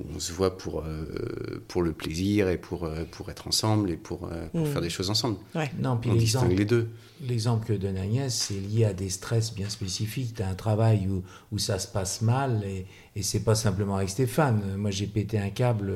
[0.00, 3.90] où on se voit pour, euh, pour le plaisir et pour, euh, pour être ensemble
[3.90, 4.66] et pour, euh, pour Mm.
[4.66, 5.36] faire des choses ensemble.
[5.78, 5.96] non.
[5.96, 6.88] Puis On distingue les deux.
[7.22, 10.34] l'exemple que donne Agnès, c'est lié à des stress bien spécifiques.
[10.34, 11.22] Tu as un travail où,
[11.52, 14.60] où ça se passe mal et, et c'est pas simplement avec Stéphane.
[14.76, 15.92] Moi, j'ai pété un câble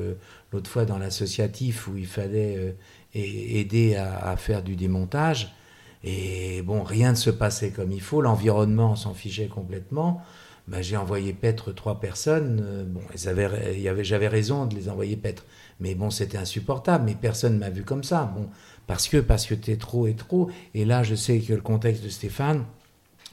[0.53, 2.71] l'autre fois dans l'associatif où il fallait euh,
[3.15, 3.17] a-
[3.59, 5.53] aider à, à faire du démontage.
[6.05, 8.21] Et bon, rien ne se passait comme il faut.
[8.21, 10.21] L'environnement s'en fichait complètement.
[10.69, 12.61] Ben, j'ai envoyé paître trois personnes.
[12.63, 15.45] Euh, Bon, j'avais raison de les envoyer paître.
[15.79, 17.05] Mais bon, c'était insupportable.
[17.05, 18.31] Mais personne m'a vu comme ça.
[18.35, 18.47] Bon,
[18.85, 20.49] parce que parce que t'es trop et trop.
[20.75, 22.65] Et là, je sais que le contexte de Stéphane,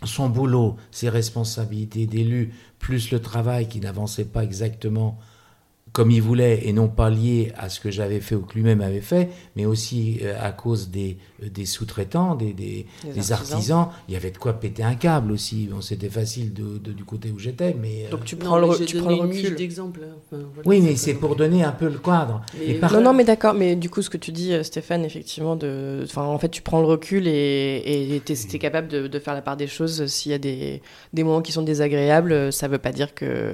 [0.05, 5.19] son boulot, ses responsabilités d'élu, plus le travail qui n'avançait pas exactement
[5.97, 8.83] comme il voulait et non pas lié à ce que j'avais fait ou que lui-même
[8.83, 12.85] avait fait, mais aussi euh, à cause des, euh, des sous-traitants, des, des,
[13.33, 13.89] artisans.
[14.07, 15.69] Il y avait de quoi péter un câble aussi.
[15.73, 18.05] Bon, c'était facile de, de- du côté où j'étais, mais...
[18.05, 19.55] euh, Donc tu Non, prends, le, tu prends le recul.
[19.57, 20.01] d'exemple.
[20.05, 20.15] hein.
[20.31, 22.43] Enfin, voilà, oui, mais c'est pour donner un peu le cadre.
[22.61, 23.55] Mais Et par- Non, non, mais d'accord.
[23.55, 26.81] Mais du coup, ce que tu dis, Stéphane, effectivement, de, enfin, en fait, tu prends
[26.83, 30.05] le recul et et t'es es capable de, de faire la part des choses.
[30.09, 30.83] S'il y a des,
[31.15, 33.53] des moments qui sont désagréables, ça veut pas dire que.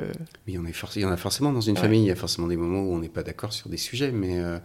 [0.49, 1.81] Mais il y en a, forc- il y en a forcément dans une Ouais.
[1.81, 4.11] famille, il y a forcément des moments où on n'est pas d'accord sur des sujets,
[4.13, 4.59] mais, euh,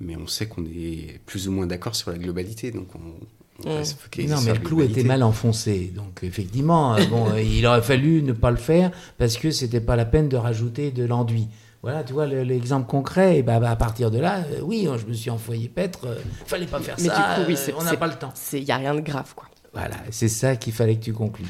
[0.00, 3.76] mais on sait qu'on est plus ou moins d'accord sur la globalité, donc on, on
[3.76, 5.92] reste focalisé Non, mais le clou était mal enfoncé.
[5.94, 9.94] Donc, effectivement, euh, bon, il aurait fallu ne pas le faire parce que c'était pas
[9.96, 11.48] la peine de rajouter de l'enduit.
[11.82, 13.38] Voilà, tu vois le- l'exemple concret.
[13.38, 16.06] Et bah, bah, à partir de là, euh, oui, je me suis envoyé paître.
[16.06, 16.16] euh,
[16.46, 17.14] fallait pas faire Mais ça.
[17.14, 18.32] du coup, oui, euh, c'est- on n'a pas le temps.
[18.34, 19.44] c'est, y a rien de grave, quoi.
[19.74, 21.44] Voilà, c'est ça qu'il fallait que tu conclues.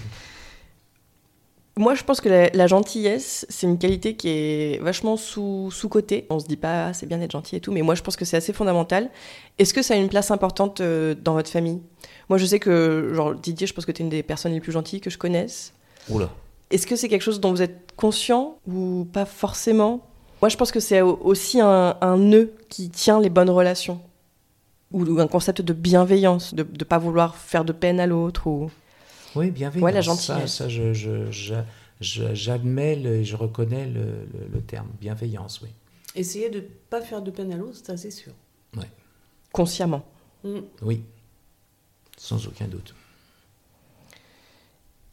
[1.76, 6.24] Moi, je pense que la, la gentillesse, c'est une qualité qui est vachement sous, sous-cotée.
[6.30, 8.14] On se dit pas, ah, c'est bien d'être gentil et tout, mais moi, je pense
[8.16, 9.10] que c'est assez fondamental.
[9.58, 11.80] Est-ce que ça a une place importante euh, dans votre famille?
[12.28, 14.60] Moi, je sais que, genre, Didier, je pense que tu es une des personnes les
[14.60, 15.72] plus gentilles que je connaisse.
[16.08, 16.30] Oula.
[16.70, 20.06] Est-ce que c'est quelque chose dont vous êtes conscient ou pas forcément?
[20.40, 24.00] Moi, je pense que c'est au- aussi un, un nœud qui tient les bonnes relations.
[24.92, 28.46] Ou, ou un concept de bienveillance, de ne pas vouloir faire de peine à l'autre.
[28.46, 28.70] Ou...
[29.34, 29.84] Oui, bienveillance.
[29.84, 30.54] Ouais, la Ça, gentillesse.
[30.54, 31.54] ça, je, je- je-
[32.00, 34.88] je- j'admets le- et je reconnais le, le- le terme.
[35.00, 35.68] Bienveillance, oui.
[36.14, 38.32] Essayer de ne pas faire de peine à l'autre, ça c'est sûr.
[39.52, 40.04] Consciemment.
[40.42, 40.58] Mm.
[40.82, 41.02] Oui,
[42.16, 42.92] sans aucun doute.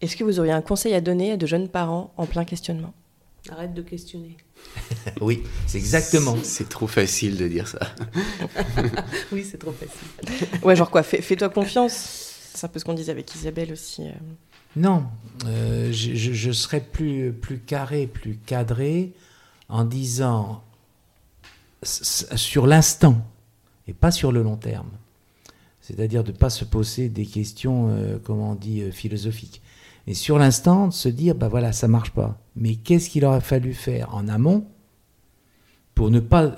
[0.01, 2.91] Est-ce que vous auriez un conseil à donner à de jeunes parents en plein questionnement?
[3.49, 4.37] Arrête de questionner.
[5.21, 6.35] Oui, c'est exactement.
[6.43, 7.79] C'est trop facile de dire ça.
[9.31, 10.47] Oui, c'est trop facile.
[10.63, 12.30] Ouais, genre quoi fais- Fais-toi confiance.
[12.53, 14.07] C'est un peu ce qu'on disait avec Isabelle aussi.
[14.07, 14.11] euh.
[14.75, 15.05] Non,
[15.45, 19.11] euh, je, serais plus, plus carré, plus cadré
[19.67, 20.63] en disant
[21.83, 23.25] sur l'instant
[23.87, 24.89] et pas sur le long terme.
[25.81, 29.61] C'est-à-dire de ne pas se poser des questions, euh, comment on dit, philosophiques.
[30.07, 32.39] Et sur l'instant, de se dire, bah voilà, ça marche pas.
[32.55, 34.65] Mais qu'est-ce qu'il aurait fallu faire en amont
[35.95, 36.55] pour ne pas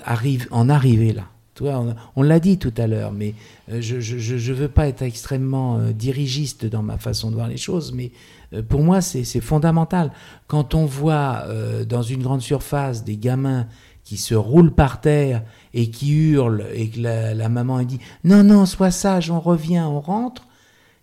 [0.50, 1.28] en arriver là?
[1.60, 3.34] On, l'a dit tout à l'heure, mais
[3.70, 7.56] euh, je ne veux pas être extrêmement euh, dirigiste dans ma façon de voir les
[7.56, 8.10] choses, mais
[8.52, 10.12] euh, pour moi, c'est fondamental.
[10.46, 11.44] Quand on voit
[11.88, 13.66] dans une grande surface des gamins
[14.02, 18.66] qui se roulent par terre et qui hurlent, et que la, maman dit non, non,
[18.66, 20.46] sois sage, on revient, on rentre,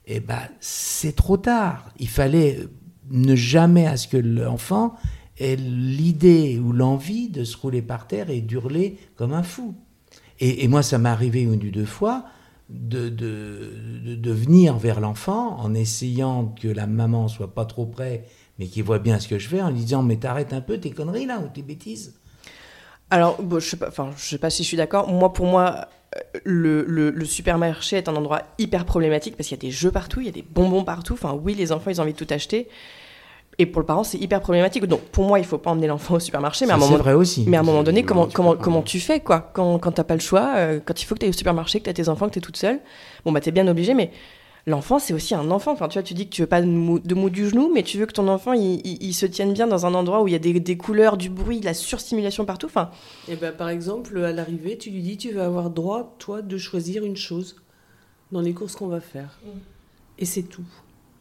[0.06, 1.90] eh ben, c'est trop tard.
[2.00, 2.60] Il fallait
[3.10, 4.96] ne jamais à ce que l'enfant
[5.38, 9.76] ait l'idée ou l'envie de se rouler par terre et d'hurler comme un fou.
[10.44, 12.26] Et, moi, ça m'est arrivé une ou deux fois
[12.68, 13.14] de,
[14.32, 18.26] venir vers l'enfant en essayant que la maman soit pas trop près,
[18.58, 20.80] mais qu'il voit bien ce que je fais, en lui disant Mais t'arrêtes un peu
[20.80, 22.16] tes conneries là ou tes bêtises.
[23.12, 23.78] Alors, je sais
[24.18, 25.08] sais pas si je suis d'accord.
[25.10, 29.58] Moi, pour moi, euh, le, le- le supermarché est un endroit hyper problématique parce qu'il
[29.58, 31.14] y a des jeux partout, il y a des bonbons partout.
[31.14, 32.68] Enfin, oui, les enfants, ils ont envie de tout acheter.
[33.62, 34.86] Et pour le parent, c'est hyper problématique.
[34.86, 37.46] Donc, pour moi, il faut pas emmener l'enfant au supermarché, mais à moment, vrai aussi.
[37.48, 39.52] mais à un moment donné, comment, tu comment, comment tu fais, quoi?
[39.54, 41.80] Quand, quand t'as pas le choix, euh, quand il faut que tu ailles au supermarché,
[41.80, 42.80] que tu as tes enfants, que tu es toute seule,
[43.24, 44.10] bon, bah, t'es bien obligé, mais
[44.66, 45.74] l'enfant, c'est aussi un enfant.
[45.74, 47.72] Enfin, tu vois, tu dis que tu veux pas de mou, de mou du genou,
[47.72, 50.24] mais tu veux que ton enfant, il, il- il se tienne bien dans un endroit
[50.24, 52.66] où il y a des, des couleurs, du bruit, de la surstimulation partout.
[52.68, 52.90] Enfin,
[53.28, 56.58] Et ben, par exemple, à l'arrivée, tu lui dis tu vas avoir droit, toi, de
[56.58, 57.58] choisir une chose
[58.32, 59.40] dans les courses qu'on va faire.
[60.18, 60.64] Et c'est tout.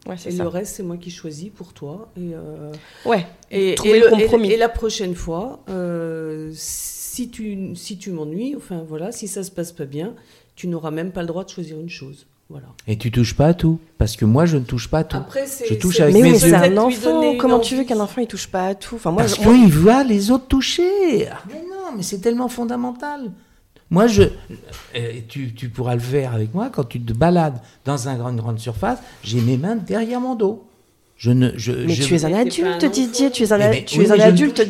[0.07, 0.43] Ouais, Et ça.
[0.43, 2.09] le reste, c'est moi qui choisis pour toi.
[2.17, 2.71] Et, euh,
[3.05, 4.51] Ouais, et, trouver et le compromis.
[4.51, 9.51] Et, la prochaine fois, euh, si tu, si tu m'ennuies, enfin voilà, si ça se
[9.51, 10.13] passe pas bien,
[10.55, 12.25] tu n'auras même pas le droit de choisir une chose.
[12.49, 12.67] Voilà.
[12.85, 13.79] Et tu touches pas à tout.
[13.97, 15.15] Parce que moi, je ne touche pas à tout.
[15.15, 16.53] Après, c'est- Je touche avec mais mes oui, yeux.
[16.53, 17.37] un enfant.
[17.37, 18.95] Comment tu veux qu'un enfant il touche pas à tout?
[18.95, 21.29] Enfin, moi, Parce je- moi- qu'il voit les autres toucher.
[21.47, 23.31] Mais non, mais c'est tellement fondamental.
[23.91, 28.07] Moi, je, euh, tu, tu pourras le faire avec moi quand tu te balades dans
[28.07, 28.97] une grande surface.
[29.23, 30.63] J'ai mes mains derrière mon dos.
[31.17, 33.29] Je ne, je, mais je- tu es un adulte, Didier.
[33.29, 34.63] Tu es un, Eh a- ben, tu oui, es un ne adulte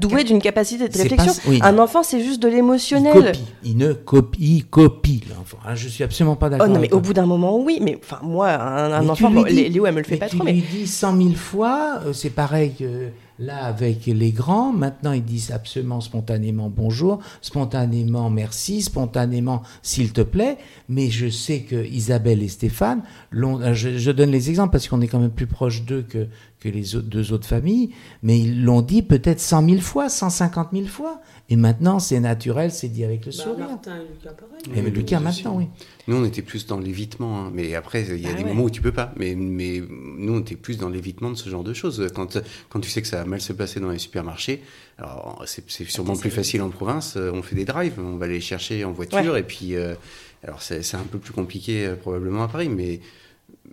[0.00, 1.34] doué d'une capacité de réflexion.
[1.34, 1.58] pas- oui.
[1.62, 3.12] Un enfant, c'est juste de il l'émotionnel.
[3.12, 3.44] copie.
[3.62, 5.58] Il ne copie, il copie l'enfant.
[5.66, 6.68] Ah, je suis absolument pas Oh d'accord.
[6.68, 7.00] non, mais au toi.
[7.00, 7.78] bout d'un moment, oui.
[7.82, 9.98] Mais enfin, moi, un, un Mais tu enfant, lui bon, dis- Lé- Léo, elle me
[9.98, 12.72] le fait mais pas tu trop, lui mais dis cent mille fois, euh, c'est pareil
[12.78, 14.72] que là avec les grands.
[14.72, 20.58] Maintenant, ils disent absolument spontanément bonjour, spontanément merci, spontanément s'il te plaît.
[20.88, 23.02] Mais je sais que Isabelle et Stéphane,
[23.34, 26.26] euh, je, je donne les exemples parce qu'on est quand même plus proche d'eux que,
[26.70, 27.90] que les autres, deux autres familles,
[28.22, 31.20] mais ils l'ont dit peut-être cent mille fois, cent cinquante mille fois.
[31.48, 33.68] Et maintenant, c'est naturel, c'est dit avec le Bah, sourire.
[33.68, 34.76] Martin et Lucas, pareil.
[34.76, 35.66] Et Oui, Lucas, maintenant, aussi.
[35.70, 35.84] oui.
[36.08, 37.38] Nous, on était plus dans l'évitement.
[37.46, 37.50] hein.
[37.54, 38.48] Mais après, il y a Ah des ouais.
[38.48, 39.12] moments où tu peux pas.
[39.16, 39.80] Mais, mais
[40.18, 42.08] nous, on était plus dans l'évitement de ce genre de choses.
[42.16, 42.38] Quand,
[42.68, 44.60] quand tu sais que ça va mal se passer dans les supermarchés,
[44.98, 47.14] alors c'est c'est sûrement plus facile en province.
[47.16, 49.36] euh, On fait des drives, on va les chercher en voiture.
[49.36, 49.94] Et puis, euh,
[50.42, 52.68] alors c'est c'est un peu plus compliqué euh, probablement à Paris.
[52.68, 53.00] Mais,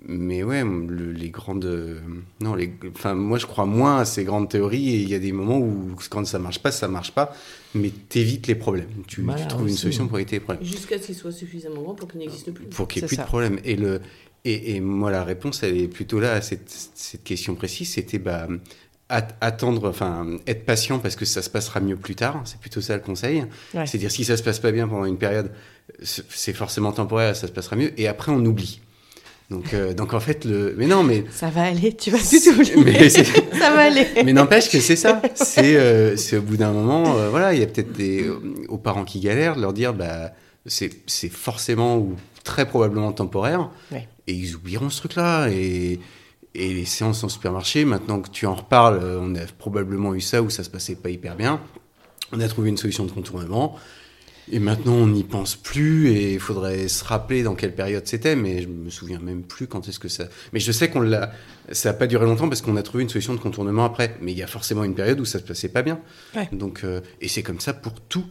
[0.07, 1.65] mais ouais, le- les grandes.
[1.65, 1.99] euh,
[2.41, 4.89] Non, les, enfin, moi, je crois moins à ces grandes théories.
[4.89, 7.35] Et il y a des moments où, quand ça marche pas, ça marche pas.
[7.75, 8.89] Mais t'évites les problèmes.
[9.07, 11.81] Tu, tu Voilà, trouves une solution pour éviter les problèmes Jusqu'à ce qu'il soit suffisamment
[11.81, 12.65] grand pour qu'il n'existe plus.
[12.65, 13.23] pour qu'il n'y ait plus ça.
[13.23, 13.59] de problème.
[13.63, 14.01] Et, le,
[14.45, 17.93] et, et moi, la réponse, elle est plutôt là à cette, cette question précise.
[17.93, 18.47] C'était bah,
[19.09, 22.41] at- attendre, enfin, être patient parce que ça se passera mieux plus tard.
[22.45, 23.45] C'est plutôt ça le conseil.
[23.73, 23.85] Ouais.
[23.87, 25.49] C'est-à-dire, si ça se passe pas bien pendant une période,
[26.01, 27.97] c'est forcément temporaire, ça se passera mieux.
[27.99, 28.81] Et après, on oublie.
[29.49, 30.73] Donc, euh, donc en fait, le.
[30.77, 31.25] Mais non, mais.
[31.31, 31.93] ça va aller.
[31.95, 32.97] Tu vas tout oublier.
[32.99, 34.07] mais ça va aller.
[34.25, 35.21] mais n'empêche que c'est ça.
[35.35, 38.29] C'est euh, c'est au bout d'un moment, euh, voilà, il y a peut-être des
[38.69, 40.31] aux parents qui galèrent, de leur dire, bah,
[40.65, 44.07] c'est c'est forcément ou très probablement temporaire, Ouais.
[44.27, 45.49] et ils oublieront ce truc-là.
[45.49, 45.99] Et,
[46.55, 50.41] et les séances en supermarché, maintenant que tu en reparles, on a probablement eu ça
[50.41, 51.59] où ça se passait pas hyper bien.
[52.31, 53.75] On a trouvé une solution de contournement.
[54.51, 58.35] Et maintenant, on n'y pense plus et il faudrait se rappeler dans quelle période c'était,
[58.35, 60.25] mais je me souviens même plus quand est-ce que ça.
[60.51, 61.31] Mais je sais qu'on l'a.
[61.71, 64.17] Ça n'a pas duré longtemps parce qu'on a trouvé une solution de contournement après.
[64.21, 65.99] Mais il y a forcément une période où ça se passait pas bien.
[66.35, 66.49] Ouais.
[66.51, 68.25] Donc, euh, et c'est comme ça pour tout,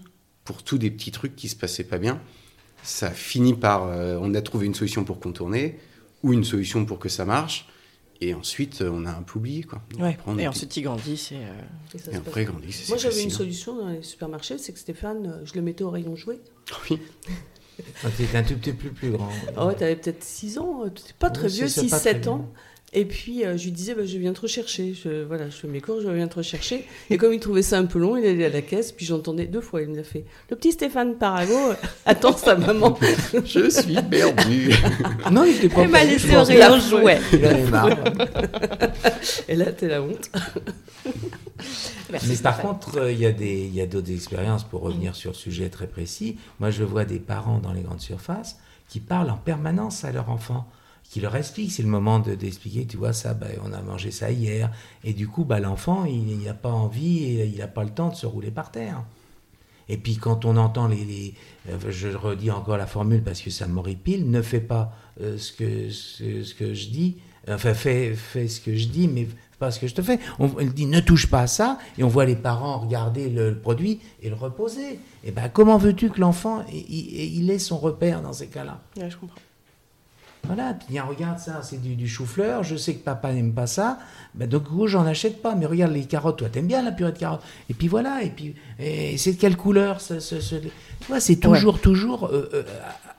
[0.45, 2.21] pour tous des petits trucs qui se passaient pas bien.
[2.83, 3.87] Ça finit par.
[3.89, 5.79] euh, on a trouvé une solution pour contourner.
[6.23, 7.67] ou une solution pour que ça marche.
[8.21, 9.63] Et ensuite, euh, on a un peu oublié.
[9.65, 9.83] Quoi.
[9.99, 10.11] Ouais.
[10.11, 11.17] Après, on Et ensuite, il grandit.
[11.17, 11.37] C'est.
[11.37, 11.61] euh,
[11.95, 12.53] Et ça et après, passe.
[12.53, 15.63] grandit, c'est Moi, j'avais une solution dans les supermarchés, c'est que Stéphane, euh, je le
[15.63, 16.39] mettais au rayon jouet.
[16.91, 16.99] Oui.
[18.03, 19.31] Quand tu étais un tout petit peu plus grand.
[19.57, 22.31] Ah ouais, t'avais peut-être 6 ans, t'étais pas très vieux, c'est- c'est pas 6-7 très
[22.31, 22.49] ans.
[22.95, 24.93] Et puis, euh, je lui disais, bah, je viens te rechercher.
[24.93, 26.85] Je, voilà, je fais mes cours, je viens te rechercher.
[27.09, 29.47] Et comme il trouvait ça un peu long, il allait à la caisse, puis j'entendais
[29.47, 30.27] deux fois, il me l'a fait.
[30.51, 31.75] Le petit Stéphane Parago euh,
[32.05, 32.99] attend sa maman.
[33.47, 34.73] Je suis perdu.
[35.33, 37.19] Non, il était pas Elle m'a laissé au rayon a- jouet.
[37.33, 37.89] Il en avait marre.
[39.49, 40.31] Et là, t'es la honte.
[42.11, 44.83] Merci, Mais par contre, euh, il y a des- il y a d'autres expériences pour
[44.83, 46.37] revenir sur le sujet très précis.
[46.61, 48.59] Moi, je vois des parents dans les grandes surfaces
[48.89, 50.69] qui parlent en permanence à leur enfant,
[51.13, 51.73] qui leur expliquent.
[51.73, 54.71] C'est le moment de- d'expliquer, tu vois, ça, bah, on a mangé ça hier.
[55.05, 58.09] Et du coup, bah, l'enfant, il n'a pas envie et il n'a pas le temps
[58.09, 59.05] de se rouler par terre.
[59.91, 61.35] Et puis quand on entend les,
[61.69, 65.53] euh, je redis encore la formule parce que ça m'horripile, ne fais pas euh, ce,
[65.53, 67.17] que, ce, que je dis,
[67.47, 69.29] enfin fais, fais ce que je dis, mais
[69.59, 70.19] pas ce que je te fais.
[70.39, 74.01] On, dit ne touche pas à ça, et on voit les parents regarder le, produit
[74.23, 74.99] et le reposer.
[75.25, 78.81] Et ben comment veux-tu que l'enfant il, il- ait son repère dans ces cas-là?
[78.97, 79.37] Je comprends.
[80.45, 83.67] Voilà, puis tiens, regarde ça, c'est du, du chou-fleur, je sais que papa n'aime pas
[83.69, 83.99] ça,
[84.35, 86.91] ben, donc du coup, j'en achète pas, mais regarde les carottes, toi, t'aimes bien la
[86.93, 87.43] purée de carottes.
[87.71, 90.71] Et puis voilà, et puis, et c'est de quelle couleur ce, ce- ce- Tu
[91.09, 92.63] vois, c'est toujours, toujours euh, euh,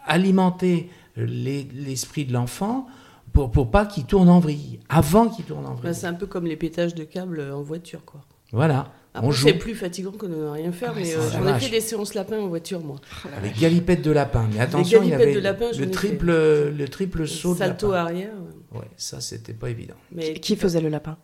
[0.06, 2.88] alimenter les- l'esprit de l'enfant
[3.32, 5.84] pour, pour pas qu'il tourne en vrille, avant qu'il tourne en vrille.
[5.84, 8.22] Bah, c'est un peu comme les pétages de câbles en voiture, quoi.
[8.52, 8.92] Voilà,
[9.34, 11.70] c'est plus fatigant que de ne rien faire, Ah mais ça, euh, j'en ai fait
[11.70, 12.98] des séances lapins en voiture, moi.
[13.38, 14.48] avec galipettes de lapin.
[14.54, 18.06] Mais attention, il avait de lapin, le, triple, le triple saut de Salto lapin.
[18.06, 18.34] arrière.
[18.74, 19.96] Ouais, ça, c'était pas évident.
[20.12, 21.18] Mais Qui faisait le lapin?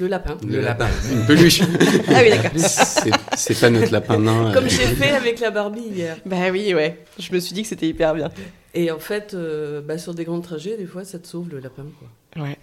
[0.00, 0.36] Le lapin.
[0.46, 0.88] Le lapin.
[1.12, 1.60] Une peluche.
[2.08, 2.50] Ah oui, d'accord.
[2.56, 4.52] C'est c'est pas notre lapin nain.
[4.54, 6.16] Comme euh, j'ai fait avec la Barbie hier.
[6.26, 6.98] Bah oui, ouais.
[7.18, 8.30] Je me suis dit que c'était hyper bien.
[8.74, 11.60] Et en fait, euh, bah, sur des grands trajets, des fois, ça te sauve le
[11.60, 11.84] lapin.
[11.98, 12.42] Quoi.
[12.42, 12.58] Ouais.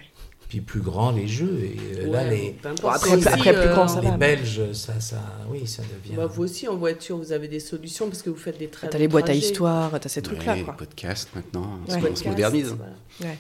[0.52, 1.61] Puis plus grand les jeux.
[1.64, 4.18] Et euh, là, les, après, C'est aussi, après, plus grand, ça les va.
[4.18, 6.18] Belges, ça, ça, oui, ça devient.
[6.18, 8.90] Bah, vous aussi, en voiture, vous avez des solutions parce que vous faites des très
[8.90, 10.73] T'as les boîtes à histoire, t'as ces trucs-là, ouais, quoi.
[10.76, 12.02] podcast maintenant, Ouais.
[12.11, 12.76] on se modernise.
[12.78, 13.34] voilà.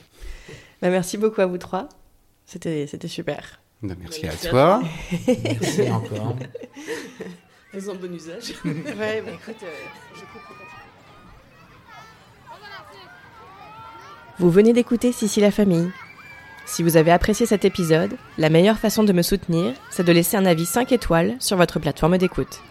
[0.81, 1.89] Bah, merci beaucoup à vous trois.
[2.45, 3.59] C'était c'était super.
[3.83, 4.81] Bah, merci Merci à toi.
[5.27, 6.37] Merci encore.
[7.73, 8.53] Fais-en bon usage.
[8.63, 9.55] ouais, bah écoute,
[10.15, 10.21] je
[14.39, 15.91] Vous venez d'écouter Sissi la famille.
[16.71, 20.37] Si vous avez apprécié cet épisode, la meilleure façon de me soutenir, c'est de laisser
[20.37, 22.61] un avis 5 étoiles sur votre plateforme d'écoute.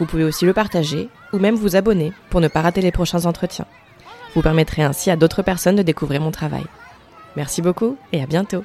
[0.00, 3.24] Vous pouvez aussi le partager ou même vous abonner pour ne pas rater les prochains
[3.24, 3.68] entretiens.
[4.34, 6.64] Vous permettrez ainsi à d'autres personnes de découvrir mon travail.
[7.36, 8.64] Merci beaucoup et à bientôt.